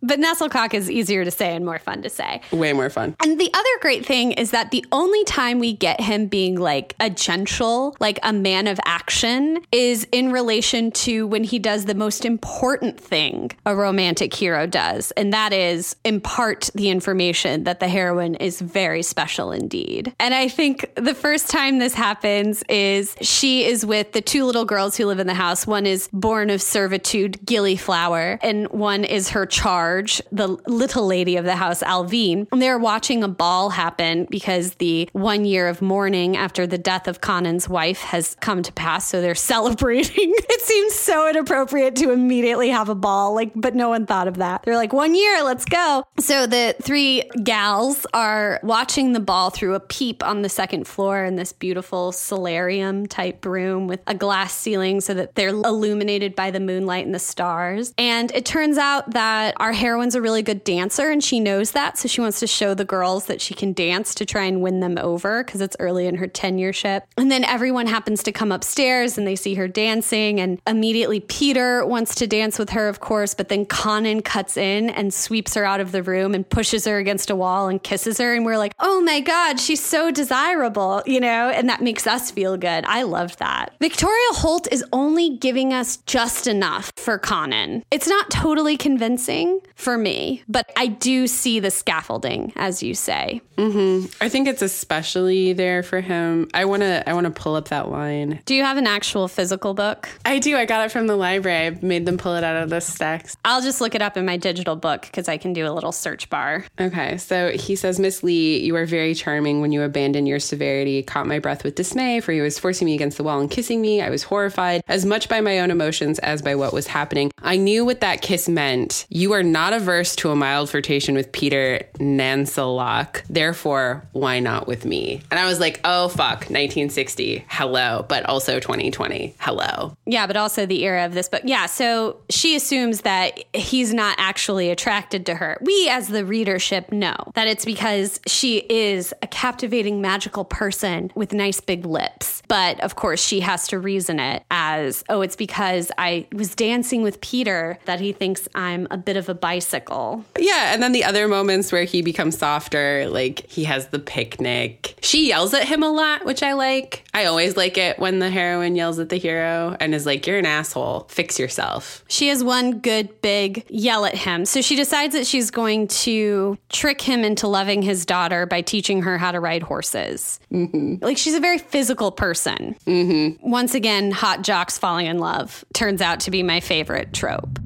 But 0.07 0.21
Nestlecock 0.21 0.73
is 0.73 0.91
easier 0.91 1.25
to 1.25 1.31
say 1.31 1.57
and 1.57 1.65
more 1.65 1.79
fun 1.79 2.03
to 2.03 2.11
say. 2.11 2.41
Way 2.53 2.73
more 2.73 2.91
fun. 2.91 3.17
And 3.23 3.41
the 3.41 3.51
other 3.53 3.69
great 3.81 4.07
thing 4.07 4.33
is 4.33 4.53
that 4.53 4.71
the 4.71 4.85
only 4.93 5.25
time 5.25 5.59
we 5.59 5.73
get 5.73 6.01
him 6.01 6.27
being 6.27 6.57
like 6.57 6.95
a 7.01 7.11
gentle, 7.11 7.97
like 7.99 8.19
a 8.23 8.33
man 8.33 8.67
of 8.69 8.79
action, 8.85 9.59
is 9.73 10.07
in 10.13 10.31
relation 10.33 10.91
to 10.93 11.27
when 11.27 11.43
he 11.45 11.59
does 11.59 11.87
the 11.87 11.95
most 11.95 12.25
important 12.25 13.01
thing 13.01 13.51
a 13.65 13.75
romantic 13.75 14.33
hero 14.33 14.67
does. 14.67 15.11
And 15.13 15.33
that 15.33 15.53
is 15.53 15.97
impart 16.05 16.71
the 16.75 16.91
information 16.91 17.65
that 17.65 17.81
the 17.81 17.89
heroine 17.89 18.37
is 18.37 18.61
very 18.61 19.03
special 19.03 19.51
indeed. 19.51 20.15
And 20.21 20.35
I 20.35 20.49
think 20.49 20.91
the 20.95 21.15
first 21.15 21.51
time 21.51 21.79
this 21.79 21.95
happens 21.95 22.63
is 22.69 23.17
she 23.21 23.65
is 23.65 23.85
with 23.85 24.13
the 24.13 24.21
two 24.21 24.45
little 24.45 24.65
girls 24.65 24.97
who 24.97 25.07
live 25.07 25.19
in 25.19 25.27
the 25.27 25.35
house. 25.35 25.67
One 25.67 25.87
is 25.87 26.09
born 26.13 26.51
of 26.51 26.63
servitude, 26.63 27.41
Gillyflower, 27.45 28.39
and 28.43 28.69
one 28.69 29.05
is 29.05 29.31
her 29.31 29.47
charge, 29.47 29.96
the 30.33 30.49
little 30.67 31.07
lady 31.07 31.37
of 31.37 31.45
the 31.45 31.57
house, 31.57 31.83
Alvean. 31.83 32.47
And 32.53 32.63
they're 32.63 32.79
watching 32.79 33.23
a 33.23 33.29
ball 33.29 33.71
happen 33.71 34.27
because 34.31 34.75
the 34.75 35.09
one 35.13 35.45
year 35.45 35.69
of 35.69 35.83
mourning 35.83 36.37
after 36.37 36.67
the 36.67 36.79
death 36.79 37.09
of 37.09 37.21
Connan's 37.21 37.69
wife 37.69 38.01
has 38.01 38.37
come 38.41 38.63
to 38.63 38.73
pass. 38.73 39.09
So 39.09 39.21
they're 39.21 39.35
celebrating. 39.57 40.33
it 40.37 40.61
seems 40.63 40.95
so 40.95 41.29
inappropriate 41.29 41.97
to 41.97 42.11
immediately 42.11 42.71
have 42.71 42.89
a 42.89 42.95
ball, 42.95 43.35
like, 43.35 43.53
but 43.55 43.75
no 43.75 43.89
one 43.89 44.07
thought 44.07 44.29
of 44.29 44.37
that. 44.39 44.63
They're 44.63 44.77
like, 44.77 44.93
one 44.93 45.15
year, 45.15 45.43
let's 45.43 45.65
go. 45.65 46.05
So 46.19 46.47
the 46.47 46.75
three 46.81 47.23
gals 47.43 48.07
are 48.13 48.61
watching 48.63 49.13
the 49.13 49.21
ball 49.21 49.51
through 49.51 49.75
a 49.75 49.81
peep 49.81 50.25
on 50.25 50.43
the 50.43 50.49
second 50.49 50.87
floor 50.87 51.25
in 51.25 51.37
this 51.37 51.53
beautiful 51.53 52.13
solarium 52.13 53.07
type 53.07 53.45
room 53.45 53.87
with 53.87 54.01
a 54.07 54.15
glass 54.15 54.55
ceiling 54.55 55.01
so 55.01 55.15
that 55.15 55.35
they're 55.35 55.49
illuminated 55.49 56.35
by 56.35 56.51
the 56.51 56.61
moonlight 56.61 57.07
and 57.07 57.15
the 57.15 57.19
stars. 57.19 57.95
And 57.99 58.31
it 58.33 58.45
turns 58.45 58.79
out 58.79 59.11
that 59.13 59.55
our 59.59 59.73
heroine's 59.87 60.17
a 60.17 60.21
really 60.21 60.43
good 60.43 60.65
dancer 60.65 61.11
and 61.11 61.23
she 61.23 61.39
knows 61.39 61.71
that. 61.71 61.97
So 61.97 62.09
she 62.09 62.21
wants 62.21 62.41
to 62.41 62.47
show 62.49 62.75
the 62.75 62.85
girls 62.85 63.27
that 63.27 63.41
she 63.41 63.55
can 63.55 63.73
dance 63.73 64.17
to 64.17 64.27
try 64.27 64.43
and 64.43 64.61
win 64.61 64.81
them 64.81 64.99
over 64.99 65.45
because 65.45 65.61
it's 65.61 65.77
early 65.79 66.07
in 66.07 66.17
her 66.17 66.27
tenureship. 66.27 67.03
And 67.17 67.31
then 67.31 67.45
everyone 67.45 67.87
happens 67.87 68.25
to 68.25 68.33
come 68.33 68.51
upstairs 68.51 69.17
and 69.17 69.25
they 69.25 69.37
see 69.37 69.55
her 69.55 69.69
dancing. 69.69 70.41
And 70.41 70.61
immediately 70.67 71.21
Peter 71.21 71.87
wants 71.87 72.17
to 72.17 72.27
dance 72.27 72.59
with 72.59 72.71
her, 72.71 72.89
of 72.89 72.99
course. 72.99 73.33
But 73.33 73.49
then 73.49 73.65
Connan 73.65 74.25
cuts 74.25 74.57
in 74.57 74.91
and 74.91 75.15
sweeps 75.15 75.55
her 75.55 75.65
out 75.65 75.79
of 75.79 75.93
the 75.93 76.03
room 76.03 76.35
and 76.35 76.49
pushes 76.49 76.85
her 76.85 76.99
against 76.99 77.31
a 77.31 77.37
wall 77.37 77.69
and 77.69 77.81
kisses 77.81 78.19
her. 78.19 78.35
And 78.35 78.45
we're 78.45 78.59
like, 78.59 78.75
oh 78.81 79.01
my 79.03 79.21
God, 79.21 79.61
she's 79.61 79.85
so 79.85 80.11
desirable, 80.11 81.05
you 81.07 81.21
know? 81.21 81.49
And 81.51 81.69
that 81.69 81.81
makes 81.81 82.09
us 82.09 82.33
feel 82.33 82.57
good. 82.57 82.85
I 82.87 83.03
loved 83.03 83.39
that. 83.39 83.77
Victoria 83.81 84.31
Holt 84.33 84.67
is 84.73 84.85
only 84.93 85.37
giving 85.37 85.73
us 85.73 85.99
just 85.99 86.49
enough 86.49 86.91
for 86.97 87.21
Connan. 87.21 87.83
It's 87.93 88.09
not 88.09 88.31
totally 88.31 88.77
convincing 88.77 89.61
for 89.77 89.97
me, 89.97 90.43
but 90.49 90.73
I 90.77 90.89
do 90.89 91.27
see 91.27 91.61
the 91.61 91.71
scaffolding, 91.71 92.53
as 92.57 92.83
you 92.83 92.95
say. 92.95 93.41
Mm-hmm. 93.57 94.07
I 94.21 94.29
think 94.29 94.49
it's 94.49 94.63
especially 94.63 95.53
there 95.53 95.83
for 95.83 96.01
him. 96.01 96.49
I 96.53 96.65
want 96.65 96.83
to. 96.83 97.09
I 97.09 97.13
want 97.13 97.27
to 97.27 97.31
pull 97.31 97.55
up 97.55 97.69
that 97.69 97.91
line. 97.91 98.41
Do 98.47 98.55
you 98.55 98.65
have 98.65 98.79
an 98.79 98.87
actual 98.87 99.29
physical 99.29 99.75
book? 99.75 100.09
I 100.25 100.39
do. 100.39 100.57
I 100.57 100.65
got 100.65 100.85
it 100.85 100.93
from 100.93 101.07
the 101.07 101.17
library. 101.17 101.67
I 101.67 101.71
made 101.83 102.07
them 102.07 102.19
pull 102.19 102.35
it 102.35 102.43
out 102.43 102.63
of 102.63 102.71
the 102.71 102.81
stacks. 102.81 103.37
I'll 103.45 103.63
just 103.63 103.81
look 103.81 103.95
it 103.95 104.03
up 104.03 104.17
in 104.17 104.27
my 104.27 104.37
digital 104.37 104.77
book 104.77 105.03
because 105.03 105.29
I 105.29 105.37
can 105.37 105.53
do 105.53 105.67
a 105.67 105.73
little 105.73 105.93
search 105.93 106.29
bar. 106.31 106.65
Okay. 106.81 107.19
So 107.19 107.51
he 107.51 107.77
says, 107.77 108.01
Miss 108.01 108.23
Leigh, 108.23 108.61
you 108.65 108.75
are 108.77 108.87
very 108.87 109.15
charming 109.15 109.61
when 109.61 109.73
you 109.73 109.83
abandon 109.83 110.27
your 110.27 110.41
severity. 110.41 111.03
Caught 111.03 111.27
my 111.27 111.39
breath 111.39 111.65
with 111.65 111.75
dismay, 111.75 112.21
for 112.21 112.33
he 112.33 112.41
was 112.41 112.59
forcing 112.59 112.87
me 112.87 112.95
against 112.95 113.19
the 113.19 113.25
wall 113.25 113.41
and 113.41 113.51
kissing 113.51 113.81
me. 113.81 114.01
I 114.01 114.11
was 114.11 114.23
horrified, 114.23 114.83
as 114.89 115.05
much 115.05 115.29
by 115.29 115.41
my 115.41 115.61
own 115.61 115.71
emotions 115.71 116.19
as 116.21 116.41
by 116.43 116.55
what 116.55 116.73
was 116.73 116.87
happening. 116.87 117.31
I 117.43 117.57
knew 117.57 117.85
what 117.85 118.01
that 118.01 118.23
kiss 118.23 118.49
meant. 118.49 119.07
You 119.11 119.33
are 119.33 119.43
not 119.43 119.66
averse 119.73 120.17
to 120.17 120.31
a 120.31 120.37
mild 120.37 120.71
flirtation 120.71 121.15
with 121.15 121.33
Peter 121.33 121.87
Nansellock. 121.99 123.23
Therefore, 123.29 124.07
why 124.13 124.41
not 124.41 124.67
with 124.67 124.85
me? 124.85 125.23
And 125.31 125.41
I 125.41 125.47
was 125.47 125.61
like, 125.61 125.81
oh, 125.85 126.09
fuck, 126.09 126.49
1960. 126.51 127.45
Hello. 127.49 128.05
But 128.09 128.27
also 128.27 128.61
2020. 128.61 129.35
Hello. 129.39 129.97
Yeah, 130.07 130.27
but 130.27 130.37
also 130.37 130.67
the 130.67 130.85
era 130.85 131.05
of 131.05 131.15
this 131.15 131.29
book. 131.29 131.43
Yeah, 131.45 131.67
so 131.67 132.19
she 132.31 132.57
assumes 132.57 133.03
that 133.03 133.43
he's 133.55 133.93
not 133.95 134.17
actually 134.19 134.71
attracted 134.71 135.27
to 135.27 135.35
her. 135.35 135.59
We, 135.61 135.89
as 135.89 136.09
the 136.09 136.25
readership, 136.25 136.93
know 136.93 137.17
that 137.35 137.49
it's 137.49 137.65
because 137.65 138.21
she 138.27 138.59
is 138.69 139.13
a 139.23 139.27
captivating, 139.27 140.01
magical 140.01 140.45
person 140.45 141.11
with 141.15 141.33
nice 141.33 141.61
big 141.61 141.87
lips. 141.87 142.43
But 142.49 142.81
of 142.81 142.97
course, 142.97 143.25
she 143.25 143.41
has 143.41 143.69
to 143.69 143.79
reason 143.79 144.21
it 144.21 144.45
as, 144.51 145.05
oh, 145.09 145.21
it's 145.23 145.37
because 145.37 145.91
I 145.99 146.27
was 146.33 146.55
dancing 146.55 147.03
with 147.03 147.21
Peter 147.21 147.79
that 147.87 148.01
he 148.01 148.13
thinks 148.13 148.49
I'm 148.55 148.87
a 148.91 148.97
bit 148.97 149.17
of 149.17 149.29
a 149.29 149.35
bicycle. 149.57 150.23
Yeah, 150.39 150.75
and 150.75 150.83
then 150.83 150.93
the 150.93 151.05
other 151.05 151.29
moments 151.29 151.73
where 151.73 151.85
he 151.85 152.03
becomes 152.03 152.37
softer, 152.37 153.09
like 153.09 153.49
he 153.49 153.65
has 153.65 153.89
the 153.89 153.99
picnic. 153.99 154.99
She 155.01 155.29
yells 155.29 155.55
at 155.55 155.65
him 155.65 155.83
a 155.83 155.91
lot, 155.91 156.27
which 156.27 156.43
I 156.43 156.53
like. 156.53 157.05
I 157.15 157.25
always 157.25 157.57
like 157.57 157.79
it 157.79 157.99
when 157.99 158.19
the 158.19 158.29
heroine 158.29 158.77
yells 158.77 158.99
at 158.99 159.09
the 159.09 159.17
hero 159.17 159.75
and 159.81 159.95
is 159.95 160.05
like, 160.05 160.27
You're 160.27 160.39
an 160.39 160.47
asshole. 160.47 161.07
Fix 161.09 161.39
yourself. 161.39 162.05
She 162.09 162.29
has 162.29 162.45
one 162.45 162.81
good 162.81 163.23
big 163.23 163.65
yell 163.71 164.05
at 164.05 164.15
him. 164.15 164.45
So 164.45 164.61
she 164.61 164.77
decides 164.77 165.15
that 165.15 165.27
she's 165.27 165.51
going 165.51 165.89
to 165.89 166.59
trick 166.69 167.01
him 167.01 167.25
into 167.25 167.49
loving 167.49 167.81
his 167.81 168.05
daughter 168.05 168.45
by 168.45 168.61
teaching 168.61 169.03
her 169.03 169.17
how 169.17 169.33
to 169.33 169.41
ride 169.41 169.63
horses. 169.63 170.39
Mm-hmm. 170.53 171.03
Like 171.03 171.17
she's 171.17 171.35
a 171.35 171.41
very 171.41 171.59
physical 171.59 172.13
person. 172.13 172.77
Mm-hmm. 172.87 173.49
Once 173.49 173.75
again, 173.75 174.11
hot 174.11 174.43
jocks 174.43 174.77
falling 174.77 175.07
in 175.07 175.19
love 175.19 175.65
turns 175.73 176.03
out 176.03 176.21
to 176.21 176.31
be 176.31 176.43
my 176.43 176.61
favorite 176.61 177.15
trope. 177.15 177.59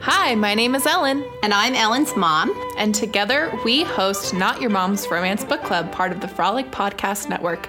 Hi, 0.00 0.36
my 0.36 0.54
name 0.54 0.76
is 0.76 0.86
Ellen. 0.86 1.24
And 1.42 1.52
I'm 1.52 1.74
Ellen's 1.74 2.14
mom. 2.14 2.54
And 2.78 2.94
together 2.94 3.52
we 3.64 3.82
host 3.82 4.32
Not 4.32 4.60
Your 4.60 4.70
Mom's 4.70 5.10
Romance 5.10 5.44
Book 5.44 5.62
Club, 5.64 5.90
part 5.90 6.12
of 6.12 6.20
the 6.20 6.28
Frolic 6.28 6.70
Podcast 6.70 7.28
Network. 7.28 7.68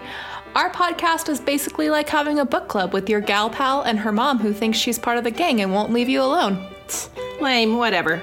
Our 0.54 0.70
podcast 0.72 1.28
is 1.30 1.42
basically 1.42 1.90
like 1.90 2.08
having 2.08 2.38
a 2.38 2.46
book 2.46 2.68
club 2.68 2.94
with 2.94 3.10
your 3.10 3.20
gal 3.20 3.50
pal 3.50 3.82
and 3.82 3.98
her 3.98 4.12
mom 4.12 4.38
who 4.38 4.54
thinks 4.54 4.78
she's 4.78 5.00
part 5.00 5.18
of 5.18 5.24
the 5.24 5.32
gang 5.32 5.62
and 5.62 5.74
won't 5.74 5.92
leave 5.92 6.08
you 6.08 6.22
alone. 6.22 6.68
Lame, 7.42 7.78
whatever. 7.78 8.22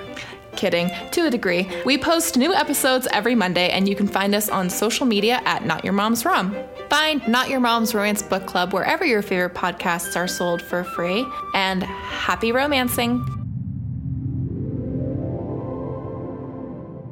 Kidding, 0.54 0.88
to 1.10 1.26
a 1.26 1.30
degree. 1.30 1.68
We 1.84 1.98
post 1.98 2.38
new 2.38 2.54
episodes 2.54 3.08
every 3.12 3.34
Monday, 3.34 3.70
and 3.70 3.88
you 3.88 3.96
can 3.96 4.06
find 4.06 4.34
us 4.34 4.48
on 4.48 4.70
social 4.70 5.04
media 5.04 5.42
at 5.44 5.66
Not 5.66 5.84
Your 5.84 5.92
Mom's 5.92 6.24
Rom. 6.24 6.56
Find 6.88 7.26
Not 7.26 7.50
Your 7.50 7.60
Mom's 7.60 7.94
Romance 7.94 8.22
Book 8.22 8.46
Club 8.46 8.72
wherever 8.72 9.04
your 9.04 9.20
favorite 9.20 9.54
podcasts 9.54 10.16
are 10.16 10.28
sold 10.28 10.62
for 10.62 10.84
free. 10.84 11.26
And 11.54 11.82
happy 11.82 12.52
romancing! 12.52 13.45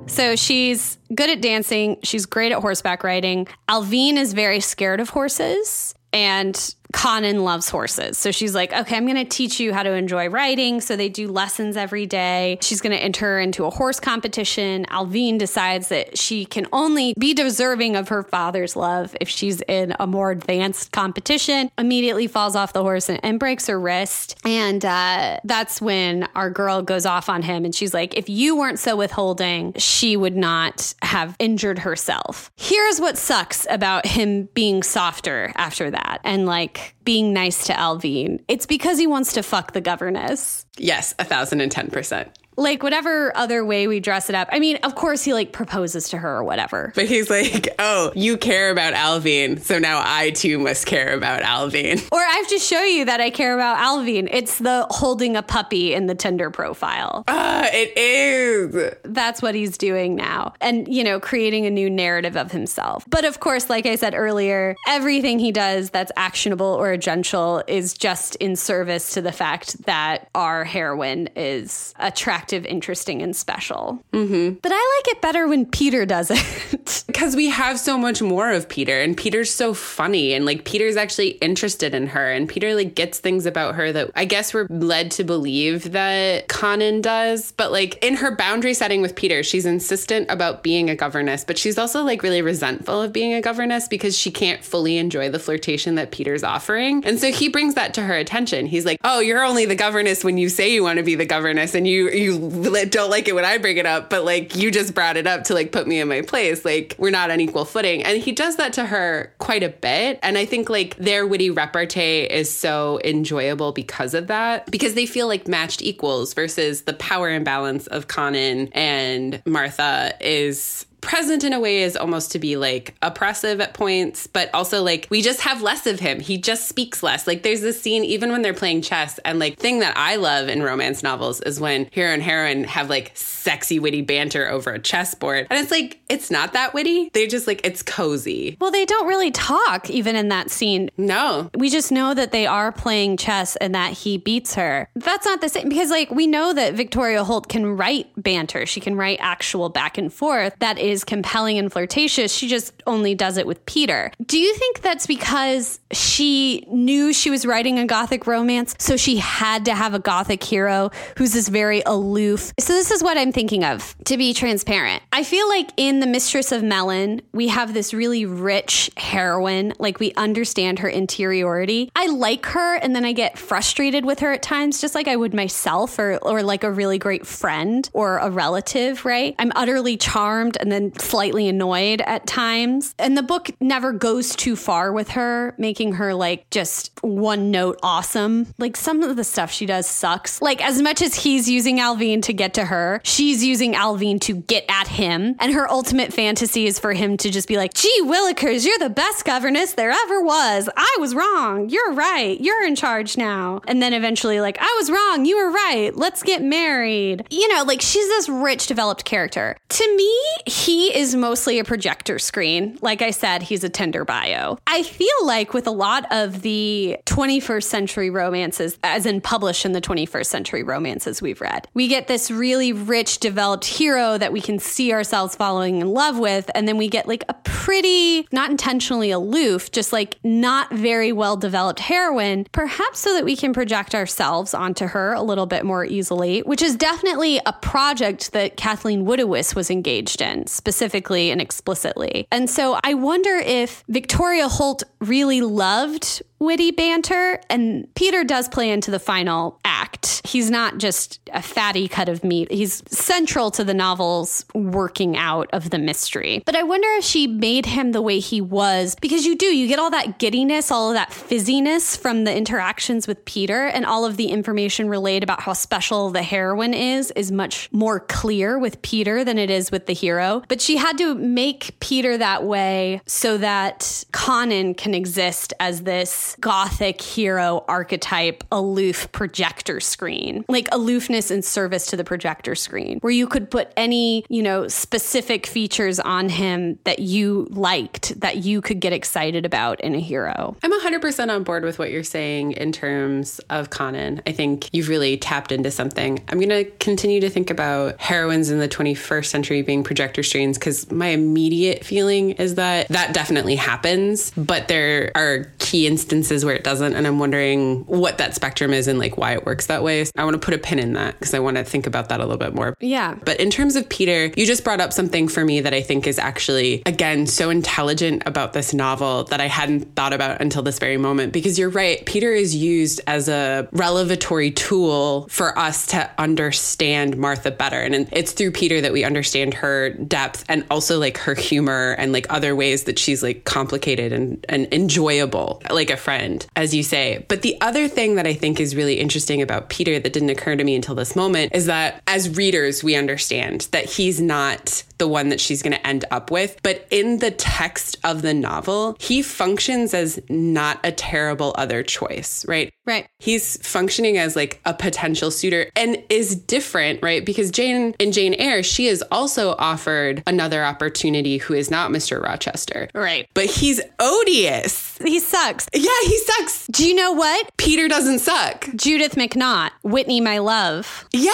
So 0.07 0.37
she's 0.37 0.99
good 1.15 1.31
at 1.31 1.41
dancing. 1.41 1.99
She's 2.03 2.27
great 2.27 2.53
at 2.53 2.61
horseback 2.61 3.03
riding. 3.05 3.47
Alvean 3.69 4.15
is 4.15 4.33
very 4.33 4.61
scared 4.61 5.01
of 5.01 5.11
horses. 5.11 5.95
And 6.13 6.75
Connan 6.95 7.43
loves 7.43 7.69
horses. 7.69 8.17
So 8.17 8.31
she's 8.31 8.55
like, 8.55 8.73
okay, 8.73 8.97
I'm 8.97 9.05
going 9.05 9.17
to 9.17 9.25
teach 9.25 9.59
you 9.59 9.75
how 9.75 9.83
to 9.83 9.93
enjoy 9.93 10.29
riding. 10.29 10.81
So 10.81 10.95
they 10.95 11.09
do 11.09 11.27
lessons 11.27 11.77
every 11.77 12.07
day. 12.07 12.57
She's 12.63 12.81
going 12.81 12.93
to 12.93 13.03
enter 13.03 13.41
into 13.41 13.65
a 13.65 13.71
horse 13.71 13.99
competition. 13.99 14.87
Alvean 14.87 15.37
decides 15.37 15.89
that 15.89 16.17
she 16.17 16.45
can 16.45 16.67
only 16.73 17.13
be 17.19 17.35
deserving 17.35 17.97
of 17.97 18.09
her 18.09 18.23
father's 18.23 18.77
love 18.77 19.17
if 19.21 19.29
she's 19.29 19.61
in 19.63 19.95
a 19.99 20.07
more 20.07 20.31
advanced 20.31 20.93
competition. 20.93 21.69
Immediately 21.77 22.29
falls 22.29 22.55
off 22.55 22.73
the 22.73 22.83
horse 22.83 23.09
and, 23.09 23.19
and 23.25 23.41
breaks 23.41 23.67
her 23.67 23.79
wrist. 23.79 24.39
And 24.45 24.85
uh, 24.85 25.41
that's 25.43 25.83
when 25.83 26.29
our 26.37 26.49
girl 26.49 26.81
goes 26.81 27.07
off 27.07 27.29
on 27.29 27.43
him. 27.43 27.65
And 27.65 27.75
she's 27.75 27.93
like, 27.93 28.17
if 28.17 28.29
you 28.29 28.57
weren't 28.57 28.79
so 28.79 28.95
withholding, 28.95 29.75
she 29.79 30.17
would 30.17 30.37
not 30.37 30.95
have 31.03 31.35
injured 31.41 31.81
herself. 31.81 32.53
Here's 32.57 33.01
what 33.01 33.19
sucks 33.19 33.67
about 33.69 34.07
him 34.07 34.49
being 34.55 34.85
softer 34.85 35.53
after 35.57 35.91
that. 35.91 36.21
And 36.23 36.47
like, 36.47 36.84
being 37.05 37.33
nice 37.33 37.67
to 37.67 37.73
Alvean. 37.73 38.43
It's 38.49 38.67
because 38.67 38.99
he 38.99 39.07
wants 39.07 39.35
to 39.35 39.43
fuck 39.43 39.73
the 39.73 39.81
governess. 39.81 40.67
Yes, 40.77 41.15
a 41.19 41.25
thousand 41.25 41.61
and 41.61 41.71
ten 41.71 41.89
percent 41.91 42.31
like 42.57 42.83
whatever 42.83 43.37
other 43.37 43.65
way 43.65 43.87
we 43.87 44.01
dress 44.01 44.29
it 44.29 44.35
up. 44.35 44.49
I 44.53 44.59
mean, 44.59 44.77
of 44.83 44.95
course, 44.95 45.25
he 45.25 45.33
like 45.33 45.53
proposes 45.53 46.09
to 46.11 46.19
her 46.19 46.37
or 46.37 46.45
whatever. 46.45 46.93
But 46.95 47.07
he's 47.07 47.31
like, 47.31 47.69
oh, 47.79 48.13
you 48.15 48.37
care 48.37 48.71
about 48.71 48.95
Alvean, 48.95 49.61
so 49.61 49.79
now 49.79 50.03
I 50.05 50.31
too 50.31 50.59
must 50.59 50.87
care 50.87 51.15
about 51.15 51.43
Alvean. 51.43 52.07
Or 52.13 52.21
I 52.21 52.35
have 52.37 52.49
to 52.49 52.59
show 52.59 52.83
you 52.83 53.05
that 53.07 53.21
I 53.21 53.31
care 53.31 53.55
about 53.55 53.79
Alvean. 53.79 54.29
It's 54.31 54.59
the 54.59 54.87
holding 54.91 55.37
a 55.37 55.43
puppy 55.43 55.95
in 55.95 56.07
the 56.07 56.15
Tinder 56.15 56.51
profile. 56.51 57.25
Ah, 57.29 57.65
uh, 57.65 57.69
it 57.73 57.97
is. 57.97 58.95
That's 59.03 59.43
what 59.43 59.55
he's 59.55 59.77
doing 59.77 60.15
now. 60.15 60.55
And, 60.61 60.87
you 60.89 61.03
know, 61.03 61.21
creating 61.21 61.67
a 61.67 61.71
new 61.71 61.91
narrative 61.91 62.37
of 62.37 62.53
himself. 62.53 63.05
But 63.09 63.25
of 63.25 63.41
course, 63.41 63.69
like 63.69 63.87
I 63.87 63.97
said 63.97 64.15
earlier, 64.15 64.77
everything 64.87 65.39
he 65.39 65.53
does 65.53 65.91
that's 65.91 66.13
actionable 66.17 66.67
or 66.67 66.97
gentle 66.97 67.63
is 67.67 67.95
just 67.95 68.37
in 68.37 68.57
service 68.57 69.15
to 69.15 69.23
the 69.23 69.33
fact 69.33 69.85
that 69.87 70.29
our 70.35 70.65
heroine 70.65 71.29
is 71.35 71.95
attractive 71.99 72.44
attractive, 72.45 72.71
interesting, 72.71 73.23
and 73.23 73.35
special. 73.35 74.03
Mm-hmm. 74.13 74.57
But 74.61 74.73
I 74.73 74.77
like 74.99 75.17
it 75.17 75.23
better 75.23 75.49
when 75.49 75.67
Peter 75.67 76.05
does 76.05 76.31
it. 76.31 77.05
because 77.15 77.37
we 77.37 77.49
have 77.49 77.79
so 77.79 77.97
much 77.97 78.21
more 78.21 78.51
of 78.51 78.69
Peter 78.69 79.01
and 79.01 79.17
Peter's 79.17 79.53
so 79.53 79.73
funny 79.73 80.33
and 80.33 80.45
like 80.45 80.65
Peter's 80.65 80.97
actually 80.97 81.29
interested 81.29 81.95
in 81.95 82.09
her 82.09 82.31
and 82.31 82.49
Peter 82.49 82.75
like 82.75 82.95
gets 82.95 83.21
things 83.21 83.47
about 83.47 83.77
her 83.77 83.93
that 83.93 84.11
I 84.17 84.25
guess 84.25 84.53
we're 84.53 84.67
led 84.69 85.13
to 85.13 85.25
believe 85.25 85.93
that 85.93 86.49
Connan 86.49 87.03
does 87.03 87.53
but 87.53 87.71
like 87.71 88.03
in 88.05 88.17
her 88.17 88.35
boundary 88.35 88.75
setting 88.75 89.01
with 89.01 89.15
Peter 89.15 89.43
she's 89.43 89.65
insistent 89.65 90.29
about 90.29 90.63
being 90.63 90.91
a 90.91 90.97
governess 90.97 91.45
but 91.45 91.57
she's 91.57 91.79
also 91.79 92.03
like 92.03 92.23
really 92.23 92.43
resentful 92.43 93.01
of 93.01 93.13
being 93.13 93.33
a 93.33 93.41
governess 93.41 93.87
because 93.87 94.19
she 94.19 94.31
can't 94.31 94.65
fully 94.65 94.99
enjoy 94.99 95.31
the 95.31 95.39
flirtation 95.39 95.95
that 95.95 96.11
Peter's 96.11 96.43
offering 96.43 97.05
and 97.05 97.19
so 97.19 97.31
he 97.31 97.49
brings 97.49 97.75
that 97.75 97.95
to 97.95 98.03
her 98.03 98.15
attention 98.15 98.67
he's 98.67 98.85
like 98.85 98.99
oh 99.05 99.21
you're 99.21 99.45
only 99.45 99.67
the 99.67 99.77
governess 99.77 100.25
when 100.25 100.37
you 100.37 100.49
say 100.49 100.73
you 100.73 100.83
want 100.83 100.97
to 100.97 101.05
be 101.05 101.15
the 101.15 101.27
governess 101.27 101.75
and 101.75 101.87
you 101.87 102.11
you 102.11 102.34
don't 102.39 103.11
like 103.11 103.29
it 103.29 103.35
when 103.35 103.45
I 103.45 103.59
bring 103.59 103.77
it 103.77 103.87
up 103.87 104.11
but 104.11 104.25
like 104.25 104.57
you 104.57 104.71
just 104.71 104.95
brought 104.95 105.17
it 105.17 105.27
up 105.27 105.45
to 105.45 105.55
like 105.55 105.73
put 105.73 105.87
me 105.87 106.01
in 106.01 106.09
my 106.09 106.23
place 106.23 106.65
like 106.65 106.95
we're 106.99 107.11
not 107.11 107.31
on 107.31 107.41
equal 107.41 107.65
footing. 107.65 108.03
And 108.03 108.23
he 108.23 108.33
does 108.33 108.57
that 108.57 108.73
to 108.75 108.87
her 108.87 109.33
quite 109.39 109.63
a 109.63 109.69
bit. 109.69 110.19
And 110.23 110.39
I 110.39 110.45
think 110.45 110.71
like 110.71 110.97
their 110.97 111.27
witty 111.27 111.51
repartee 111.51 112.25
is 112.25 112.55
so 112.55 113.01
enjoyable 113.05 113.73
because 113.73 114.15
of 114.15 114.29
that, 114.29 114.71
because 114.71 114.95
they 114.95 115.07
feel 115.07 115.27
like 115.27 115.49
matched 115.49 115.83
equals 115.83 116.35
versus 116.35 116.83
the 116.83 116.95
power 116.95 117.31
imbalance 117.31 117.87
of 117.89 118.09
Connan 118.09 118.71
and 118.73 119.43
Martha 119.47 120.15
is 120.21 120.87
present 121.05 121.45
in 121.45 121.53
a 121.53 121.61
way 121.61 121.83
is 121.83 121.97
almost 121.97 122.33
to 122.33 122.39
be 122.39 122.57
like 122.57 122.95
oppressive 123.03 123.61
at 123.61 123.75
points, 123.75 124.27
but 124.27 124.51
also 124.55 124.83
like 124.83 125.07
we 125.11 125.23
just 125.23 125.41
have 125.41 125.63
less 125.63 125.87
of 125.87 126.01
him. 126.01 126.21
He 126.21 126.37
just 126.37 126.69
speaks 126.69 127.03
less. 127.03 127.27
Like 127.27 127.43
there's 127.43 127.61
this 127.61 127.81
scene 127.81 128.05
even 128.05 128.33
when 128.33 128.43
they're 128.43 128.55
playing 128.55 128.83
chess 128.83 129.19
and 129.25 129.39
like 129.39 129.59
thing 129.59 129.81
that 129.81 129.97
I 129.97 130.17
love 130.17 130.49
in 130.49 130.63
romance 130.63 131.03
novels 131.03 131.41
is 131.43 131.61
when 131.61 131.89
hero 131.91 132.13
and 132.13 132.23
heroine 132.23 132.65
have 132.65 132.89
like 132.89 133.13
sexy 133.15 133.79
witty 133.79 134.03
banter 134.03 134.49
over 134.49 134.71
a 134.73 134.79
chessboard. 134.79 135.47
And 135.51 135.59
it's 135.59 135.71
like 135.71 136.01
it's 136.09 136.31
not 136.31 136.53
that 136.55 136.75
witty. 136.75 137.11
They 137.13 137.27
just 137.27 137.47
like 137.47 137.61
it's 137.65 137.83
cozy. 137.83 138.57
Well, 138.61 138.71
they 138.71 138.87
don't 138.87 139.07
really 139.07 139.31
talk 139.31 139.91
even 139.91 140.17
in 140.17 140.29
that 140.29 140.51
scene. 140.51 140.91
No. 140.97 141.51
We 141.55 141.71
just 141.71 141.93
know 141.93 142.15
that 142.15 142.33
they 142.33 142.47
are 142.47 142.73
playing 142.73 143.17
chess 143.17 143.57
and 143.57 143.75
that 143.75 143.93
he 143.93 144.17
beats 144.17 144.55
her. 144.55 144.89
That's 144.95 145.27
not 145.27 145.41
the 145.41 145.49
same 145.49 145.69
because 145.69 145.91
like 145.91 146.11
we 146.11 146.27
know 146.27 146.53
that 146.53 146.75
Victoria 146.75 147.25
Holt 147.25 147.49
can 147.49 147.77
write 147.77 148.07
banter. 148.17 148.67
She 148.67 148.81
can 148.81 148.97
write 148.97 149.19
actual 149.21 149.69
back 149.69 149.99
and 149.99 150.13
forth 150.13 150.55
that 150.61 150.79
is 150.79 150.94
compelling 151.03 151.59
and 151.59 151.73
flirtatious. 151.73 152.33
She 152.33 152.47
just 152.47 152.73
only 152.87 153.17
does 153.17 153.37
it 153.37 153.47
with 153.47 153.65
Peter. 153.67 154.13
Do 154.25 154.39
you 154.39 154.55
think 154.55 154.83
that's 154.83 155.07
because 155.07 155.81
she 155.91 156.65
knew 156.71 157.13
she 157.13 157.31
was 157.31 157.45
writing 157.45 157.79
a 157.79 157.87
gothic 157.87 158.27
romance, 158.27 158.77
so 158.79 158.97
she 158.97 159.17
had 159.17 159.65
to 159.65 159.75
have 159.75 159.95
a 159.95 159.99
gothic 159.99 160.45
hero 160.45 160.91
who's 161.17 161.33
this 161.33 161.49
very 161.49 161.83
aloof? 161.85 162.53
So 162.61 162.73
this 162.75 162.91
is 162.91 163.03
what 163.03 163.19
I'm 163.19 163.33
thinking 163.33 163.65
of 163.65 163.97
to 164.05 164.17
be 164.17 164.35
transparent. 164.35 165.03
I 165.13 165.25
feel 165.25 165.49
like 165.49 165.71
in 165.77 166.01
The 166.01 166.07
Mistress 166.07 166.53
of 166.53 166.63
Mellyn, 166.63 167.23
we 167.33 167.49
have 167.49 167.75
this 167.75 167.95
really 167.95 168.27
rich 168.27 168.91
heroine, 168.97 169.73
like 169.79 169.99
we 169.99 170.13
understand 170.15 170.81
her 170.81 170.89
interiority. 170.89 171.91
I 171.97 172.07
like 172.09 172.47
her 172.47 172.77
and 172.77 172.95
then 172.95 173.05
I 173.05 173.13
get 173.13 173.39
frustrated 173.39 174.05
with 174.05 174.21
her 174.21 174.33
at 174.33 174.43
times 174.43 174.81
just 174.81 174.95
like 174.95 175.09
I 175.09 175.17
would 175.17 175.33
myself 175.33 175.99
or 175.99 176.19
or 176.19 176.43
like 176.43 176.65
a 176.65 176.71
really 176.71 176.99
great 176.99 177.27
friend 177.27 177.89
or 177.93 178.19
a 178.19 178.31
relative, 178.31 179.05
right? 179.05 179.35
I'm 179.39 179.53
utterly 179.55 179.97
charmed 179.97 180.57
and 180.61 180.71
then 180.71 180.84
slightly 180.99 181.49
annoyed 181.49 182.01
at 182.03 182.27
times. 182.27 182.95
And 182.99 183.17
the 183.17 183.23
book 183.23 183.51
never 183.61 183.93
goes 183.93 184.35
too 184.35 184.57
far 184.57 184.93
with 184.93 185.11
her, 185.11 185.55
making 185.59 185.95
her 185.95 186.15
like 186.15 186.49
just 186.51 186.93
one 187.03 187.51
note 187.51 187.79
awesome. 187.83 188.47
Like 188.59 188.77
some 188.77 189.03
of 189.03 189.17
the 189.17 189.25
stuff 189.25 189.51
she 189.51 189.67
does 189.67 189.87
sucks. 189.87 190.41
Like 190.43 190.65
as 190.65 190.81
much 190.81 191.03
as 191.03 191.15
he's 191.15 191.49
using 191.49 191.79
Alvean 191.79 192.23
to 192.23 192.33
get 192.33 192.55
to 192.55 192.65
her, 192.65 193.01
she's 193.05 193.45
using 193.45 193.75
Alvean 193.75 194.21
to 194.23 194.35
get 194.35 194.65
at 194.69 194.89
him. 194.89 195.37
And 195.41 195.53
her 195.53 195.71
ultimate 195.71 196.13
fantasy 196.13 196.67
is 196.67 196.79
for 196.79 196.93
him 196.93 197.17
to 197.19 197.31
just 197.31 197.49
be 197.49 197.57
like, 197.57 197.75
gee, 197.75 198.03
Willikers, 198.03 198.67
you're 198.67 198.79
the 198.79 198.91
best 198.91 199.25
governess 199.25 199.75
there 199.75 199.91
ever 199.91 200.23
was. 200.23 200.69
I 200.77 200.97
was 201.01 201.15
wrong. 201.15 201.69
You're 201.69 201.93
right. 201.93 202.41
You're 202.41 202.65
in 202.65 202.77
charge 202.77 203.17
now. 203.17 203.61
And 203.67 203.81
then 203.81 203.93
eventually, 203.93 204.41
like, 204.41 204.59
I 204.61 204.77
was 204.79 204.91
wrong. 204.91 205.25
You 205.25 205.37
were 205.37 205.51
right. 205.51 205.91
Let's 205.95 206.23
get 206.23 206.43
married. 206.43 207.27
You 207.31 207.49
know, 207.55 207.65
like 207.65 207.81
she's 207.81 208.09
this 208.09 208.29
rich, 208.29 208.67
developed 208.67 209.05
character. 209.05 209.57
To 209.69 209.97
me, 209.97 210.21
he 210.47 210.74
is 210.75 211.15
mostly 211.15 211.59
a 211.59 211.65
projector 211.65 212.19
screen. 212.19 212.79
Like 212.81 213.03
I 213.03 213.11
said, 213.11 213.43
he's 213.43 213.65
a 213.65 213.69
Tinder 213.69 214.05
bio. 214.05 214.59
I 214.67 214.83
feel 214.83 215.09
like 215.25 215.55
with 215.55 215.67
a 215.67 215.71
lot 215.71 216.07
of 216.11 216.43
the 216.43 216.97
21st 217.07 217.65
century 217.65 218.11
romances, 218.11 218.79
as 218.83 219.07
in 219.07 219.21
published 219.21 219.65
in 219.65 219.73
the 219.73 219.81
21st 219.81 220.27
century 220.27 220.63
romances 220.63 221.23
we've 221.23 221.41
read, 221.41 221.69
we 221.75 221.89
get 221.89 222.09
this 222.09 222.31
really 222.31 222.73
rich, 222.73 223.19
developed 223.19 223.65
hero 223.65 224.19
that 224.19 224.33
we 224.33 224.41
can 224.41 224.59
see 224.59 224.93
ourselves 224.93 225.35
falling 225.35 225.81
in 225.81 225.89
love 225.89 226.19
with. 226.19 226.51
And 226.55 226.67
then 226.67 226.77
we 226.77 226.89
get 226.89 227.07
like 227.07 227.25
a 227.29 227.35
pretty, 227.45 228.27
not 228.33 228.51
intentionally 228.51 229.11
aloof, 229.11 229.71
just 229.71 229.93
like 229.93 230.19
not 230.23 230.71
very 230.73 231.13
well 231.13 231.37
developed 231.37 231.81
heroine, 231.81 232.47
perhaps 232.53 233.01
so 233.01 233.15
that 233.15 233.25
we 233.25 233.37
can 233.37 233.53
project 233.53 233.95
ourselves 233.95 234.55
onto 234.55 234.87
her 234.87 235.13
a 235.13 235.23
little 235.23 235.47
bit 235.47 235.65
more 235.65 235.85
easily, 235.85 236.41
which 236.41 236.63
is 236.63 236.77
definitely 236.77 237.41
a 237.47 237.53
project 237.53 238.33
that 238.33 238.57
Kathleen 238.57 239.05
Woodiwiss 239.05 239.55
was 239.55 239.71
engaged 239.71 240.21
in, 240.21 240.47
specifically 240.65 241.31
and 241.31 241.43
explicitly. 241.43 242.27
And 242.33 242.49
so 242.49 242.79
I 242.83 242.95
wonder 242.95 243.37
if 243.37 243.85
Victoria 243.87 244.49
Holt 244.49 244.83
really 244.99 245.43
loved 245.43 246.23
witty 246.45 246.71
banter. 246.71 247.41
And 247.49 247.93
Peter 247.95 248.25
does 248.25 248.49
play 248.49 248.71
into 248.71 248.91
the 248.91 248.99
final 248.99 249.59
act. 249.65 250.21
He's 250.25 250.51
not 250.51 250.79
just 250.79 251.21
a 251.33 251.43
fatty 251.43 251.89
cut 251.89 252.09
of 252.09 252.25
meat, 252.25 252.51
he's 252.51 252.83
central 252.89 253.51
to 253.53 253.65
the 253.65 253.75
novel's 253.75 254.45
working 254.55 255.17
out 255.17 255.49
of 255.53 255.71
the 255.71 255.79
mystery. 255.79 256.43
But 256.47 256.57
I 256.57 256.63
wonder 256.63 256.89
if 256.93 257.05
she 257.05 257.27
made 257.27 257.67
him 257.67 257.93
the 257.93 258.03
way 258.03 258.19
he 258.19 258.41
was, 258.41 258.97
because 259.01 259.27
you 259.27 259.37
do, 259.37 259.47
you 259.47 259.69
get 259.69 259.79
all 259.79 259.91
that 259.91 260.19
giddiness, 260.19 260.71
all 260.71 260.91
of 260.91 260.95
that 260.95 261.11
fizziness 261.11 261.99
from 261.99 262.25
the 262.25 262.35
interactions 262.35 263.07
with 263.07 263.25
Peter, 263.25 263.67
and 263.67 263.85
all 263.85 264.05
of 264.05 264.17
the 264.17 264.27
information 264.27 264.89
relayed 264.89 265.23
about 265.23 265.41
how 265.41 265.53
special 265.53 266.11
the 266.11 266.23
heroine 266.23 266.75
is, 266.75 267.11
is 267.13 267.31
much 267.31 267.69
more 267.73 268.01
clear 268.01 268.59
with 268.59 268.81
Peter 268.83 269.25
than 269.25 269.39
it 269.39 269.51
is 269.51 269.71
with 269.71 269.87
the 269.87 269.95
hero. 269.95 270.43
But 270.49 270.61
she 270.61 270.77
had 270.77 270.99
to 270.99 271.15
make 271.15 271.79
Peter 271.81 272.17
that 272.19 272.45
way 272.45 273.01
so 273.07 273.39
that 273.39 274.05
Connan 274.13 274.77
can 274.77 274.95
exist 274.95 275.53
as 275.61 275.83
this 275.83 276.34
gothic 276.41 277.01
hero 277.01 277.65
archetype, 277.69 278.45
aloof 278.51 279.11
projector 279.13 279.81
screen, 279.81 280.45
like 280.49 280.69
aloofness 280.73 281.31
in 281.31 281.43
service 281.43 281.87
to 281.87 281.97
the 281.97 282.05
projector 282.05 282.55
screen, 282.55 282.99
where 283.01 283.13
you 283.13 283.27
could 283.27 283.51
put 283.51 283.73
any, 283.77 284.25
you 284.29 284.43
know, 284.43 284.69
specific 284.69 285.47
features 285.47 286.01
on 286.01 286.29
him 286.29 286.79
that 286.85 286.99
you 286.99 287.47
liked, 287.51 288.19
that 288.21 288.39
you 288.39 288.61
could 288.61 288.81
get 288.81 288.93
excited 288.93 289.47
about 289.47 289.81
in 289.81 289.95
a 289.95 290.01
hero. 290.01 290.57
I'm 290.63 290.73
100% 290.73 291.35
on 291.35 291.45
board 291.45 291.65
with 291.65 291.79
what 291.79 291.91
you're 291.91 292.03
saying 292.03 292.53
in 292.53 292.73
terms 292.73 293.39
of 293.51 293.71
Connan. 293.71 294.21
I 294.27 294.33
think 294.33 294.69
you've 294.73 294.89
really 294.89 295.17
tapped 295.17 295.53
into 295.53 295.71
something. 295.71 296.23
I'm 296.29 296.39
going 296.39 296.49
to 296.49 296.65
continue 296.79 297.21
to 297.21 297.31
think 297.31 297.51
about 297.51 298.01
heroines 298.01 298.51
in 298.51 298.59
the 298.59 298.69
21st 298.69 299.27
century 299.27 299.63
being 299.63 299.85
projector 299.85 300.23
screens 300.23 300.59
because 300.59 300.91
my 300.91 301.09
immediate 301.09 301.85
feeling 301.85 302.33
is 302.33 302.57
that 302.57 302.89
that 302.89 303.15
definitely 303.15 303.57
happens, 303.57 304.31
but 304.37 304.69
there 304.69 305.13
are 305.15 305.51
key 305.59 305.87
instances 305.87 306.24
where 306.45 306.55
it 306.55 306.65
doesn't. 306.65 306.95
And 306.95 307.07
I'm 307.07 307.19
wondering 307.19 307.85
what 307.87 308.19
that 308.19 308.35
spectrum 308.35 308.73
is 308.73 308.89
and 308.89 308.99
like 308.99 309.17
why 309.17 309.33
it 309.33 309.45
works 309.45 309.67
that 309.67 309.83
way. 309.83 310.05
I 310.17 310.25
want 310.25 310.35
to 310.35 310.45
put 310.45 310.55
a 310.55 310.59
pin 310.59 310.79
in 310.79 310.95
that 310.95 311.19
because 311.19 311.35
I 311.35 311.39
want 311.39 311.57
to 311.57 311.65
think 311.65 311.87
about 311.87 312.09
that 312.09 312.21
a 312.21 312.23
little 312.23 312.39
bit 312.39 312.55
more. 312.55 312.77
Yeah. 312.81 313.15
But 313.25 313.41
in 313.41 313.51
terms 313.51 313.77
of 313.77 313.89
Peter, 313.89 314.33
you 314.37 314.47
just 314.47 314.65
brought 314.65 314.81
up 314.81 314.93
something 314.93 315.29
for 315.29 315.45
me 315.45 315.61
that 315.61 315.75
I 315.75 315.83
think 315.83 316.07
is 316.07 316.19
actually, 316.19 316.83
again, 316.87 317.27
so 317.27 317.51
intelligent 317.51 318.23
about 318.27 318.53
this 318.53 318.73
novel 318.75 319.25
that 319.25 319.41
I 319.41 319.47
hadn't 319.47 319.95
thought 319.95 320.13
about 320.13 320.41
until 320.41 320.63
this 320.63 320.79
very 320.79 320.97
moment. 320.97 321.33
Because 321.33 321.59
you're 321.59 321.71
right, 321.71 322.05
Peter 322.07 322.33
is 322.33 322.55
used 322.55 323.01
as 323.07 323.29
a 323.29 323.69
revelatory 323.73 324.51
tool 324.51 325.29
for 325.31 325.59
us 325.59 325.87
to 325.87 326.11
understand 326.19 327.17
Martha 327.17 327.51
better. 327.51 327.81
And 327.81 328.09
it's 328.13 328.33
through 328.33 328.53
Peter 328.53 328.81
that 328.81 328.93
we 328.93 329.05
understand 329.05 329.55
her 329.55 329.91
depth 329.91 330.45
and 330.49 330.65
also 330.71 330.99
like 330.99 331.19
her 331.19 331.35
humor 331.35 331.95
and 331.99 332.13
like 332.13 332.27
other 332.31 332.55
ways 332.55 332.85
that 332.85 332.99
she's 332.99 333.23
like 333.23 333.45
complicated 333.45 334.13
and, 334.13 334.45
and 334.49 334.73
enjoyable, 334.73 335.63
like 335.71 335.91
a 335.91 335.97
friend, 336.05 336.47
as 336.55 336.75
you 336.75 336.83
say. 336.83 337.25
But 337.29 337.43
the 337.43 337.59
other 337.61 337.89
thing 337.89 338.15
that 338.17 338.27
I 338.27 338.35
think 338.35 338.61
is 338.61 338.77
really 338.77 339.01
interesting 339.01 339.43
about 339.43 339.71
Peter 339.71 339.99
that 339.99 340.13
didn't 340.13 340.31
occur 340.31 340.55
to 340.55 340.63
me 340.63 340.77
until 340.77 340.95
this 340.95 341.17
moment 341.17 341.55
is 341.55 341.67
that 341.67 342.03
as 342.07 342.37
readers, 342.37 342.85
we 342.85 342.95
understand 342.95 343.69
that 343.73 343.87
he's 343.87 344.21
not 344.21 344.85
the 344.99 345.09
one 345.09 345.29
that 345.31 345.41
she's 345.41 345.63
going 345.63 345.73
to 345.73 345.87
end 345.87 346.05
up 346.11 346.31
with. 346.31 346.59
But 346.63 346.87
in 346.91 347.19
the 347.19 347.31
text 347.31 347.97
of 348.05 348.23
the 348.23 348.35
novel, 348.35 348.97
he 349.01 349.23
functions 349.23 349.95
as 349.95 350.21
not 350.29 350.79
a 350.85 350.93
terrible 350.93 351.55
other 351.57 351.83
choice, 351.83 352.47
right? 352.47 352.73
Right. 352.87 353.07
He's 353.19 353.57
functioning 353.67 354.19
as 354.19 354.37
like 354.37 354.61
a 354.65 354.75
potential 354.75 355.31
suitor 355.31 355.71
and 355.75 356.03
is 356.11 356.37
different, 356.37 357.03
right? 357.03 357.25
Because 357.25 357.51
Jane 357.51 357.95
in 357.99 358.13
Jane 358.13 358.35
Eyre, 358.35 358.63
she 358.63 358.87
is 358.87 359.03
also 359.11 359.55
offered 359.59 360.23
another 360.27 360.63
opportunity 360.63 361.39
who 361.39 361.55
is 361.55 361.71
not 361.71 361.91
Mr. 361.91 362.23
Rochester. 362.23 362.89
Right. 362.95 363.29
But 363.35 363.47
he's 363.47 363.81
odious. 363.99 364.99
He 364.99 365.19
sucks. 365.19 365.67
Yeah, 365.73 365.91
he 366.03 366.19
sucks. 366.19 366.67
Do 366.69 366.87
you 366.87 366.95
know 366.95 367.13
what? 367.13 367.51
Peter 367.57 367.89
doesn't 367.89 368.19
suck. 368.21 368.69
Judith 368.77 369.15
McNaught, 369.15 369.71
Whitney, 369.83 370.21
my 370.21 370.39
love. 370.39 371.07
Yeah. 371.13 371.31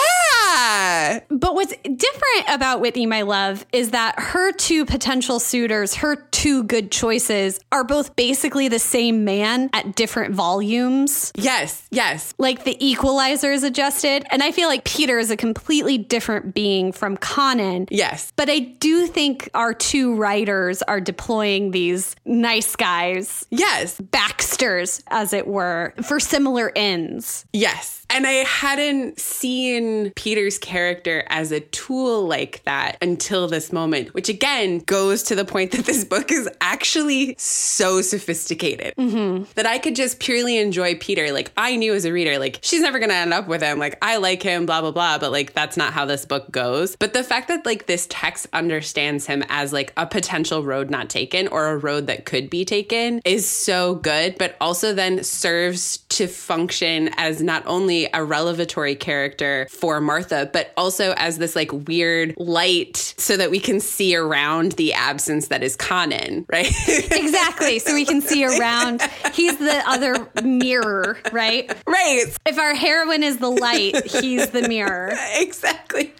Yeah. 0.52 1.20
But 1.30 1.54
what's 1.54 1.72
different 1.82 2.44
about 2.48 2.80
Whitney, 2.80 3.06
my 3.06 3.22
love, 3.22 3.64
is 3.72 3.90
that 3.90 4.18
her 4.18 4.52
two 4.52 4.84
potential 4.84 5.38
suitors, 5.38 5.94
her 5.96 6.16
two 6.16 6.64
good 6.64 6.90
choices, 6.90 7.60
are 7.72 7.84
both 7.84 8.16
basically 8.16 8.68
the 8.68 8.78
same 8.78 9.24
man 9.24 9.70
at 9.72 9.94
different 9.94 10.34
volumes. 10.34 11.32
Yes. 11.36 11.86
Yes. 11.90 12.34
Like 12.38 12.64
the 12.64 12.76
equalizer 12.84 13.52
is 13.52 13.62
adjusted. 13.62 14.24
And 14.30 14.42
I 14.42 14.52
feel 14.52 14.68
like 14.68 14.84
Peter 14.84 15.18
is 15.18 15.30
a 15.30 15.36
completely 15.36 15.98
different 15.98 16.54
being 16.54 16.92
from 16.92 17.16
Connan. 17.16 17.86
Yes. 17.90 18.32
But 18.36 18.50
I 18.50 18.58
do 18.58 19.06
think 19.06 19.48
our 19.54 19.72
two 19.74 20.14
writers 20.14 20.82
are 20.82 21.00
deploying 21.00 21.70
these 21.70 22.16
nice 22.24 22.76
guys, 22.76 23.46
Yes. 23.50 24.00
As 25.08 25.32
it 25.32 25.46
were, 25.46 25.94
for 26.02 26.20
similar 26.20 26.72
ends. 26.74 27.44
Yes. 27.52 27.99
And 28.10 28.26
I 28.26 28.44
hadn't 28.44 29.20
seen 29.20 30.10
Peter's 30.16 30.58
character 30.58 31.24
as 31.28 31.52
a 31.52 31.60
tool 31.60 32.26
like 32.26 32.62
that 32.64 32.98
until 33.00 33.46
this 33.48 33.72
moment, 33.72 34.12
which 34.14 34.28
again 34.28 34.80
goes 34.80 35.22
to 35.24 35.34
the 35.34 35.44
point 35.44 35.70
that 35.72 35.86
this 35.86 36.04
book 36.04 36.32
is 36.32 36.48
actually 36.60 37.36
so 37.38 38.02
sophisticated 38.02 38.94
mm-hmm. 38.96 39.44
that 39.54 39.66
I 39.66 39.78
could 39.78 39.94
just 39.94 40.18
purely 40.18 40.58
enjoy 40.58 40.96
Peter. 40.96 41.32
Like, 41.32 41.52
I 41.56 41.76
knew 41.76 41.94
as 41.94 42.04
a 42.04 42.12
reader, 42.12 42.38
like, 42.38 42.58
she's 42.62 42.80
never 42.80 42.98
going 42.98 43.10
to 43.10 43.14
end 43.14 43.32
up 43.32 43.46
with 43.46 43.62
him. 43.62 43.78
Like, 43.78 43.96
I 44.02 44.16
like 44.16 44.42
him, 44.42 44.66
blah, 44.66 44.80
blah, 44.80 44.90
blah. 44.90 45.18
But 45.18 45.30
like, 45.30 45.54
that's 45.54 45.76
not 45.76 45.92
how 45.92 46.04
this 46.04 46.24
book 46.24 46.50
goes. 46.50 46.96
But 46.96 47.12
the 47.12 47.22
fact 47.22 47.48
that 47.48 47.64
like 47.64 47.86
this 47.86 48.06
text 48.10 48.48
understands 48.52 49.26
him 49.26 49.44
as 49.48 49.72
like 49.72 49.92
a 49.96 50.06
potential 50.06 50.64
road 50.64 50.90
not 50.90 51.08
taken 51.08 51.46
or 51.48 51.68
a 51.68 51.76
road 51.76 52.08
that 52.08 52.26
could 52.26 52.50
be 52.50 52.64
taken 52.64 53.20
is 53.24 53.48
so 53.48 53.94
good, 53.94 54.36
but 54.36 54.56
also 54.60 54.92
then 54.92 55.22
serves 55.22 55.98
to 56.08 56.26
function 56.26 57.10
as 57.16 57.40
not 57.42 57.62
only 57.66 57.99
a 58.12 58.24
revelatory 58.24 58.94
character 58.94 59.66
for 59.70 60.00
Martha, 60.00 60.48
but 60.52 60.72
also 60.76 61.12
as 61.16 61.38
this 61.38 61.56
like 61.56 61.70
weird 61.72 62.34
light 62.36 62.96
so 62.96 63.36
that 63.36 63.50
we 63.50 63.60
can 63.60 63.80
see 63.80 64.16
around 64.16 64.72
the 64.72 64.92
absence 64.92 65.48
that 65.48 65.62
is 65.62 65.76
Connan, 65.76 66.44
right? 66.50 66.70
Exactly. 67.20 67.78
so 67.78 67.94
we 67.94 68.04
can 68.04 68.20
see 68.20 68.44
around. 68.44 69.02
He's 69.34 69.56
the 69.58 69.82
other 69.86 70.28
mirror, 70.42 71.18
right? 71.32 71.70
right. 71.86 72.24
If 72.46 72.58
our 72.58 72.74
heroine 72.74 73.22
is 73.22 73.38
the 73.38 73.50
light, 73.50 74.06
he's 74.06 74.50
the 74.50 74.66
mirror. 74.68 75.12
Exactly. 75.40 76.12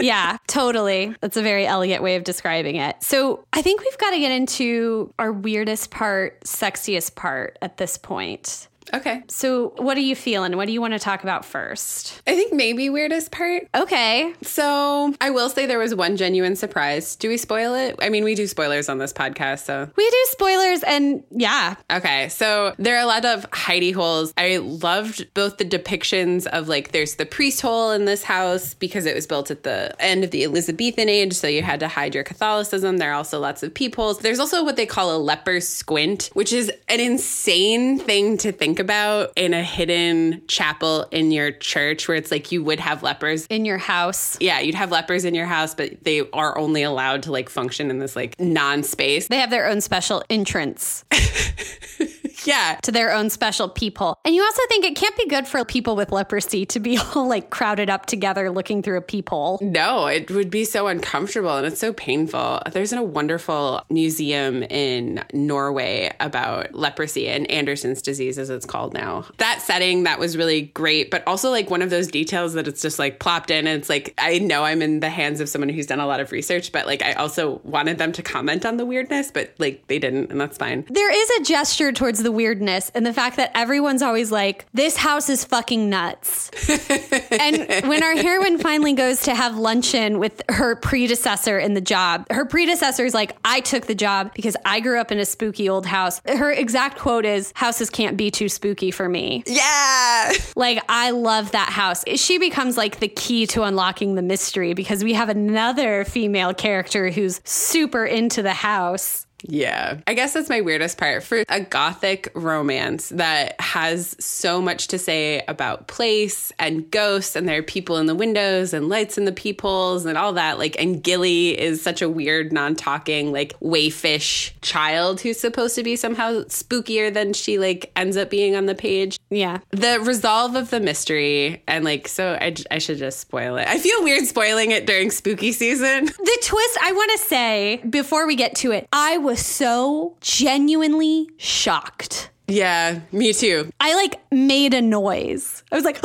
Yeah, 0.00 0.36
totally. 0.46 1.14
That's 1.20 1.36
a 1.36 1.42
very 1.42 1.66
elegant 1.66 2.02
way 2.02 2.16
of 2.16 2.24
describing 2.24 2.76
it. 2.76 2.96
So 3.02 3.44
I 3.52 3.62
think 3.62 3.80
we've 3.80 3.98
got 3.98 4.10
to 4.10 4.18
get 4.18 4.30
into 4.30 5.12
our 5.18 5.32
weirdest 5.32 5.90
part, 5.90 6.40
sexiest 6.42 7.14
part 7.14 7.58
at 7.62 7.78
this 7.78 7.98
point. 7.98 8.68
Okay. 8.94 9.22
So, 9.28 9.74
what 9.76 9.96
are 9.96 10.00
you 10.00 10.16
feeling? 10.16 10.56
What 10.56 10.66
do 10.66 10.72
you 10.72 10.80
want 10.80 10.94
to 10.94 10.98
talk 10.98 11.22
about 11.22 11.44
first? 11.44 12.20
I 12.26 12.34
think 12.34 12.52
maybe 12.52 12.90
weirdest 12.90 13.30
part. 13.30 13.68
Okay. 13.74 14.34
So 14.42 15.14
I 15.20 15.30
will 15.30 15.48
say 15.48 15.66
there 15.66 15.78
was 15.78 15.94
one 15.94 16.16
genuine 16.16 16.56
surprise. 16.56 17.16
Do 17.16 17.28
we 17.28 17.36
spoil 17.36 17.74
it? 17.74 17.96
I 18.00 18.08
mean, 18.08 18.24
we 18.24 18.34
do 18.34 18.46
spoilers 18.46 18.88
on 18.88 18.98
this 18.98 19.12
podcast, 19.12 19.64
so 19.64 19.88
We 19.96 20.08
do 20.08 20.24
spoilers, 20.30 20.82
and 20.82 21.22
yeah, 21.30 21.76
Okay, 21.90 22.28
so 22.28 22.74
there 22.78 22.96
are 22.96 23.02
a 23.02 23.06
lot 23.06 23.24
of 23.24 23.50
hidey 23.50 23.94
holes. 23.94 24.32
I 24.36 24.58
loved 24.58 25.32
both 25.34 25.58
the 25.58 25.64
depictions 25.64 26.46
of 26.46 26.68
like 26.68 26.92
there's 26.92 27.16
the 27.16 27.26
priest 27.26 27.60
hole 27.60 27.90
in 27.92 28.04
this 28.04 28.22
house 28.22 28.74
because 28.74 29.06
it 29.06 29.14
was 29.14 29.26
built 29.26 29.50
at 29.50 29.62
the 29.62 29.94
end 29.98 30.24
of 30.24 30.30
the 30.30 30.44
Elizabethan 30.44 31.08
age, 31.08 31.32
so 31.34 31.46
you 31.46 31.62
had 31.62 31.80
to 31.80 31.88
hide 31.88 32.14
your 32.14 32.24
Catholicism. 32.24 32.98
There 32.98 33.10
are 33.10 33.14
also 33.14 33.38
lots 33.38 33.62
of 33.62 33.72
peepholes. 33.74 34.18
There's 34.18 34.38
also 34.38 34.64
what 34.64 34.76
they 34.76 34.86
call 34.86 35.16
a 35.16 35.18
leper 35.18 35.60
squint, 35.60 36.30
which 36.34 36.52
is 36.52 36.70
an 36.88 37.00
insane 37.00 37.98
thing 37.98 38.36
to 38.38 38.52
think 38.52 38.77
about 38.78 39.32
in 39.36 39.54
a 39.54 39.62
hidden 39.62 40.42
chapel 40.48 41.06
in 41.10 41.30
your 41.30 41.52
church 41.52 42.08
where 42.08 42.16
it's 42.16 42.30
like 42.30 42.52
you 42.52 42.62
would 42.62 42.80
have 42.80 43.02
lepers 43.02 43.46
in 43.46 43.64
your 43.64 43.78
house. 43.78 44.36
yeah, 44.40 44.60
you'd 44.60 44.74
have 44.74 44.90
lepers 44.90 45.24
in 45.24 45.34
your 45.34 45.46
house, 45.46 45.74
but 45.74 46.04
they 46.04 46.28
are 46.32 46.56
only 46.58 46.82
allowed 46.82 47.22
to 47.24 47.32
like 47.32 47.48
function 47.48 47.90
in 47.90 47.98
this 47.98 48.16
like 48.16 48.38
non 48.38 48.82
space. 48.82 49.28
They 49.28 49.38
have 49.38 49.50
their 49.50 49.68
own 49.68 49.80
special 49.80 50.22
entrance 50.30 51.04
Yeah. 52.44 52.78
to 52.82 52.92
their 52.92 53.12
own 53.12 53.30
special 53.30 53.68
people. 53.68 54.18
And 54.24 54.34
you 54.34 54.42
also 54.42 54.62
think 54.68 54.84
it 54.84 54.96
can't 54.96 55.16
be 55.16 55.26
good 55.26 55.46
for 55.46 55.64
people 55.64 55.96
with 55.96 56.12
leprosy 56.12 56.66
to 56.66 56.80
be 56.80 56.98
all 57.14 57.28
like 57.28 57.50
crowded 57.50 57.90
up 57.90 58.06
together 58.06 58.50
looking 58.50 58.82
through 58.82 58.98
a 58.98 59.02
peephole. 59.02 59.58
No, 59.60 60.06
it 60.06 60.30
would 60.30 60.50
be 60.50 60.64
so 60.64 60.86
uncomfortable 60.86 61.56
and 61.56 61.66
it's 61.66 61.80
so 61.80 61.92
painful. 61.92 62.62
There's 62.72 62.92
a 62.92 63.02
wonderful 63.02 63.82
museum 63.90 64.62
in 64.64 65.24
Norway 65.32 66.10
about 66.20 66.74
leprosy 66.74 67.28
and 67.28 67.50
Anderson's 67.50 68.02
disease, 68.02 68.38
as 68.38 68.50
it's 68.50 68.66
called 68.66 68.94
now. 68.94 69.24
That 69.38 69.62
setting, 69.62 70.04
that 70.04 70.18
was 70.18 70.36
really 70.36 70.62
great, 70.62 71.10
but 71.10 71.22
also 71.26 71.50
like 71.50 71.70
one 71.70 71.82
of 71.82 71.90
those 71.90 72.08
details 72.08 72.54
that 72.54 72.68
it's 72.68 72.82
just 72.82 72.98
like 72.98 73.18
plopped 73.18 73.50
in. 73.50 73.66
And 73.66 73.78
it's 73.78 73.88
like, 73.88 74.14
I 74.18 74.38
know 74.38 74.64
I'm 74.64 74.82
in 74.82 75.00
the 75.00 75.10
hands 75.10 75.40
of 75.40 75.48
someone 75.48 75.68
who's 75.68 75.86
done 75.86 76.00
a 76.00 76.06
lot 76.06 76.20
of 76.20 76.32
research, 76.32 76.72
but 76.72 76.86
like 76.86 77.02
I 77.02 77.12
also 77.14 77.60
wanted 77.64 77.98
them 77.98 78.12
to 78.12 78.22
comment 78.22 78.64
on 78.64 78.76
the 78.76 78.86
weirdness, 78.86 79.30
but 79.30 79.54
like 79.58 79.86
they 79.88 79.98
didn't, 79.98 80.30
and 80.30 80.40
that's 80.40 80.58
fine. 80.58 80.84
There 80.88 81.12
is 81.12 81.30
a 81.40 81.44
gesture 81.44 81.92
towards 81.92 82.22
the 82.22 82.27
weirdness 82.32 82.90
and 82.94 83.04
the 83.04 83.12
fact 83.12 83.36
that 83.36 83.50
everyone's 83.54 84.02
always 84.02 84.30
like, 84.30 84.66
this 84.72 84.96
house 84.96 85.28
is 85.28 85.44
fucking 85.44 85.88
nuts. 85.88 86.50
and 87.30 87.88
when 87.88 88.02
our 88.02 88.16
heroine 88.16 88.58
finally 88.58 88.92
goes 88.92 89.22
to 89.22 89.34
have 89.34 89.56
luncheon 89.56 90.18
with 90.18 90.42
her 90.48 90.76
predecessor 90.76 91.58
in 91.58 91.74
the 91.74 91.80
job, 91.80 92.26
her 92.30 92.44
predecessor 92.44 93.04
is 93.04 93.14
like, 93.14 93.36
I 93.44 93.60
took 93.60 93.86
the 93.86 93.94
job 93.94 94.32
because 94.34 94.56
I 94.64 94.80
grew 94.80 95.00
up 95.00 95.12
in 95.12 95.18
a 95.18 95.24
spooky 95.24 95.68
old 95.68 95.86
house. 95.86 96.20
Her 96.26 96.50
exact 96.50 96.98
quote 96.98 97.24
is, 97.24 97.52
houses 97.54 97.90
can't 97.90 98.16
be 98.16 98.30
too 98.30 98.48
spooky 98.48 98.90
for 98.90 99.08
me. 99.08 99.42
Yeah. 99.46 100.32
Like, 100.56 100.82
I 100.88 101.10
love 101.10 101.52
that 101.52 101.70
house. 101.70 102.04
She 102.16 102.38
becomes 102.38 102.76
like 102.76 103.00
the 103.00 103.08
key 103.08 103.46
to 103.48 103.62
unlocking 103.62 104.14
the 104.14 104.22
mystery 104.22 104.74
because 104.74 105.04
we 105.04 105.14
have 105.14 105.28
another 105.28 106.04
female 106.04 106.54
character 106.54 107.10
who's 107.10 107.40
super 107.44 108.04
into 108.04 108.42
the 108.42 108.54
house. 108.54 109.26
Yeah. 109.44 109.98
I 110.06 110.14
guess 110.14 110.32
that's 110.32 110.48
my 110.48 110.60
weirdest 110.60 110.98
part 110.98 111.22
for 111.22 111.44
a 111.48 111.60
gothic 111.60 112.30
romance 112.34 113.10
that 113.10 113.60
has 113.60 114.16
so 114.18 114.60
much 114.60 114.88
to 114.88 114.98
say 114.98 115.44
about 115.48 115.86
place 115.86 116.52
and 116.58 116.90
ghosts 116.90 117.36
and 117.36 117.48
there 117.48 117.58
are 117.58 117.62
people 117.62 117.98
in 117.98 118.06
the 118.06 118.14
windows 118.14 118.72
and 118.72 118.88
lights 118.88 119.16
in 119.16 119.24
the 119.24 119.32
peepholes 119.32 120.06
and 120.06 120.18
all 120.18 120.32
that. 120.34 120.58
Like, 120.58 120.78
and 120.80 121.02
Gilly 121.02 121.58
is 121.58 121.82
such 121.82 122.02
a 122.02 122.08
weird, 122.08 122.52
non 122.52 122.74
talking, 122.74 123.32
like 123.32 123.58
wayfish 123.60 124.52
child 124.60 125.20
who's 125.20 125.38
supposed 125.38 125.74
to 125.76 125.82
be 125.82 125.96
somehow 125.96 126.42
spookier 126.44 127.12
than 127.12 127.32
she 127.32 127.58
like 127.58 127.92
ends 127.96 128.16
up 128.16 128.30
being 128.30 128.56
on 128.56 128.66
the 128.66 128.74
page. 128.74 129.18
Yeah. 129.30 129.58
The 129.70 130.00
resolve 130.00 130.56
of 130.56 130.70
the 130.70 130.80
mystery 130.80 131.62
and 131.68 131.84
like, 131.84 132.08
so 132.08 132.36
I, 132.40 132.54
I 132.70 132.78
should 132.78 132.98
just 132.98 133.20
spoil 133.20 133.56
it. 133.56 133.68
I 133.68 133.78
feel 133.78 134.02
weird 134.02 134.26
spoiling 134.26 134.72
it 134.72 134.86
during 134.86 135.10
spooky 135.10 135.52
season. 135.52 136.06
The 136.06 136.38
twist, 136.42 136.78
I 136.82 136.92
want 136.92 137.10
to 137.12 137.18
say 137.18 137.82
before 137.88 138.26
we 138.26 138.36
get 138.36 138.54
to 138.56 138.72
it, 138.72 138.88
I 138.92 139.18
was 139.28 139.44
so 139.44 140.16
genuinely 140.22 141.28
shocked. 141.36 142.30
Yeah, 142.46 143.00
me 143.12 143.34
too. 143.34 143.70
I 143.78 143.94
like 143.94 144.18
made 144.32 144.72
a 144.72 144.80
noise. 144.80 145.62
I 145.70 145.76
was 145.76 145.84
like, 145.84 146.00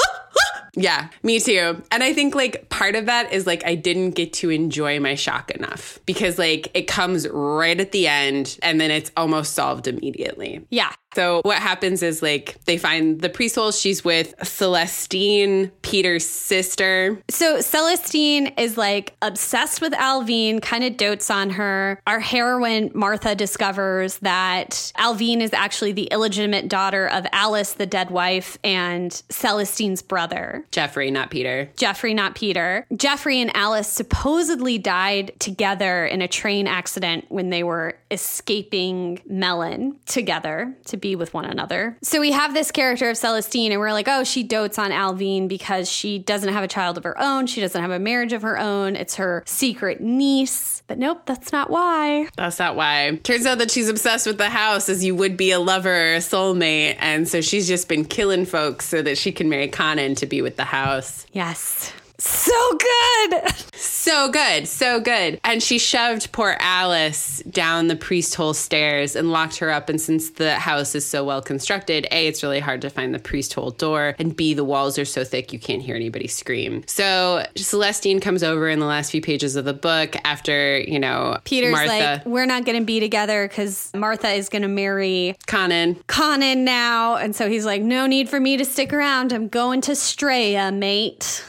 Yeah, 0.76 1.10
me 1.22 1.40
too. 1.40 1.82
And 1.92 2.04
I 2.04 2.14
think 2.14 2.34
like 2.34 2.68
part 2.70 2.96
of 2.96 3.06
that 3.06 3.32
is 3.32 3.46
like 3.46 3.64
I 3.66 3.76
didn't 3.76 4.12
get 4.12 4.34
to 4.34 4.50
enjoy 4.50 5.00
my 5.00 5.14
shock 5.14 5.52
enough 5.52 6.00
because 6.06 6.40
like 6.40 6.70
it 6.74 6.88
comes 6.88 7.28
right 7.30 7.80
at 7.80 7.92
the 7.92 8.08
end 8.08 8.58
and 8.64 8.82
then 8.82 8.90
it's 8.90 9.12
almost 9.16 9.54
solved 9.54 9.88
immediately. 9.88 10.66
yeah. 10.70 10.92
So 11.16 11.42
what 11.44 11.58
happens 11.58 12.04
is 12.04 12.22
like 12.22 12.64
they 12.66 12.78
find 12.78 13.22
the 13.22 13.30
priest 13.30 13.56
hole. 13.56 13.72
She's 13.72 14.04
with 14.04 14.34
Celestine, 14.44 15.72
Peter's 15.82 16.26
sister. 16.26 17.22
So 17.30 17.62
Celestine 17.62 18.54
is 18.58 18.78
like 18.78 19.16
obsessed 19.22 19.82
with 19.82 19.94
Alvean, 19.94 20.62
kind 20.62 20.84
of 20.84 20.98
dotes 20.98 21.30
on 21.30 21.52
her. 21.52 22.02
Our 22.08 22.20
heroine, 22.20 22.92
Martha, 22.94 23.36
discovers 23.36 24.18
that 24.20 24.92
Alvean 24.98 25.42
is 25.42 25.54
actually 25.54 25.92
the 25.92 26.06
illegitimate 26.06 26.68
daughter 26.68 27.08
of 27.08 27.26
Alice, 27.32 27.74
the 27.74 27.86
dead 27.86 28.10
wife, 28.10 28.58
and 28.64 29.12
Celestine's 29.30 30.02
brother. 30.02 30.66
Jeffrey, 30.72 31.12
not 31.12 31.30
Peter. 31.30 31.70
Jeffrey, 31.78 32.14
not 32.14 32.36
Peter. 32.36 32.86
Jeffrey 32.96 33.42
and 33.42 33.56
Alice 33.56 33.88
supposedly 33.88 34.78
died 34.78 35.34
together 35.40 36.06
in 36.06 36.22
a 36.22 36.28
train 36.28 36.68
accident 36.68 37.26
when 37.30 37.50
they 37.50 37.64
were 37.64 37.98
escaping 38.12 39.20
Mellyn 39.30 39.96
together 40.06 40.76
to 40.86 40.98
be 41.04 41.16
with 41.16 41.34
one 41.34 41.46
another. 41.46 41.98
So 42.02 42.20
we 42.22 42.32
have 42.32 42.54
this 42.54 42.72
character 42.72 43.10
of 43.10 43.18
Celestine, 43.18 43.72
and 43.72 43.80
we're 43.80 43.92
like, 43.92 44.08
oh, 44.08 44.24
she 44.24 44.42
dotes 44.42 44.80
on 44.80 44.90
Alvean 44.90 45.48
because 45.48 45.92
she 45.92 46.18
doesn't 46.18 46.52
have 46.52 46.64
a 46.64 46.68
child 46.68 46.98
of 46.98 47.04
her 47.04 47.20
own. 47.22 47.46
She 47.46 47.62
doesn't 47.62 47.80
have 47.80 47.92
a 47.92 48.00
marriage 48.00 48.34
of 48.34 48.42
her 48.42 48.58
own. 48.58 48.96
It's 48.96 49.16
her 49.16 49.44
secret 49.46 50.02
niece. 50.02 50.82
But 50.88 50.98
nope, 50.98 51.24
that's 51.26 51.52
not 51.52 51.70
why. 51.70 52.30
That's 52.38 52.58
not 52.58 52.76
why. 52.76 53.20
Turns 53.24 53.46
out 53.46 53.58
that 53.58 53.70
she's 53.70 53.90
obsessed 53.90 54.26
with 54.26 54.38
the 54.38 54.50
house 54.50 54.88
as 54.88 55.04
you 55.04 55.14
would 55.14 55.36
be 55.36 55.52
a 55.52 55.60
lover 55.60 56.16
a 56.16 56.20
soulmate. 56.20 56.96
And 57.00 57.28
so 57.28 57.42
she's 57.42 57.68
just 57.68 57.90
been 57.90 58.06
killing 58.06 58.46
folks 58.46 58.86
so 58.86 59.02
that 59.02 59.18
she 59.18 59.32
can 59.34 59.50
marry 59.50 59.68
Connan 59.68 60.16
to 60.18 60.26
be 60.26 60.42
with 60.42 60.56
the 60.56 60.64
house. 60.64 61.26
Yes. 61.34 61.92
So 62.20 62.78
good. 62.78 63.44
So 63.74 64.30
good, 64.30 64.68
so 64.68 65.00
good. 65.00 65.40
And 65.44 65.62
she 65.62 65.78
shoved 65.78 66.32
poor 66.32 66.56
Alice 66.60 67.42
down 67.50 67.88
the 67.88 67.96
priest 67.96 68.36
hole 68.36 68.54
stairs 68.54 69.16
and 69.16 69.32
locked 69.32 69.58
her 69.58 69.70
up. 69.70 69.90
And 69.90 70.00
since 70.00 70.30
the 70.30 70.56
house 70.56 70.96
is 70.96 71.06
so 71.06 71.24
well 71.24 71.42
constructed, 71.42 72.08
A, 72.12 72.28
it's 72.28 72.44
really 72.44 72.60
hard 72.60 72.82
to 72.82 72.90
find 72.90 73.14
the 73.14 73.20
priest 73.20 73.54
hole 73.54 73.72
door, 73.72 74.16
and 74.20 74.36
B, 74.36 74.54
the 74.54 74.64
walls 74.64 74.98
are 75.00 75.06
so 75.06 75.24
thick 75.24 75.52
you 75.52 75.60
can't 75.60 75.82
hear 75.82 75.96
anybody 75.96 76.28
scream. 76.28 76.84
So 76.88 77.46
Celestine 77.58 78.22
comes 78.22 78.44
over 78.44 78.70
in 78.70 78.80
the 78.80 78.86
last 78.86 79.12
few 79.12 79.22
pages 79.22 79.56
of 79.56 79.66
the 79.66 79.74
book 79.74 80.16
after, 80.24 80.80
you 80.80 81.00
know, 81.00 81.40
Peter's 81.44 81.72
Martha, 81.72 81.90
like, 81.90 82.26
we're 82.26 82.46
not 82.46 82.66
going 82.66 82.80
to 82.80 82.86
be 82.86 83.00
together 83.00 83.48
because 83.48 83.92
Martha 83.94 84.30
is 84.30 84.50
going 84.50 84.62
to 84.62 84.68
marry 84.68 85.36
Connan. 85.48 85.96
Connan 86.08 86.64
now. 86.64 87.16
And 87.16 87.36
so 87.36 87.50
he's 87.50 87.66
like, 87.66 87.82
no 87.82 88.06
need 88.06 88.30
for 88.30 88.40
me 88.40 88.58
to 88.58 88.66
stick 88.66 88.94
around. 88.94 89.34
I'm 89.34 89.48
going 89.48 89.82
to 89.82 89.92
Straya, 89.92 90.70
uh, 90.70 90.72
mate. 90.72 91.44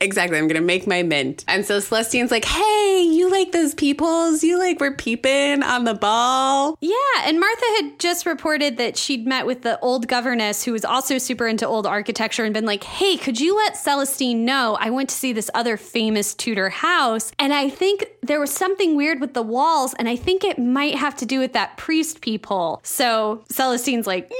exactly. 0.00 0.04
I'm 0.18 0.30
going 0.30 0.54
to 0.54 0.60
make 0.60 0.86
my 0.86 1.02
mint. 1.02 1.44
And 1.48 1.64
so 1.64 1.80
Celestine's 1.80 2.30
like, 2.30 2.44
hey, 2.44 3.02
you 3.02 3.30
like 3.30 3.52
those 3.52 3.74
peoples? 3.74 4.42
You 4.42 4.58
like 4.58 4.80
were 4.80 4.92
peeping 4.92 5.62
on 5.62 5.84
the 5.84 5.94
ball? 5.94 6.76
Yeah. 6.80 6.94
And 7.24 7.40
Martha 7.40 7.64
had 7.80 7.98
just 7.98 8.26
reported 8.26 8.76
that 8.76 8.96
she'd 8.96 9.26
met 9.26 9.46
with 9.46 9.62
the 9.62 9.78
old 9.80 10.08
governess 10.08 10.64
who 10.64 10.72
was 10.72 10.84
also 10.84 11.18
super 11.18 11.46
into 11.46 11.66
old 11.66 11.86
architecture 11.86 12.44
and 12.44 12.54
been 12.54 12.66
like, 12.66 12.84
hey, 12.84 13.16
could 13.16 13.40
you 13.40 13.56
let 13.56 13.76
Celestine 13.76 14.44
know 14.44 14.76
I 14.80 14.90
went 14.90 15.08
to 15.10 15.14
see 15.14 15.32
this 15.32 15.50
other 15.54 15.76
famous 15.76 16.34
Tudor 16.34 16.70
house? 16.70 17.32
And 17.38 17.52
I 17.52 17.68
think 17.68 18.06
there 18.22 18.40
was 18.40 18.50
something 18.50 18.96
weird 18.96 19.20
with 19.20 19.34
the 19.34 19.42
walls. 19.42 19.94
And 19.98 20.08
I 20.08 20.16
think 20.16 20.44
it 20.44 20.58
might 20.58 20.94
have 20.94 21.16
to 21.16 21.26
do 21.26 21.38
with 21.38 21.52
that 21.52 21.76
priest 21.76 22.20
peephole. 22.20 22.80
So 22.84 23.44
Celestine's 23.50 24.06
like. 24.06 24.30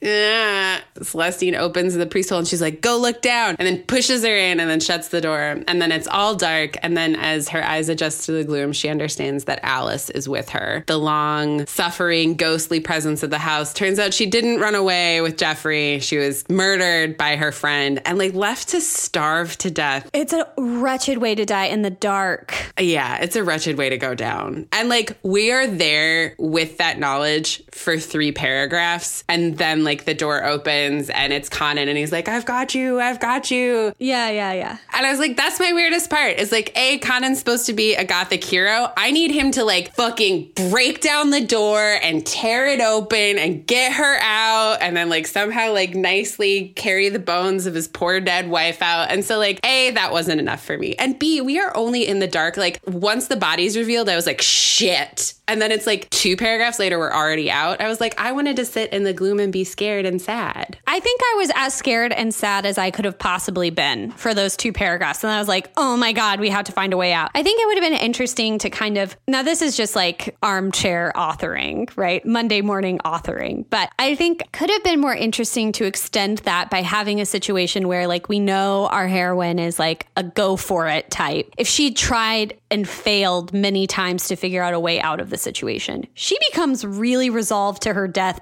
Yeah. 0.00 0.80
Celestine 1.02 1.54
opens 1.54 1.94
the 1.94 2.06
priest 2.06 2.30
hole 2.30 2.38
and 2.38 2.48
she's 2.48 2.60
like, 2.60 2.80
go 2.80 2.98
look 2.98 3.22
down. 3.22 3.56
And 3.58 3.66
then 3.66 3.82
pushes 3.84 4.24
her 4.24 4.36
in 4.36 4.60
and 4.62 4.70
then 4.70 4.80
shuts 4.80 5.08
the 5.08 5.20
door. 5.20 5.62
And 5.68 5.82
then 5.82 5.92
it's 5.92 6.08
all 6.08 6.34
dark. 6.34 6.76
And 6.82 6.96
then 6.96 7.16
as 7.16 7.48
her 7.50 7.62
eyes 7.62 7.88
adjust 7.88 8.24
to 8.26 8.32
the 8.32 8.44
gloom, 8.44 8.72
she 8.72 8.88
understands 8.88 9.44
that 9.44 9.60
Alice 9.62 10.08
is 10.10 10.28
with 10.28 10.48
her. 10.50 10.84
The 10.86 10.96
long, 10.96 11.66
suffering, 11.66 12.36
ghostly 12.36 12.80
presence 12.80 13.22
of 13.22 13.30
the 13.30 13.38
house. 13.38 13.74
Turns 13.74 13.98
out 13.98 14.14
she 14.14 14.26
didn't 14.26 14.60
run 14.60 14.74
away 14.74 15.20
with 15.20 15.36
Jeffrey. 15.36 15.98
She 15.98 16.16
was 16.16 16.48
murdered 16.48 17.16
by 17.16 17.36
her 17.36 17.52
friend 17.52 18.00
and 18.06 18.18
like 18.18 18.34
left 18.34 18.68
to 18.68 18.80
starve 18.80 19.58
to 19.58 19.70
death. 19.70 20.08
it's 20.12 20.32
a 20.32 20.48
wretched 20.56 21.18
way 21.18 21.34
to 21.34 21.44
die 21.44 21.66
in 21.66 21.82
the 21.82 21.90
dark. 21.90 22.54
Yeah, 22.78 23.18
it's 23.18 23.36
a 23.36 23.42
wretched 23.42 23.76
way 23.76 23.90
to 23.90 23.98
go 23.98 24.14
down. 24.14 24.68
And 24.72 24.88
like 24.88 25.18
we 25.22 25.50
are 25.52 25.66
there 25.66 26.34
with 26.38 26.78
that 26.78 26.98
knowledge 26.98 27.62
for 27.70 27.98
three 27.98 28.32
paragraphs. 28.32 29.24
And 29.28 29.58
then 29.58 29.84
like 29.84 30.04
the 30.04 30.14
door 30.14 30.44
opens 30.44 31.10
and 31.10 31.32
it's 31.32 31.48
Connan 31.48 31.88
and 31.88 31.98
he's 31.98 32.12
like, 32.12 32.28
I've 32.28 32.46
got 32.46 32.74
you, 32.74 33.00
I've 33.00 33.20
got 33.20 33.50
you. 33.50 33.92
Yeah, 33.98 34.30
yeah, 34.30 34.51
yeah. 34.52 34.78
And 34.92 35.06
I 35.06 35.10
was 35.10 35.18
like, 35.18 35.36
that's 35.36 35.58
my 35.58 35.72
weirdest 35.72 36.10
part. 36.10 36.38
Is 36.38 36.52
like, 36.52 36.72
A, 36.76 36.98
Connan's 36.98 37.38
supposed 37.38 37.66
to 37.66 37.72
be 37.72 37.94
a 37.94 38.04
gothic 38.04 38.42
hero. 38.44 38.92
I 38.96 39.10
need 39.10 39.30
him 39.30 39.50
to 39.52 39.64
like 39.64 39.94
fucking 39.94 40.52
break 40.54 41.00
down 41.00 41.30
the 41.30 41.44
door 41.44 41.98
and 42.02 42.24
tear 42.26 42.66
it 42.66 42.80
open 42.80 43.38
and 43.38 43.66
get 43.66 43.92
her 43.92 44.18
out 44.20 44.78
and 44.80 44.96
then 44.96 45.08
like 45.08 45.26
somehow 45.26 45.72
like 45.72 45.94
nicely 45.94 46.68
carry 46.76 47.08
the 47.08 47.18
bones 47.18 47.66
of 47.66 47.74
his 47.74 47.88
poor 47.88 48.20
dead 48.20 48.48
wife 48.48 48.82
out. 48.82 49.10
And 49.10 49.24
so 49.24 49.38
like, 49.38 49.60
A, 49.64 49.90
that 49.92 50.12
wasn't 50.12 50.40
enough 50.40 50.64
for 50.64 50.76
me. 50.76 50.94
And 50.96 51.18
B, 51.18 51.40
we 51.40 51.58
are 51.58 51.76
only 51.76 52.06
in 52.06 52.18
the 52.18 52.28
dark. 52.28 52.56
Like 52.56 52.80
once 52.86 53.28
the 53.28 53.36
body's 53.36 53.76
revealed, 53.76 54.08
I 54.08 54.16
was 54.16 54.26
like, 54.26 54.42
shit. 54.42 55.34
And 55.48 55.60
then 55.60 55.72
it's 55.72 55.86
like 55.86 56.08
two 56.10 56.36
paragraphs 56.36 56.78
later, 56.78 56.98
we're 56.98 57.12
already 57.12 57.50
out. 57.50 57.80
I 57.80 57.88
was 57.88 58.00
like, 58.00 58.18
I 58.18 58.32
wanted 58.32 58.56
to 58.56 58.64
sit 58.64 58.92
in 58.92 59.02
the 59.02 59.12
gloom 59.12 59.40
and 59.40 59.52
be 59.52 59.64
scared 59.64 60.06
and 60.06 60.22
sad. 60.22 60.78
I 60.86 61.00
think 61.00 61.20
I 61.20 61.34
was 61.38 61.50
as 61.54 61.74
scared 61.74 62.12
and 62.12 62.32
sad 62.32 62.64
as 62.64 62.78
I 62.78 62.90
could 62.90 63.04
have 63.04 63.18
possibly 63.18 63.70
been 63.70 64.12
for 64.12 64.34
those 64.34 64.56
two 64.56 64.72
paragraphs. 64.72 65.24
And 65.24 65.32
I 65.32 65.38
was 65.38 65.48
like, 65.48 65.70
oh 65.76 65.96
my 65.96 66.12
God, 66.12 66.38
we 66.38 66.48
have 66.50 66.64
to 66.66 66.72
find 66.72 66.92
a 66.92 66.96
way 66.96 67.12
out. 67.12 67.30
I 67.34 67.42
think 67.42 67.60
it 67.60 67.66
would 67.66 67.76
have 67.82 67.90
been 67.90 68.00
interesting 68.00 68.58
to 68.58 68.70
kind 68.70 68.98
of, 68.98 69.16
now 69.26 69.42
this 69.42 69.62
is 69.62 69.76
just 69.76 69.96
like 69.96 70.36
armchair 70.42 71.12
authoring, 71.16 71.90
right? 71.96 72.24
Monday 72.24 72.60
morning 72.60 72.98
authoring. 73.04 73.64
But 73.68 73.90
I 73.98 74.14
think 74.14 74.50
could 74.52 74.70
have 74.70 74.84
been 74.84 75.00
more 75.00 75.14
interesting 75.14 75.72
to 75.72 75.84
extend 75.84 76.38
that 76.38 76.70
by 76.70 76.82
having 76.82 77.20
a 77.20 77.26
situation 77.26 77.88
where 77.88 78.06
like 78.06 78.28
we 78.28 78.38
know 78.38 78.86
our 78.86 79.08
heroine 79.08 79.58
is 79.58 79.78
like 79.78 80.06
a 80.16 80.22
go 80.22 80.56
for 80.56 80.86
it 80.86 81.10
type. 81.10 81.52
If 81.58 81.66
she 81.66 81.92
tried 81.92 82.58
and 82.72 82.88
failed 82.88 83.52
many 83.52 83.86
times 83.86 84.28
to 84.28 84.34
figure 84.34 84.62
out 84.62 84.72
a 84.72 84.80
way 84.80 84.98
out 85.00 85.20
of 85.20 85.28
the 85.28 85.36
situation, 85.36 86.06
she 86.14 86.36
becomes 86.50 86.84
really 86.84 87.28
resolved 87.28 87.82
to 87.82 87.92
her 87.92 88.08
death 88.08 88.40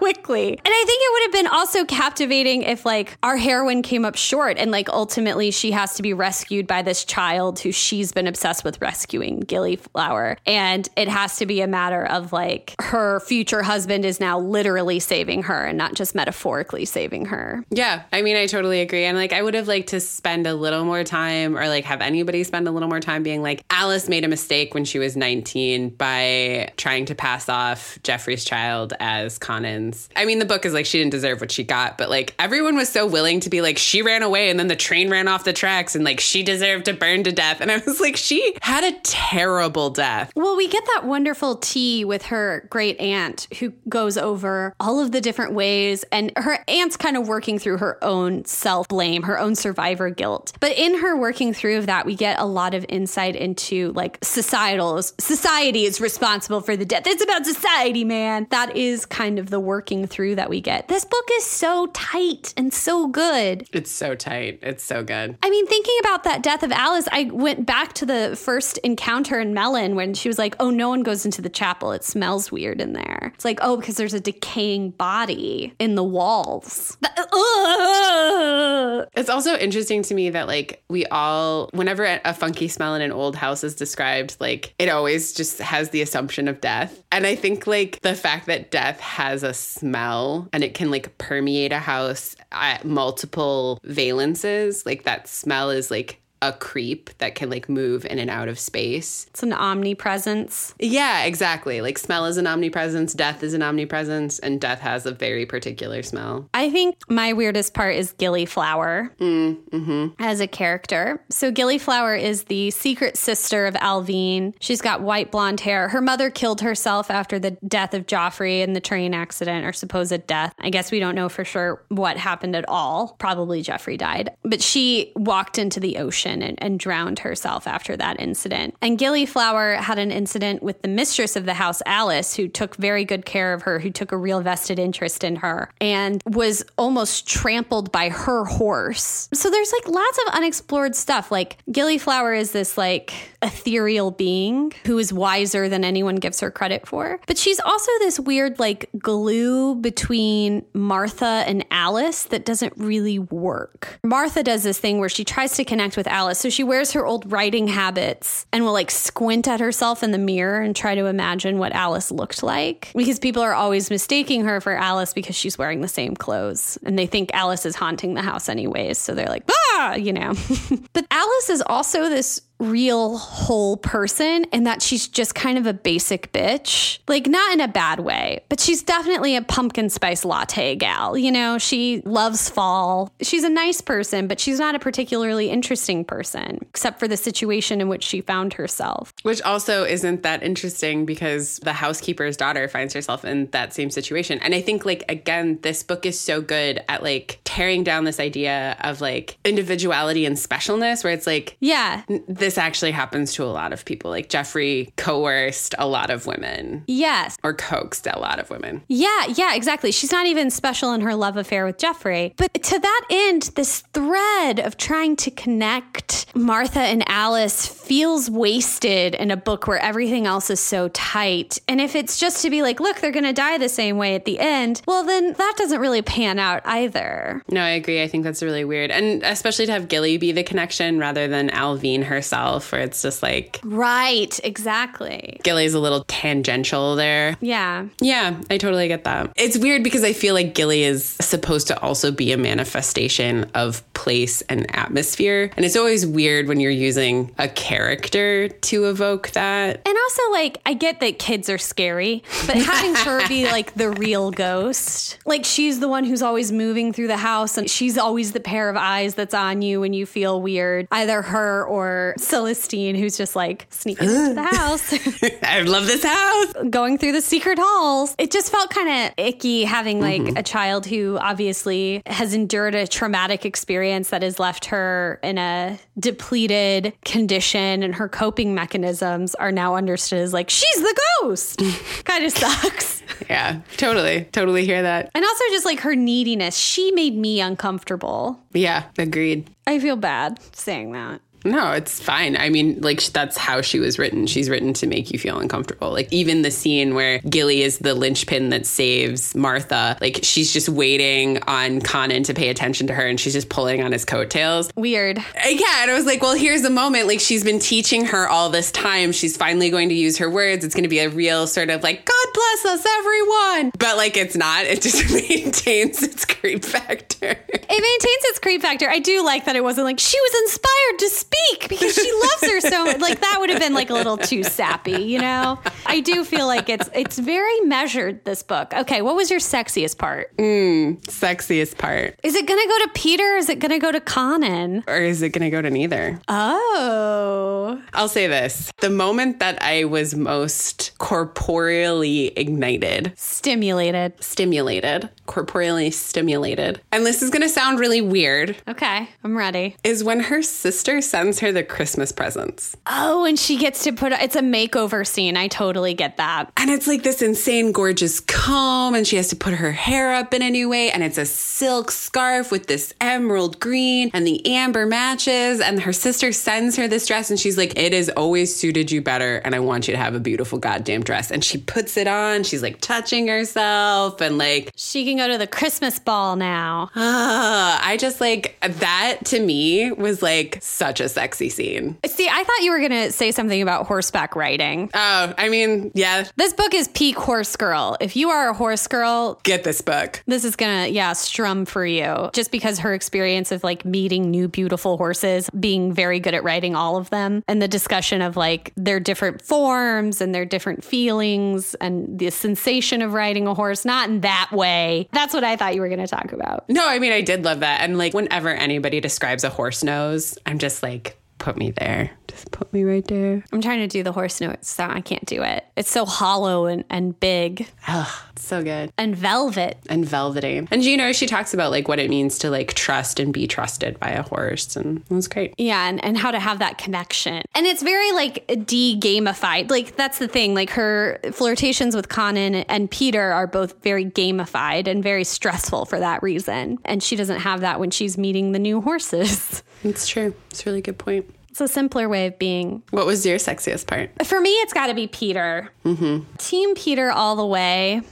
quickly. 0.00 0.48
And 0.48 0.60
I 0.64 0.84
think 0.86 1.02
it 1.02 1.12
would 1.12 1.22
have 1.24 1.44
been 1.44 1.58
also 1.58 1.84
captivating 1.84 2.62
if 2.62 2.86
like 2.86 3.18
our 3.22 3.36
heroine 3.36 3.82
came 3.82 4.06
up 4.06 4.16
short 4.16 4.56
and 4.56 4.70
like 4.70 4.88
ultimately 4.88 5.50
she 5.50 5.72
has 5.72 5.92
to 5.96 6.02
be 6.02 6.14
rescued 6.14 6.66
by 6.66 6.80
this 6.80 7.04
child 7.04 7.58
who 7.58 7.70
she's 7.70 8.10
been 8.10 8.26
obsessed 8.26 8.64
with 8.64 8.80
rescuing, 8.80 9.42
Gillyflower. 9.42 10.38
And 10.46 10.88
it 10.96 11.08
has 11.08 11.36
to 11.36 11.44
be 11.44 11.60
a 11.60 11.66
matter 11.66 12.06
of 12.06 12.32
like 12.32 12.74
her 12.80 13.20
future 13.20 13.62
husband 13.62 14.06
is 14.06 14.20
now 14.20 14.38
literally 14.38 15.00
saving 15.00 15.42
her 15.42 15.66
and 15.66 15.76
not 15.76 15.96
just 15.96 16.14
metaphorically 16.14 16.86
saving 16.86 17.26
her. 17.26 17.62
Yeah, 17.68 18.04
I 18.10 18.22
mean, 18.22 18.36
I 18.36 18.46
totally 18.46 18.80
agree. 18.80 19.04
And 19.04 19.18
like, 19.18 19.34
I 19.34 19.42
would 19.42 19.52
have 19.52 19.68
liked 19.68 19.90
to 19.90 20.00
spend 20.00 20.46
a 20.46 20.54
little 20.54 20.86
more 20.86 21.04
time 21.04 21.58
or 21.58 21.68
like 21.68 21.84
have 21.84 22.00
anybody 22.00 22.42
spend 22.44 22.66
a 22.66 22.70
little 22.70 22.88
more 22.88 23.00
time 23.00 23.22
being 23.22 23.42
like, 23.42 23.62
Alice 23.68 24.08
made 24.08 24.24
a 24.24 24.28
mistake 24.28 24.72
when 24.72 24.86
she 24.86 24.98
was 24.98 25.14
19 25.14 25.90
by 25.90 26.72
trying 26.78 27.04
to 27.04 27.14
pass 27.14 27.50
off 27.50 27.98
Jeffrey's 28.02 28.46
child 28.46 28.94
as 28.98 29.38
Connan's. 29.38 29.89
I 30.16 30.24
mean, 30.24 30.38
the 30.38 30.44
book 30.44 30.64
is 30.64 30.72
like, 30.72 30.86
she 30.86 30.98
didn't 30.98 31.12
deserve 31.12 31.40
what 31.40 31.52
she 31.52 31.64
got, 31.64 31.98
but 31.98 32.10
like, 32.10 32.34
everyone 32.38 32.76
was 32.76 32.88
so 32.88 33.06
willing 33.06 33.40
to 33.40 33.50
be 33.50 33.62
like, 33.62 33.78
she 33.78 34.02
ran 34.02 34.22
away 34.22 34.50
and 34.50 34.58
then 34.58 34.68
the 34.68 34.76
train 34.76 35.10
ran 35.10 35.28
off 35.28 35.44
the 35.44 35.52
tracks 35.52 35.94
and 35.94 36.04
like, 36.04 36.20
she 36.20 36.42
deserved 36.42 36.86
to 36.86 36.92
burn 36.92 37.24
to 37.24 37.32
death. 37.32 37.60
And 37.60 37.70
I 37.70 37.78
was 37.86 38.00
like, 38.00 38.16
she 38.16 38.56
had 38.62 38.84
a 38.84 38.98
terrible 39.00 39.90
death. 39.90 40.32
Well, 40.34 40.56
we 40.56 40.68
get 40.68 40.84
that 40.94 41.06
wonderful 41.06 41.56
tea 41.56 42.04
with 42.04 42.26
her 42.26 42.66
great 42.70 42.98
aunt 43.00 43.46
who 43.58 43.70
goes 43.88 44.16
over 44.16 44.74
all 44.80 45.00
of 45.00 45.12
the 45.12 45.20
different 45.20 45.52
ways, 45.52 46.04
and 46.12 46.32
her 46.36 46.64
aunt's 46.68 46.96
kind 46.96 47.16
of 47.16 47.28
working 47.28 47.58
through 47.58 47.78
her 47.78 48.02
own 48.02 48.44
self 48.44 48.88
blame, 48.88 49.22
her 49.22 49.38
own 49.38 49.54
survivor 49.54 50.10
guilt. 50.10 50.52
But 50.60 50.72
in 50.76 50.98
her 51.00 51.16
working 51.16 51.52
through 51.52 51.78
of 51.78 51.86
that, 51.86 52.06
we 52.06 52.14
get 52.14 52.38
a 52.38 52.44
lot 52.44 52.74
of 52.74 52.86
insight 52.88 53.36
into 53.36 53.92
like 53.92 54.18
societal 54.22 55.02
society 55.02 55.84
is 55.84 56.00
responsible 56.00 56.60
for 56.60 56.76
the 56.76 56.84
death. 56.84 57.06
It's 57.06 57.22
about 57.22 57.46
society, 57.46 58.04
man. 58.04 58.46
That 58.50 58.76
is 58.76 59.06
kind 59.06 59.38
of 59.38 59.50
the 59.50 59.60
working 59.80 60.06
through 60.06 60.34
that 60.34 60.50
we 60.50 60.60
get. 60.60 60.88
This 60.88 61.06
book 61.06 61.26
is 61.38 61.46
so 61.46 61.86
tight 61.94 62.52
and 62.54 62.70
so 62.70 63.08
good. 63.08 63.66
It's 63.72 63.90
so 63.90 64.14
tight. 64.14 64.58
It's 64.60 64.84
so 64.84 65.02
good. 65.02 65.38
I 65.42 65.48
mean, 65.48 65.66
thinking 65.66 65.96
about 66.00 66.24
that 66.24 66.42
death 66.42 66.62
of 66.62 66.70
Alice, 66.70 67.08
I 67.10 67.30
went 67.32 67.64
back 67.64 67.94
to 67.94 68.04
the 68.04 68.38
first 68.38 68.76
encounter 68.78 69.40
in 69.40 69.54
Mellyn 69.54 69.94
when 69.94 70.12
she 70.12 70.28
was 70.28 70.38
like, 70.38 70.54
oh, 70.60 70.68
no 70.68 70.90
one 70.90 71.02
goes 71.02 71.24
into 71.24 71.40
the 71.40 71.48
chapel. 71.48 71.92
It 71.92 72.04
smells 72.04 72.52
weird 72.52 72.78
in 72.78 72.92
there. 72.92 73.32
It's 73.34 73.46
like, 73.46 73.58
oh, 73.62 73.78
because 73.78 73.96
there's 73.96 74.12
a 74.12 74.20
decaying 74.20 74.90
body 74.90 75.72
in 75.78 75.94
the 75.94 76.04
walls. 76.04 76.98
Ugh. 77.02 79.08
It's 79.14 79.30
also 79.30 79.56
interesting 79.56 80.02
to 80.02 80.14
me 80.14 80.28
that 80.28 80.46
like 80.46 80.82
we 80.88 81.06
all 81.06 81.70
whenever 81.72 82.20
a 82.22 82.34
funky 82.34 82.68
smell 82.68 82.94
in 82.96 83.00
an 83.00 83.12
old 83.12 83.34
house 83.34 83.64
is 83.64 83.74
described, 83.74 84.36
like 84.40 84.74
it 84.78 84.90
always 84.90 85.32
just 85.32 85.58
has 85.60 85.88
the 85.88 86.02
assumption 86.02 86.48
of 86.48 86.60
death. 86.60 87.02
And 87.10 87.26
I 87.26 87.34
think 87.34 87.66
like 87.66 88.02
the 88.02 88.14
fact 88.14 88.44
that 88.46 88.70
death 88.70 89.00
has 89.00 89.42
a 89.42 89.54
smell 89.70 90.48
and 90.52 90.64
it 90.64 90.74
can 90.74 90.90
like 90.90 91.16
permeate 91.18 91.72
a 91.72 91.78
house 91.78 92.36
at 92.52 92.84
multiple 92.84 93.80
valences, 93.84 94.84
like 94.84 95.04
that 95.04 95.28
smell 95.28 95.70
is 95.70 95.90
like 95.90 96.20
a 96.42 96.52
creep 96.52 97.10
that 97.18 97.34
can 97.34 97.50
like 97.50 97.68
move 97.68 98.04
in 98.06 98.18
and 98.18 98.30
out 98.30 98.48
of 98.48 98.58
space. 98.58 99.26
It's 99.30 99.42
an 99.42 99.52
omnipresence. 99.52 100.74
Yeah, 100.78 101.24
exactly. 101.24 101.80
Like 101.80 101.98
smell 101.98 102.24
is 102.26 102.36
an 102.36 102.46
omnipresence, 102.46 103.12
death 103.12 103.42
is 103.42 103.54
an 103.54 103.62
omnipresence, 103.62 104.38
and 104.38 104.60
death 104.60 104.80
has 104.80 105.06
a 105.06 105.12
very 105.12 105.44
particular 105.44 106.02
smell. 106.02 106.48
I 106.54 106.70
think 106.70 106.96
my 107.08 107.32
weirdest 107.32 107.74
part 107.74 107.96
is 107.96 108.14
Gillyflower 108.14 109.10
mm, 109.16 109.56
mm-hmm. 109.56 110.22
as 110.22 110.40
a 110.40 110.46
character. 110.46 111.22
So 111.28 111.52
Gillyflower 111.52 112.20
is 112.20 112.44
the 112.44 112.70
secret 112.70 113.16
sister 113.16 113.66
of 113.66 113.74
Alvean. 113.74 114.54
She's 114.60 114.80
got 114.80 115.02
white 115.02 115.30
blonde 115.30 115.60
hair. 115.60 115.88
Her 115.88 116.00
mother 116.00 116.30
killed 116.30 116.62
herself 116.62 117.10
after 117.10 117.38
the 117.38 117.52
death 117.66 117.92
of 117.92 118.06
Joffrey 118.06 118.62
in 118.62 118.72
the 118.72 118.80
train 118.80 119.12
accident 119.12 119.66
or 119.66 119.72
supposed 119.72 120.26
death. 120.26 120.54
I 120.58 120.70
guess 120.70 120.90
we 120.90 121.00
don't 121.00 121.14
know 121.14 121.28
for 121.28 121.44
sure 121.44 121.82
what 121.88 122.16
happened 122.16 122.56
at 122.56 122.68
all. 122.68 123.16
Probably 123.18 123.62
Jeffrey 123.62 123.96
died. 123.96 124.30
But 124.42 124.62
she 124.62 125.12
walked 125.14 125.58
into 125.58 125.80
the 125.80 125.98
ocean 125.98 126.29
ocean 126.30 126.42
and, 126.42 126.62
and 126.62 126.78
drowned 126.78 127.20
herself 127.20 127.66
after 127.66 127.96
that 127.96 128.20
incident. 128.20 128.74
And 128.80 128.98
Gillyflower 128.98 129.78
had 129.78 129.98
an 129.98 130.10
incident 130.10 130.62
with 130.62 130.82
the 130.82 130.88
mistress 130.88 131.36
of 131.36 131.44
the 131.44 131.54
house, 131.54 131.82
Alice, 131.86 132.34
who 132.36 132.48
took 132.48 132.76
very 132.76 133.04
good 133.04 133.24
care 133.24 133.52
of 133.52 133.62
her, 133.62 133.78
who 133.78 133.90
took 133.90 134.12
a 134.12 134.16
real 134.16 134.40
vested 134.40 134.78
interest 134.78 135.24
in 135.24 135.36
her, 135.36 135.70
and 135.80 136.22
was 136.26 136.64
almost 136.78 137.26
trampled 137.26 137.92
by 137.92 138.08
her 138.08 138.44
horse. 138.44 139.28
So 139.32 139.50
there's 139.50 139.72
like 139.72 139.88
lots 139.88 140.18
of 140.26 140.34
unexplored 140.34 140.94
stuff. 140.94 141.30
Like 141.30 141.58
Gillyflower 141.70 142.38
is 142.38 142.52
this 142.52 142.78
like 142.78 143.12
ethereal 143.42 144.10
being 144.10 144.72
who 144.86 144.98
is 144.98 145.12
wiser 145.12 145.68
than 145.68 145.84
anyone 145.84 146.16
gives 146.16 146.40
her 146.40 146.50
credit 146.50 146.86
for. 146.86 147.20
But 147.26 147.38
she's 147.38 147.60
also 147.60 147.90
this 148.00 148.20
weird 148.20 148.58
like 148.58 148.88
glue 148.98 149.74
between 149.76 150.64
Martha 150.74 151.44
and 151.46 151.64
Alice 151.70 152.24
that 152.24 152.44
doesn't 152.44 152.74
really 152.76 153.18
work. 153.18 153.98
Martha 154.04 154.42
does 154.42 154.62
this 154.62 154.78
thing 154.78 154.98
where 154.98 155.08
she 155.08 155.24
tries 155.24 155.56
to 155.56 155.64
connect 155.64 155.96
with 155.96 156.06
Alice. 156.06 156.19
So 156.28 156.50
she 156.50 156.64
wears 156.64 156.92
her 156.92 157.06
old 157.06 157.30
writing 157.30 157.68
habits 157.68 158.46
and 158.52 158.64
will 158.64 158.72
like 158.72 158.90
squint 158.90 159.48
at 159.48 159.60
herself 159.60 160.02
in 160.02 160.10
the 160.10 160.18
mirror 160.18 160.60
and 160.60 160.74
try 160.74 160.94
to 160.94 161.06
imagine 161.06 161.58
what 161.58 161.72
Alice 161.72 162.10
looked 162.10 162.42
like 162.42 162.90
because 162.94 163.18
people 163.18 163.42
are 163.42 163.54
always 163.54 163.90
mistaking 163.90 164.44
her 164.44 164.60
for 164.60 164.74
Alice 164.74 165.12
because 165.12 165.36
she's 165.36 165.58
wearing 165.58 165.80
the 165.80 165.88
same 165.88 166.14
clothes 166.14 166.78
and 166.84 166.98
they 166.98 167.06
think 167.06 167.30
Alice 167.32 167.64
is 167.64 167.74
haunting 167.74 168.14
the 168.14 168.22
house 168.22 168.48
anyways. 168.48 168.98
So 168.98 169.14
they're 169.14 169.26
like, 169.26 169.48
ah, 169.50 169.94
you 169.94 170.12
know. 170.12 170.34
but 170.92 171.06
Alice 171.10 171.50
is 171.50 171.62
also 171.66 172.08
this 172.08 172.42
real 172.60 173.16
whole 173.18 173.76
person 173.78 174.44
and 174.52 174.66
that 174.66 174.82
she's 174.82 175.08
just 175.08 175.34
kind 175.34 175.58
of 175.58 175.66
a 175.66 175.72
basic 175.72 176.32
bitch. 176.32 176.98
Like, 177.08 177.26
not 177.26 177.52
in 177.52 177.60
a 177.60 177.68
bad 177.68 178.00
way, 178.00 178.40
but 178.48 178.60
she's 178.60 178.82
definitely 178.82 179.34
a 179.34 179.42
pumpkin 179.42 179.88
spice 179.90 180.24
latte 180.24 180.76
gal. 180.76 181.16
You 181.16 181.32
know, 181.32 181.58
she 181.58 182.02
loves 182.04 182.48
fall. 182.48 183.10
She's 183.22 183.42
a 183.44 183.48
nice 183.50 183.80
person, 183.80 184.28
but 184.28 184.38
she's 184.38 184.58
not 184.58 184.74
a 184.74 184.78
particularly 184.78 185.50
interesting 185.50 186.04
person, 186.04 186.58
except 186.68 187.00
for 187.00 187.08
the 187.08 187.16
situation 187.16 187.80
in 187.80 187.88
which 187.88 188.04
she 188.04 188.20
found 188.20 188.52
herself. 188.54 189.12
Which 189.22 189.40
also 189.42 189.84
isn't 189.84 190.22
that 190.22 190.42
interesting 190.42 191.06
because 191.06 191.58
the 191.60 191.72
housekeeper's 191.72 192.36
daughter 192.36 192.68
finds 192.68 192.92
herself 192.94 193.24
in 193.24 193.46
that 193.52 193.72
same 193.72 193.90
situation. 193.90 194.38
And 194.40 194.54
I 194.54 194.60
think, 194.60 194.84
like, 194.84 195.04
again, 195.08 195.58
this 195.62 195.82
book 195.82 196.04
is 196.04 196.20
so 196.20 196.40
good 196.42 196.82
at 196.88 197.02
like 197.02 197.40
tearing 197.44 197.82
down 197.84 198.04
this 198.04 198.20
idea 198.20 198.76
of 198.80 199.00
like 199.00 199.38
individuality 199.44 200.26
and 200.26 200.36
specialness, 200.36 201.02
where 201.02 201.12
it's 201.12 201.26
like, 201.26 201.56
Yeah. 201.60 202.02
this 202.28 202.49
actually 202.58 202.90
happens 202.92 203.34
to 203.34 203.44
a 203.44 203.46
lot 203.46 203.72
of 203.72 203.84
people. 203.84 204.10
Like 204.10 204.28
Jeffrey 204.28 204.92
coerced 204.96 205.74
a 205.78 205.86
lot 205.86 206.10
of 206.10 206.26
women 206.26 206.84
Yes. 206.86 207.36
or 207.42 207.54
coaxed 207.54 208.06
a 208.06 208.18
lot 208.18 208.38
of 208.38 208.50
women. 208.50 208.82
Yeah, 208.88 209.26
yeah, 209.34 209.54
exactly. 209.54 209.92
She's 209.92 210.12
not 210.12 210.26
even 210.26 210.50
special 210.50 210.92
in 210.92 211.00
her 211.02 211.14
love 211.14 211.36
affair 211.36 211.64
with 211.66 211.78
Jeffrey. 211.78 212.34
But 212.36 212.54
to 212.62 212.78
that 212.78 213.00
end, 213.10 213.42
this 213.54 213.80
thread 213.92 214.60
of 214.60 214.76
trying 214.76 215.16
to 215.16 215.30
connect 215.30 216.26
Martha 216.34 216.80
and 216.80 217.02
Alice 217.08 217.66
feels 217.66 218.30
wasted 218.30 219.14
in 219.14 219.30
a 219.30 219.36
book 219.36 219.66
where 219.66 219.78
everything 219.78 220.26
else 220.26 220.50
is 220.50 220.60
so 220.60 220.88
tight. 220.88 221.58
And 221.68 221.80
if 221.80 221.94
it's 221.94 222.18
just 222.18 222.42
to 222.42 222.50
be 222.50 222.62
like, 222.62 222.80
look, 222.80 223.00
they're 223.00 223.10
going 223.10 223.24
to 223.24 223.32
die 223.32 223.58
the 223.58 223.68
same 223.68 223.96
way 223.98 224.14
at 224.14 224.24
the 224.24 224.38
end, 224.38 224.80
well, 224.86 225.04
then 225.04 225.32
that 225.34 225.54
doesn't 225.56 225.80
really 225.80 226.02
pan 226.02 226.38
out 226.38 226.62
either. 226.64 227.42
No, 227.48 227.60
I 227.62 227.70
agree. 227.70 228.02
I 228.02 228.08
think 228.08 228.24
that's 228.24 228.42
really 228.42 228.64
weird. 228.64 228.90
And 228.90 229.22
especially 229.22 229.66
to 229.66 229.72
have 229.72 229.88
Gilly 229.88 230.16
be 230.18 230.32
the 230.32 230.42
connection 230.44 230.98
rather 230.98 231.26
than 231.28 231.48
Alvean 231.50 232.04
herself, 232.04 232.30
where 232.44 232.80
it's 232.80 233.02
just 233.02 233.22
like 233.22 233.60
Right, 233.62 234.38
exactly. 234.44 235.40
Gilly's 235.42 235.74
a 235.74 235.78
little 235.78 236.04
tangential 236.04 236.96
there. 236.96 237.36
Yeah. 237.40 237.86
Yeah, 238.00 238.40
I 238.50 238.58
totally 238.58 238.88
get 238.88 239.04
that. 239.04 239.32
It's 239.36 239.58
weird 239.58 239.82
because 239.82 240.04
I 240.04 240.12
feel 240.12 240.34
like 240.34 240.54
Gilly 240.54 240.82
is 240.82 241.04
supposed 241.04 241.66
to 241.68 241.80
also 241.80 242.10
be 242.10 242.32
a 242.32 242.36
manifestation 242.36 243.50
of 243.54 243.82
place 243.94 244.42
and 244.42 244.66
atmosphere. 244.74 245.50
And 245.56 245.64
it's 245.64 245.76
always 245.76 246.06
weird 246.06 246.48
when 246.48 246.60
you're 246.60 246.70
using 246.70 247.34
a 247.38 247.48
character 247.48 248.48
to 248.48 248.84
evoke 248.88 249.30
that. 249.32 249.80
And 249.86 249.96
also, 249.96 250.22
like, 250.32 250.58
I 250.64 250.74
get 250.74 251.00
that 251.00 251.18
kids 251.18 251.48
are 251.48 251.58
scary, 251.58 252.22
but 252.46 252.56
having 252.56 252.94
her 252.94 253.26
be 253.28 253.44
like 253.50 253.74
the 253.74 253.90
real 253.90 254.30
ghost, 254.30 255.18
like, 255.26 255.44
she's 255.44 255.80
the 255.80 255.88
one 255.88 256.04
who's 256.04 256.22
always 256.22 256.52
moving 256.52 256.92
through 256.92 257.08
the 257.08 257.16
house 257.16 257.58
and 257.58 257.68
she's 257.68 257.98
always 257.98 258.32
the 258.32 258.40
pair 258.40 258.68
of 258.70 258.76
eyes 258.76 259.14
that's 259.14 259.34
on 259.34 259.62
you 259.62 259.80
when 259.80 259.92
you 259.92 260.06
feel 260.06 260.40
weird. 260.40 260.86
Either 260.90 261.22
her 261.22 261.64
or 261.64 262.14
Celestine, 262.30 262.96
who's 262.96 263.16
just 263.16 263.34
like 263.34 263.66
sneaking 263.70 264.08
into 264.08 264.34
the 264.34 264.42
house, 264.56 264.92
I 265.42 265.62
love 265.62 265.86
this 265.86 266.04
house. 266.04 266.70
going 266.70 266.96
through 266.98 267.12
the 267.12 267.20
secret 267.20 267.58
halls. 267.60 268.14
It 268.18 268.30
just 268.30 268.52
felt 268.52 268.70
kind 268.70 268.88
of 268.88 269.24
icky 269.24 269.64
having 269.64 270.00
like 270.00 270.22
mm-hmm. 270.22 270.36
a 270.36 270.42
child 270.42 270.86
who 270.86 271.18
obviously 271.18 272.02
has 272.06 272.34
endured 272.34 272.74
a 272.74 272.86
traumatic 272.86 273.44
experience 273.44 274.10
that 274.10 274.22
has 274.22 274.38
left 274.38 274.66
her 274.66 275.18
in 275.22 275.38
a 275.38 275.78
depleted 275.98 276.92
condition 277.04 277.82
and 277.82 277.94
her 277.94 278.08
coping 278.08 278.54
mechanisms 278.54 279.34
are 279.34 279.52
now 279.52 279.74
understood 279.74 280.20
as 280.20 280.32
like 280.32 280.50
she's 280.50 280.76
the 280.76 281.00
ghost. 281.20 281.58
kind 282.04 282.24
of 282.24 282.32
sucks. 282.32 283.02
Yeah, 283.28 283.60
totally. 283.76 284.28
Totally 284.32 284.64
hear 284.64 284.82
that. 284.82 285.10
And 285.14 285.24
also 285.24 285.44
just 285.50 285.64
like 285.64 285.80
her 285.80 285.94
neediness, 285.94 286.56
she 286.56 286.90
made 286.92 287.16
me 287.16 287.40
uncomfortable. 287.40 288.40
Yeah, 288.52 288.84
agreed. 288.98 289.50
I 289.66 289.78
feel 289.78 289.96
bad 289.96 290.38
saying 290.54 290.92
that. 290.92 291.20
No, 291.44 291.72
it's 291.72 292.00
fine. 292.00 292.36
I 292.36 292.50
mean, 292.50 292.80
like 292.80 293.02
that's 293.04 293.36
how 293.36 293.60
she 293.60 293.78
was 293.78 293.98
written. 293.98 294.26
She's 294.26 294.50
written 294.50 294.72
to 294.74 294.86
make 294.86 295.10
you 295.10 295.18
feel 295.18 295.38
uncomfortable. 295.38 295.90
Like 295.90 296.12
even 296.12 296.42
the 296.42 296.50
scene 296.50 296.94
where 296.94 297.18
Gilly 297.20 297.62
is 297.62 297.78
the 297.78 297.94
linchpin 297.94 298.50
that 298.50 298.66
saves 298.66 299.34
Martha, 299.34 299.96
like 300.00 300.20
she's 300.22 300.52
just 300.52 300.68
waiting 300.68 301.42
on 301.44 301.80
Connan 301.80 302.24
to 302.24 302.34
pay 302.34 302.48
attention 302.48 302.86
to 302.88 302.94
her 302.94 303.06
and 303.06 303.18
she's 303.18 303.32
just 303.32 303.48
pulling 303.48 303.82
on 303.82 303.92
his 303.92 304.04
coattails. 304.04 304.70
Weird. 304.76 305.18
Uh, 305.18 305.48
yeah, 305.48 305.82
and 305.82 305.90
I 305.90 305.94
was 305.94 306.06
like, 306.06 306.22
well, 306.22 306.34
here's 306.34 306.62
the 306.62 306.70
moment. 306.70 307.06
Like 307.06 307.20
she's 307.20 307.44
been 307.44 307.58
teaching 307.58 308.06
her 308.06 308.28
all 308.28 308.50
this 308.50 308.70
time. 308.70 309.12
She's 309.12 309.36
finally 309.36 309.70
going 309.70 309.88
to 309.88 309.94
use 309.94 310.18
her 310.18 310.28
words. 310.28 310.64
It's 310.64 310.74
going 310.74 310.84
to 310.84 310.88
be 310.88 310.98
a 311.00 311.08
real 311.08 311.46
sort 311.46 311.70
of 311.70 311.82
like, 311.82 312.04
God 312.04 312.26
bless 312.34 312.64
us, 312.66 312.86
everyone. 312.98 313.72
But 313.78 313.96
like 313.96 314.16
it's 314.16 314.36
not. 314.36 314.64
It 314.64 314.82
just 314.82 315.10
maintains 315.30 316.02
its 316.02 316.24
creep 316.24 316.64
factor. 316.64 317.26
It 317.28 317.68
maintains 317.70 318.24
its 318.24 318.38
creep 318.38 318.62
factor. 318.62 318.88
I 318.88 318.98
do 318.98 319.24
like 319.24 319.46
that 319.46 319.56
it 319.56 319.62
wasn't 319.62 319.86
like 319.86 319.98
she 319.98 320.18
was 320.20 320.42
inspired 320.42 320.98
to 320.98 321.08
speak 321.32 321.68
because 321.68 321.94
she 321.94 322.10
loves 322.12 322.52
her 322.52 322.60
so 322.60 322.84
much. 322.86 323.00
Like 323.00 323.20
that 323.20 323.36
would 323.40 323.50
have 323.50 323.60
been 323.60 323.74
like 323.74 323.90
a 323.90 323.94
little 323.94 324.16
too 324.16 324.42
sappy, 324.42 325.02
you 325.02 325.20
know? 325.20 325.58
I 325.86 326.00
do 326.00 326.24
feel 326.24 326.46
like 326.46 326.68
it's 326.68 326.88
it's 326.94 327.18
very 327.18 327.60
measured, 327.60 328.24
this 328.24 328.42
book. 328.42 328.72
Okay, 328.74 329.02
what 329.02 329.14
was 329.16 329.30
your 329.30 329.40
sexiest 329.40 329.98
part? 329.98 330.36
Mm, 330.36 331.00
Sexiest 331.06 331.78
part. 331.78 332.18
Is 332.22 332.34
it 332.34 332.46
gonna 332.46 332.66
go 332.66 332.78
to 332.84 332.90
Peter 332.94 333.34
or 333.34 333.36
is 333.36 333.48
it 333.48 333.58
gonna 333.58 333.78
go 333.78 333.92
to 333.92 334.00
Connan? 334.00 334.82
Or 334.88 334.96
is 334.96 335.22
it 335.22 335.30
going 335.30 335.42
to 335.42 335.50
go 335.50 335.62
to 335.62 335.70
neither? 335.70 336.20
Oh. 336.28 337.80
I'll 337.94 338.08
say 338.08 338.26
this 338.26 338.72
the 338.80 338.90
moment 338.90 339.38
that 339.40 339.62
I 339.62 339.84
was 339.84 340.14
most 340.14 340.92
corporeally 340.98 342.32
ignited, 342.36 343.12
Stimulated. 343.16 344.22
stimulated, 344.22 345.08
corporeally 345.26 345.90
stimulated, 345.90 346.80
and 346.92 347.04
this 347.06 347.22
is 347.22 347.30
going 347.30 347.42
to 347.42 347.48
sound 347.48 347.78
really 347.78 348.00
weird, 348.00 348.56
Okay, 348.68 349.08
I'm 349.22 349.36
ready. 349.36 349.76
is 349.84 350.02
when 350.02 350.20
her 350.20 350.42
sister 350.42 351.00
sends 351.20 351.40
her 351.40 351.52
the 351.52 351.62
Christmas 351.62 352.12
presents. 352.12 352.74
Oh, 352.86 353.26
and 353.26 353.38
she 353.38 353.58
gets 353.58 353.84
to 353.84 353.92
put 353.92 354.12
it's 354.12 354.36
a 354.36 354.40
makeover 354.40 355.06
scene. 355.06 355.36
I 355.36 355.48
totally 355.48 355.92
get 355.92 356.16
that. 356.16 356.50
And 356.56 356.70
it's 356.70 356.86
like 356.86 357.02
this 357.02 357.20
insane, 357.20 357.72
gorgeous 357.72 358.20
comb, 358.20 358.94
and 358.94 359.06
she 359.06 359.16
has 359.16 359.28
to 359.28 359.36
put 359.36 359.52
her 359.52 359.70
hair 359.70 360.14
up 360.14 360.32
in 360.32 360.40
a 360.40 360.48
new 360.48 360.70
way. 360.70 360.90
And 360.90 361.02
it's 361.02 361.18
a 361.18 361.26
silk 361.26 361.90
scarf 361.90 362.50
with 362.50 362.68
this 362.68 362.94
emerald 363.02 363.60
green, 363.60 364.10
and 364.14 364.26
the 364.26 364.44
amber 364.46 364.86
matches. 364.86 365.60
And 365.60 365.82
her 365.82 365.92
sister 365.92 366.32
sends 366.32 366.76
her 366.76 366.88
this 366.88 367.06
dress, 367.06 367.28
and 367.28 367.38
she's 367.38 367.58
like, 367.58 367.78
It 367.78 367.92
has 367.92 368.08
always 368.08 368.56
suited 368.56 368.90
you 368.90 369.02
better, 369.02 369.36
and 369.44 369.54
I 369.54 369.58
want 369.60 369.86
you 369.88 369.92
to 369.92 369.98
have 369.98 370.14
a 370.14 370.20
beautiful 370.20 370.58
goddamn 370.58 371.02
dress. 371.02 371.30
And 371.30 371.44
she 371.44 371.58
puts 371.58 371.98
it 371.98 372.06
on, 372.08 372.44
she's 372.44 372.62
like 372.62 372.80
touching 372.80 373.28
herself, 373.28 374.22
and 374.22 374.38
like, 374.38 374.72
She 374.74 375.04
can 375.04 375.18
go 375.18 375.28
to 375.28 375.36
the 375.36 375.46
Christmas 375.46 375.98
ball 375.98 376.36
now. 376.36 376.90
ah, 376.96 377.78
I 377.84 377.98
just 377.98 378.22
like 378.22 378.56
that 378.62 379.18
to 379.26 379.38
me 379.40 379.92
was 379.92 380.22
like 380.22 380.58
such 380.62 380.98
a 381.00 381.09
sexy 381.10 381.48
scene. 381.48 381.98
See, 382.06 382.28
I 382.28 382.44
thought 382.44 382.62
you 382.62 382.70
were 382.70 382.78
going 382.78 382.90
to 382.90 383.12
say 383.12 383.30
something 383.32 383.60
about 383.60 383.86
horseback 383.86 384.34
riding. 384.36 384.90
Oh, 384.94 385.34
I 385.36 385.48
mean, 385.48 385.90
yeah, 385.94 386.24
This 386.36 386.52
book 386.52 386.74
is 386.74 386.88
peak 386.88 387.16
horse 387.16 387.56
girl. 387.56 387.96
If 388.00 388.16
you 388.16 388.30
are 388.30 388.48
a 388.50 388.54
horse 388.54 388.86
girl, 388.86 389.40
get 389.42 389.64
this 389.64 389.80
book. 389.80 390.22
this 390.26 390.44
is 390.44 390.56
gonna, 390.56 390.86
yeah, 390.88 391.12
strum 391.12 391.64
for 391.64 391.84
you. 391.84 392.30
Just 392.32 392.50
because 392.50 392.78
her 392.80 392.94
experience 392.94 393.52
of 393.52 393.62
like 393.64 393.84
meeting 393.84 394.30
new 394.30 394.48
beautiful 394.48 394.96
horses, 394.96 395.48
being 395.58 395.92
very 395.92 396.20
good 396.20 396.34
at 396.34 396.44
riding 396.44 396.74
all 396.76 396.96
of 396.96 397.10
them, 397.10 397.42
and 397.48 397.60
the 397.60 397.68
discussion 397.68 398.22
of 398.22 398.36
like 398.36 398.72
their 398.76 399.00
different 399.00 399.42
forms 399.42 400.20
and 400.20 400.34
their 400.34 400.44
different 400.44 400.84
feelings 400.84 401.74
and 401.76 402.18
the 402.18 402.30
sensation 402.30 403.02
of 403.02 403.12
riding 403.12 403.46
a 403.46 403.54
horse, 403.54 403.84
not 403.84 404.08
in 404.08 404.20
that 404.20 404.50
way. 404.52 405.08
That's 405.12 405.34
what 405.34 405.44
I 405.44 405.56
thought 405.56 405.74
you 405.74 405.80
were 405.80 405.88
gonna 405.88 406.06
talk 406.06 406.32
about. 406.32 406.68
No, 406.68 406.86
I 406.86 406.98
mean, 406.98 407.12
I 407.12 407.20
did 407.22 407.44
love 407.44 407.60
that. 407.60 407.80
And 407.80 407.98
like, 407.98 408.14
whenever 408.14 408.48
anybody 408.48 409.00
describes 409.00 409.44
a 409.44 409.48
horse 409.50 409.82
nose, 409.82 410.36
I'm 410.46 410.58
just 410.58 410.82
like, 410.82 410.99
put 411.40 411.56
me 411.56 411.72
there. 411.72 412.12
Just 412.40 412.52
put 412.52 412.72
me 412.72 412.84
right 412.84 413.06
there. 413.06 413.44
I'm 413.52 413.60
trying 413.60 413.80
to 413.80 413.86
do 413.86 414.02
the 414.02 414.12
horse 414.12 414.40
notes 414.40 414.70
so 414.70 414.84
I 414.84 415.02
can't 415.02 415.26
do 415.26 415.42
it. 415.42 415.62
It's 415.76 415.90
so 415.90 416.06
hollow 416.06 416.64
and, 416.64 416.84
and 416.88 417.18
big 417.20 417.68
Oh, 417.86 418.24
so 418.36 418.62
good. 418.64 418.90
and 418.96 419.14
velvet. 419.14 419.76
And 419.90 420.06
velvety. 420.06 420.66
And 420.70 420.82
you 420.82 420.96
know, 420.96 421.12
she 421.12 421.26
talks 421.26 421.52
about 421.52 421.70
like 421.70 421.86
what 421.86 421.98
it 421.98 422.08
means 422.08 422.38
to 422.38 422.48
like 422.50 422.72
trust 422.72 423.20
and 423.20 423.30
be 423.30 423.46
trusted 423.46 424.00
by 424.00 424.08
a 424.12 424.22
horse. 424.22 424.74
And 424.74 425.04
was 425.10 425.28
great. 425.28 425.54
Yeah, 425.58 425.86
and, 425.86 426.02
and 426.02 426.16
how 426.16 426.30
to 426.30 426.40
have 426.40 426.60
that 426.60 426.78
connection. 426.78 427.42
And 427.54 427.66
it's 427.66 427.82
very 427.82 428.10
like 428.12 428.46
de 428.64 428.98
gamified. 428.98 429.70
Like, 429.70 429.96
that's 429.96 430.18
the 430.18 430.28
thing. 430.28 430.54
Like, 430.54 430.70
her 430.70 431.20
flirtations 431.32 431.94
with 431.94 432.08
Connan 432.08 432.64
and 432.70 432.90
Peter 432.90 433.32
are 433.32 433.46
both 433.46 433.82
very 433.82 434.06
gamified 434.06 434.86
and 434.86 435.02
very 435.02 435.24
stressful 435.24 435.84
for 435.84 435.98
that 435.98 436.22
reason. 436.22 436.78
And 436.86 437.02
she 437.02 437.16
doesn't 437.16 437.40
have 437.40 437.60
that 437.60 437.78
when 437.80 437.90
she's 437.90 438.16
meeting 438.16 438.52
the 438.52 438.58
new 438.58 438.80
horses. 438.80 439.62
It's 439.82 440.06
true. 440.06 440.34
It's 440.50 440.66
a 440.66 440.68
really 440.68 440.82
good 440.82 440.98
point. 440.98 441.34
It's 441.50 441.60
a 441.60 441.68
simpler 441.68 442.08
way 442.08 442.26
of 442.26 442.38
being. 442.38 442.82
What 442.90 443.06
was 443.06 443.26
your 443.26 443.38
sexiest 443.38 443.86
part? 443.86 444.10
For 444.26 444.40
me, 444.40 444.50
it's 444.50 444.72
got 444.72 444.86
to 444.86 444.94
be 444.94 445.08
Peter. 445.08 445.70
Mm-hmm. 445.84 446.24
Team 446.38 446.74
Peter 446.74 447.10
all 447.10 447.36
the 447.36 447.46
way. 447.46 448.02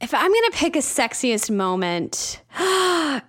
If 0.00 0.14
I'm 0.14 0.30
going 0.30 0.50
to 0.50 0.56
pick 0.56 0.76
a 0.76 0.80
sexiest 0.80 1.50
moment, 1.50 2.40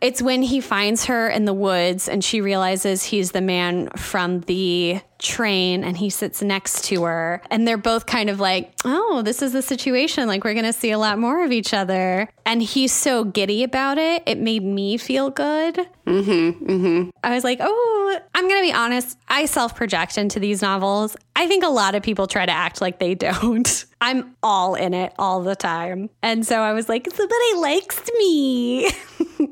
it's 0.01 0.21
when 0.21 0.41
he 0.41 0.61
finds 0.61 1.05
her 1.05 1.29
in 1.29 1.45
the 1.45 1.53
woods 1.53 2.07
and 2.07 2.23
she 2.23 2.41
realizes 2.41 3.03
he's 3.03 3.31
the 3.31 3.41
man 3.41 3.89
from 3.97 4.41
the 4.41 5.01
train 5.19 5.83
and 5.83 5.97
he 5.97 6.09
sits 6.09 6.41
next 6.41 6.85
to 6.85 7.03
her. 7.03 7.41
And 7.49 7.67
they're 7.67 7.77
both 7.77 8.05
kind 8.05 8.29
of 8.29 8.39
like, 8.39 8.73
oh, 8.83 9.21
this 9.23 9.41
is 9.41 9.53
the 9.53 9.61
situation. 9.61 10.27
Like, 10.27 10.43
we're 10.43 10.53
going 10.53 10.65
to 10.65 10.73
see 10.73 10.91
a 10.91 10.99
lot 10.99 11.17
more 11.17 11.43
of 11.43 11.51
each 11.51 11.73
other. 11.73 12.29
And 12.45 12.61
he's 12.61 12.91
so 12.91 13.23
giddy 13.23 13.63
about 13.63 13.97
it. 13.97 14.23
It 14.25 14.37
made 14.37 14.63
me 14.63 14.97
feel 14.97 15.29
good. 15.29 15.87
I 17.23 17.33
was 17.33 17.43
like, 17.43 17.59
oh, 17.61 18.19
I'm 18.35 18.47
going 18.47 18.61
to 18.61 18.67
be 18.67 18.73
honest. 18.73 19.17
I 19.27 19.45
self 19.45 19.75
project 19.75 20.17
into 20.17 20.39
these 20.39 20.61
novels. 20.61 21.17
I 21.35 21.47
think 21.47 21.63
a 21.63 21.69
lot 21.69 21.95
of 21.95 22.03
people 22.03 22.27
try 22.27 22.45
to 22.45 22.51
act 22.51 22.81
like 22.81 22.99
they 22.99 23.15
don't. 23.15 23.85
I'm 24.01 24.35
all 24.43 24.75
in 24.75 24.93
it 24.93 25.13
all 25.17 25.41
the 25.41 25.55
time. 25.55 26.04
And 26.21 26.45
so 26.45 26.61
I 26.61 26.73
was 26.73 26.89
like, 26.89 27.07
somebody 27.09 27.53
likes 27.57 28.01
me. 28.17 28.89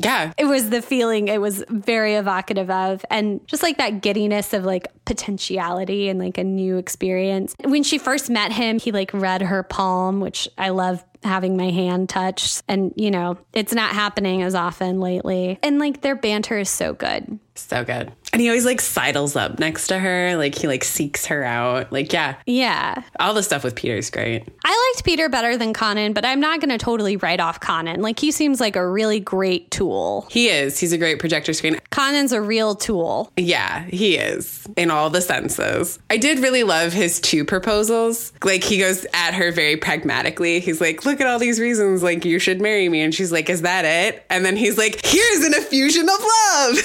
Yeah. 0.01 0.33
it 0.37 0.45
was 0.45 0.69
the 0.69 0.81
feeling 0.81 1.27
it 1.27 1.39
was 1.41 1.63
very 1.69 2.15
evocative 2.15 2.69
of. 2.69 3.05
And 3.09 3.45
just 3.47 3.63
like 3.63 3.77
that 3.77 4.01
giddiness 4.01 4.53
of 4.53 4.63
like 4.65 4.87
potentiality 5.05 6.09
and 6.09 6.19
like 6.19 6.37
a 6.37 6.43
new 6.43 6.77
experience. 6.77 7.53
When 7.63 7.83
she 7.83 7.97
first 7.97 8.29
met 8.29 8.51
him, 8.51 8.79
he 8.79 8.91
like 8.91 9.13
read 9.13 9.41
her 9.41 9.61
palm, 9.63 10.19
which 10.19 10.47
I 10.57 10.69
love 10.69 11.03
having 11.23 11.57
my 11.57 11.69
hand 11.69 12.09
touched. 12.09 12.63
And, 12.67 12.93
you 12.95 13.11
know, 13.11 13.37
it's 13.53 13.73
not 13.73 13.91
happening 13.91 14.41
as 14.41 14.55
often 14.55 14.99
lately. 14.99 15.59
And 15.63 15.79
like 15.79 16.01
their 16.01 16.15
banter 16.15 16.59
is 16.59 16.69
so 16.69 16.93
good. 16.93 17.39
So 17.55 17.83
good. 17.83 18.11
And 18.31 18.41
he 18.41 18.47
always 18.49 18.65
like 18.65 18.81
sidles 18.81 19.35
up 19.35 19.59
next 19.59 19.87
to 19.87 19.99
her. 19.99 20.35
Like 20.37 20.55
he 20.55 20.67
like 20.67 20.83
seeks 20.83 21.27
her 21.27 21.43
out. 21.43 21.91
Like, 21.91 22.11
yeah. 22.11 22.35
Yeah. 22.47 23.03
All 23.19 23.35
the 23.35 23.43
stuff 23.43 23.63
with 23.63 23.75
Peter's 23.75 24.09
great. 24.09 24.47
I 24.65 24.91
liked 24.91 25.05
Peter 25.05 25.29
better 25.29 25.55
than 25.55 25.71
Connan, 25.71 26.15
but 26.15 26.25
I'm 26.25 26.39
not 26.39 26.59
going 26.59 26.71
to 26.71 26.83
totally 26.83 27.15
write 27.15 27.39
off 27.39 27.59
Connan. 27.59 27.99
Like 27.99 28.17
he 28.19 28.31
seems 28.31 28.59
like 28.59 28.75
a 28.75 28.87
really 28.87 29.19
great 29.19 29.69
tool. 29.69 30.27
He 30.31 30.47
is. 30.47 30.79
He's 30.79 30.93
a 30.93 30.97
great 30.97 31.19
projector 31.19 31.53
screen. 31.53 31.79
Connan's 31.91 32.31
a 32.31 32.41
real 32.41 32.73
tool. 32.73 33.31
Yeah, 33.37 33.83
he 33.83 34.17
is 34.17 34.67
in 34.75 34.89
all 34.89 35.11
the 35.11 35.21
senses. 35.21 35.99
I 36.09 36.17
did 36.17 36.39
really 36.39 36.63
love 36.63 36.91
his 36.91 37.19
two 37.19 37.45
proposals. 37.45 38.33
Like 38.43 38.63
he 38.63 38.79
goes 38.79 39.05
at 39.13 39.35
her 39.35 39.51
very 39.51 39.77
pragmatically. 39.77 40.59
He's 40.59 40.81
like, 40.81 41.05
"Look 41.05 41.12
at 41.21 41.27
all 41.27 41.39
these 41.39 41.59
reasons 41.59 42.03
like 42.03 42.25
you 42.25 42.39
should 42.39 42.61
marry 42.61 42.89
me." 42.89 43.01
And 43.01 43.13
she's 43.13 43.31
like, 43.31 43.49
"Is 43.49 43.61
that 43.61 43.85
it?" 43.85 44.25
And 44.29 44.45
then 44.45 44.55
he's 44.55 44.77
like, 44.77 45.05
"Here's 45.05 45.45
an 45.45 45.53
effusion 45.53 46.07
of 46.09 46.19
love." 46.19 46.77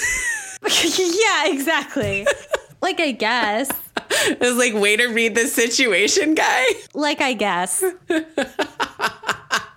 yeah, 0.99 1.47
exactly. 1.53 2.27
like 2.81 3.01
I 3.01 3.13
guess. 3.13 3.71
it 4.11 4.41
was 4.41 4.57
like, 4.57 4.75
"Way 4.75 4.97
to 4.97 5.07
read 5.09 5.35
the 5.35 5.47
situation, 5.47 6.35
guy." 6.35 6.65
Like 6.95 7.21
I 7.21 7.33
guess. 7.35 7.85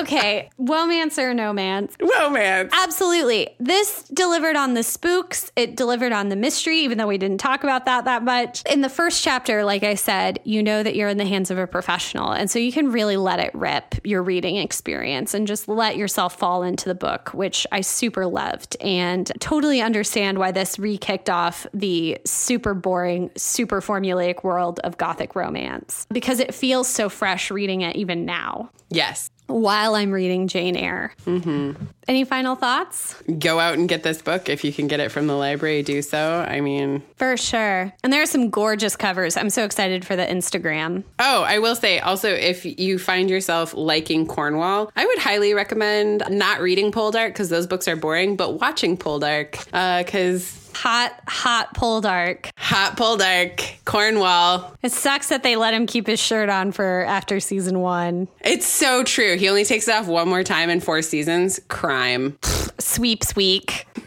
okay, 0.00 0.50
romance 0.58 1.18
or 1.18 1.34
no 1.34 1.52
man's. 1.52 1.94
Romance. 2.00 2.72
Absolutely. 2.74 3.50
This 3.58 4.04
delivered 4.04 4.56
on 4.56 4.74
the 4.74 4.82
spooks. 4.82 5.50
It 5.56 5.76
delivered 5.76 6.12
on 6.12 6.28
the 6.28 6.36
mystery, 6.36 6.78
even 6.80 6.98
though 6.98 7.06
we 7.06 7.18
didn't 7.18 7.38
talk 7.38 7.62
about 7.62 7.84
that 7.86 8.04
that 8.04 8.24
much. 8.24 8.62
In 8.70 8.80
the 8.80 8.88
first 8.88 9.22
chapter, 9.22 9.64
like 9.64 9.82
I 9.82 9.94
said, 9.94 10.40
you 10.44 10.62
know 10.62 10.82
that 10.82 10.96
you're 10.96 11.08
in 11.08 11.18
the 11.18 11.26
hands 11.26 11.50
of 11.50 11.58
a 11.58 11.66
professional. 11.66 12.32
And 12.32 12.50
so 12.50 12.58
you 12.58 12.72
can 12.72 12.90
really 12.90 13.16
let 13.16 13.40
it 13.40 13.54
rip 13.54 13.94
your 14.04 14.22
reading 14.22 14.56
experience 14.56 15.34
and 15.34 15.46
just 15.46 15.68
let 15.68 15.96
yourself 15.96 16.38
fall 16.38 16.62
into 16.62 16.88
the 16.88 16.94
book, 16.94 17.30
which 17.34 17.66
I 17.72 17.80
super 17.80 18.26
loved 18.26 18.76
and 18.80 19.30
totally 19.40 19.80
understand 19.80 20.38
why 20.38 20.52
this 20.52 20.78
re 20.78 20.98
kicked 20.98 21.30
off 21.30 21.66
the 21.72 22.18
super 22.24 22.74
boring, 22.74 23.30
super 23.36 23.80
formulaic 23.80 24.42
world 24.44 24.80
of 24.80 24.98
Gothic 24.98 25.34
romance 25.34 26.06
because 26.10 26.40
it 26.40 26.54
feels 26.54 26.88
so 26.88 27.08
fresh 27.08 27.50
reading 27.50 27.82
it 27.82 27.96
even 27.96 28.24
now 28.24 28.70
Yes. 28.90 29.30
While 29.48 29.94
I'm 29.94 30.12
reading 30.12 30.46
Jane 30.46 30.76
Eyre. 30.76 31.12
Mm-hmm. 31.26 31.72
Any 32.06 32.24
final 32.24 32.54
thoughts? 32.54 33.20
Go 33.38 33.58
out 33.58 33.74
and 33.74 33.88
get 33.88 34.02
this 34.02 34.22
book 34.22 34.48
if 34.48 34.64
you 34.64 34.72
can 34.72 34.86
get 34.86 35.00
it 35.00 35.10
from 35.10 35.26
the 35.26 35.34
library. 35.34 35.82
Do 35.82 36.00
so. 36.00 36.46
I 36.48 36.60
mean, 36.60 37.02
For 37.16 37.36
sure. 37.36 37.92
And 38.02 38.12
there 38.12 38.22
are 38.22 38.26
some 38.26 38.50
gorgeous 38.50 38.96
covers. 38.96 39.36
I'm 39.36 39.50
so 39.50 39.64
excited 39.64 40.04
for 40.04 40.16
the 40.16 40.24
Instagram. 40.24 41.04
Oh, 41.18 41.42
I 41.42 41.58
will 41.58 41.76
say 41.76 41.98
also, 41.98 42.28
if 42.30 42.64
you 42.64 42.98
find 42.98 43.28
yourself 43.28 43.74
liking 43.74 44.26
Cornwall, 44.26 44.90
I 44.96 45.04
would 45.04 45.18
highly 45.18 45.52
recommend 45.54 46.22
not 46.30 46.60
reading 46.60 46.92
Poldark 46.92 47.28
because 47.28 47.48
those 47.48 47.66
books 47.66 47.88
are 47.88 47.96
boring, 47.96 48.36
but 48.36 48.60
watching 48.60 48.96
Poldark 48.96 49.66
uh, 49.72 50.02
because 50.04 50.67
Hot, 50.78 51.12
hot 51.26 51.74
Poldark. 51.74 52.50
hot 52.56 52.96
Poldark, 52.96 53.64
Cornwall. 53.84 54.76
It 54.80 54.92
sucks 54.92 55.28
that 55.28 55.42
they 55.42 55.56
let 55.56 55.74
him 55.74 55.86
keep 55.88 56.06
his 56.06 56.20
shirt 56.20 56.48
on 56.48 56.70
for 56.70 57.04
after 57.04 57.40
season 57.40 57.80
one. 57.80 58.28
It's 58.42 58.64
so 58.66 59.02
true. 59.02 59.36
He 59.36 59.48
only 59.48 59.64
takes 59.64 59.88
it 59.88 59.94
off 59.94 60.06
one 60.06 60.28
more 60.28 60.44
time 60.44 60.70
in 60.70 60.78
four 60.78 61.02
seasons. 61.02 61.58
Crime. 61.66 62.38
Sweeps 62.78 63.34
week. 63.34 63.88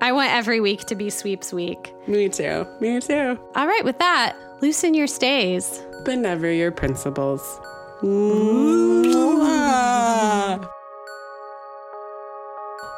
I 0.00 0.10
want 0.10 0.32
every 0.32 0.58
week 0.60 0.80
to 0.86 0.96
be 0.96 1.08
sweeps 1.08 1.52
week. 1.52 1.92
Me 2.08 2.28
too. 2.28 2.66
Me 2.80 3.00
too. 3.00 3.38
All 3.54 3.68
right, 3.68 3.84
with 3.84 4.00
that, 4.00 4.36
loosen 4.62 4.94
your 4.94 5.06
stays. 5.06 5.80
But 6.04 6.18
never 6.18 6.50
your 6.50 6.72
principles. 6.72 7.40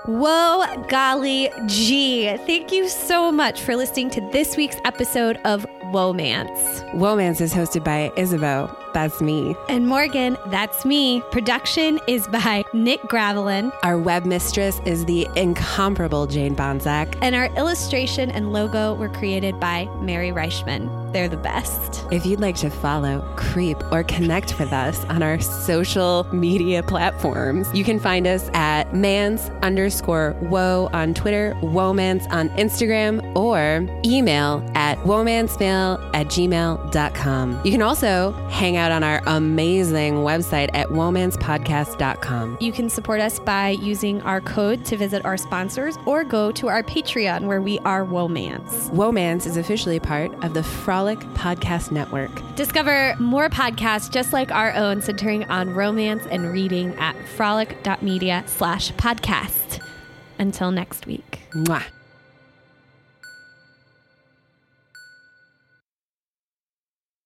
Whoa, 0.06 0.64
golly 0.88 1.48
gee. 1.66 2.26
Thank 2.38 2.72
you 2.72 2.88
so 2.88 3.30
much 3.30 3.60
for 3.60 3.76
listening 3.76 4.10
to 4.10 4.20
this 4.32 4.56
week's 4.56 4.76
episode 4.84 5.36
of 5.44 5.64
Womance. 5.92 6.90
Womance 6.92 7.40
is 7.40 7.52
hosted 7.54 7.84
by 7.84 8.10
Isabeau. 8.16 8.74
That's 8.94 9.22
me. 9.22 9.56
And 9.70 9.86
Morgan, 9.86 10.36
that's 10.48 10.84
me. 10.84 11.22
Production 11.30 11.98
is 12.06 12.26
by 12.28 12.62
Nick 12.74 13.00
Gravelin, 13.04 13.72
Our 13.82 13.96
web 13.98 14.26
mistress 14.26 14.80
is 14.84 15.06
the 15.06 15.26
incomparable 15.34 16.26
Jane 16.26 16.54
Bonzak. 16.54 17.16
and 17.22 17.34
our 17.34 17.46
illustration 17.56 18.30
and 18.30 18.52
logo 18.52 18.92
were 18.94 19.08
created 19.08 19.58
by 19.58 19.86
Mary 20.00 20.30
Reichman. 20.30 21.10
They're 21.12 21.28
the 21.28 21.38
best. 21.38 22.04
If 22.10 22.26
you'd 22.26 22.40
like 22.40 22.56
to 22.56 22.68
follow, 22.70 23.20
creep, 23.36 23.78
or 23.92 24.02
connect 24.02 24.58
with 24.58 24.72
us 24.74 25.02
on 25.06 25.22
our 25.22 25.40
social 25.40 26.26
media 26.32 26.82
platforms, 26.82 27.68
you 27.74 27.84
can 27.84 27.98
find 27.98 28.26
us 28.26 28.50
at 28.52 28.94
mans 28.94 29.50
underscore 29.92 30.34
woe 30.48 30.88
on 30.92 31.12
Twitter, 31.12 31.54
womance 31.60 32.26
on 32.30 32.48
Instagram, 32.50 33.20
or 33.36 33.86
email 34.04 34.64
at 34.74 34.96
womancemail 34.98 35.98
at 36.14 36.28
gmail.com. 36.28 37.60
You 37.64 37.70
can 37.70 37.82
also 37.82 38.32
hang 38.48 38.76
out 38.76 38.90
on 38.90 39.02
our 39.02 39.22
amazing 39.26 40.14
website 40.14 40.70
at 40.72 40.88
womancepodcast.com. 40.88 42.58
You 42.60 42.72
can 42.72 42.88
support 42.88 43.20
us 43.20 43.38
by 43.38 43.70
using 43.70 44.22
our 44.22 44.40
code 44.40 44.84
to 44.86 44.96
visit 44.96 45.24
our 45.24 45.36
sponsors 45.36 45.98
or 46.06 46.24
go 46.24 46.50
to 46.52 46.68
our 46.68 46.82
Patreon 46.82 47.46
where 47.46 47.60
we 47.60 47.78
are 47.80 48.04
Womance. 48.04 48.88
Womance 48.90 49.46
is 49.46 49.58
officially 49.58 50.00
part 50.00 50.32
of 50.42 50.54
the 50.54 50.62
Frolic 50.62 51.18
Podcast 51.34 51.90
Network. 51.90 52.30
Discover 52.56 53.16
more 53.18 53.50
podcasts 53.50 54.10
just 54.10 54.32
like 54.32 54.50
our 54.50 54.72
own 54.74 55.02
centering 55.02 55.44
on 55.44 55.74
romance 55.74 56.24
and 56.30 56.50
reading 56.50 56.94
at 56.94 57.16
frolic.media 57.36 58.44
slash 58.46 58.92
podcast. 58.92 59.81
Until 60.42 60.72
next 60.72 61.06
week. 61.06 61.38
Mwah. 61.52 62.01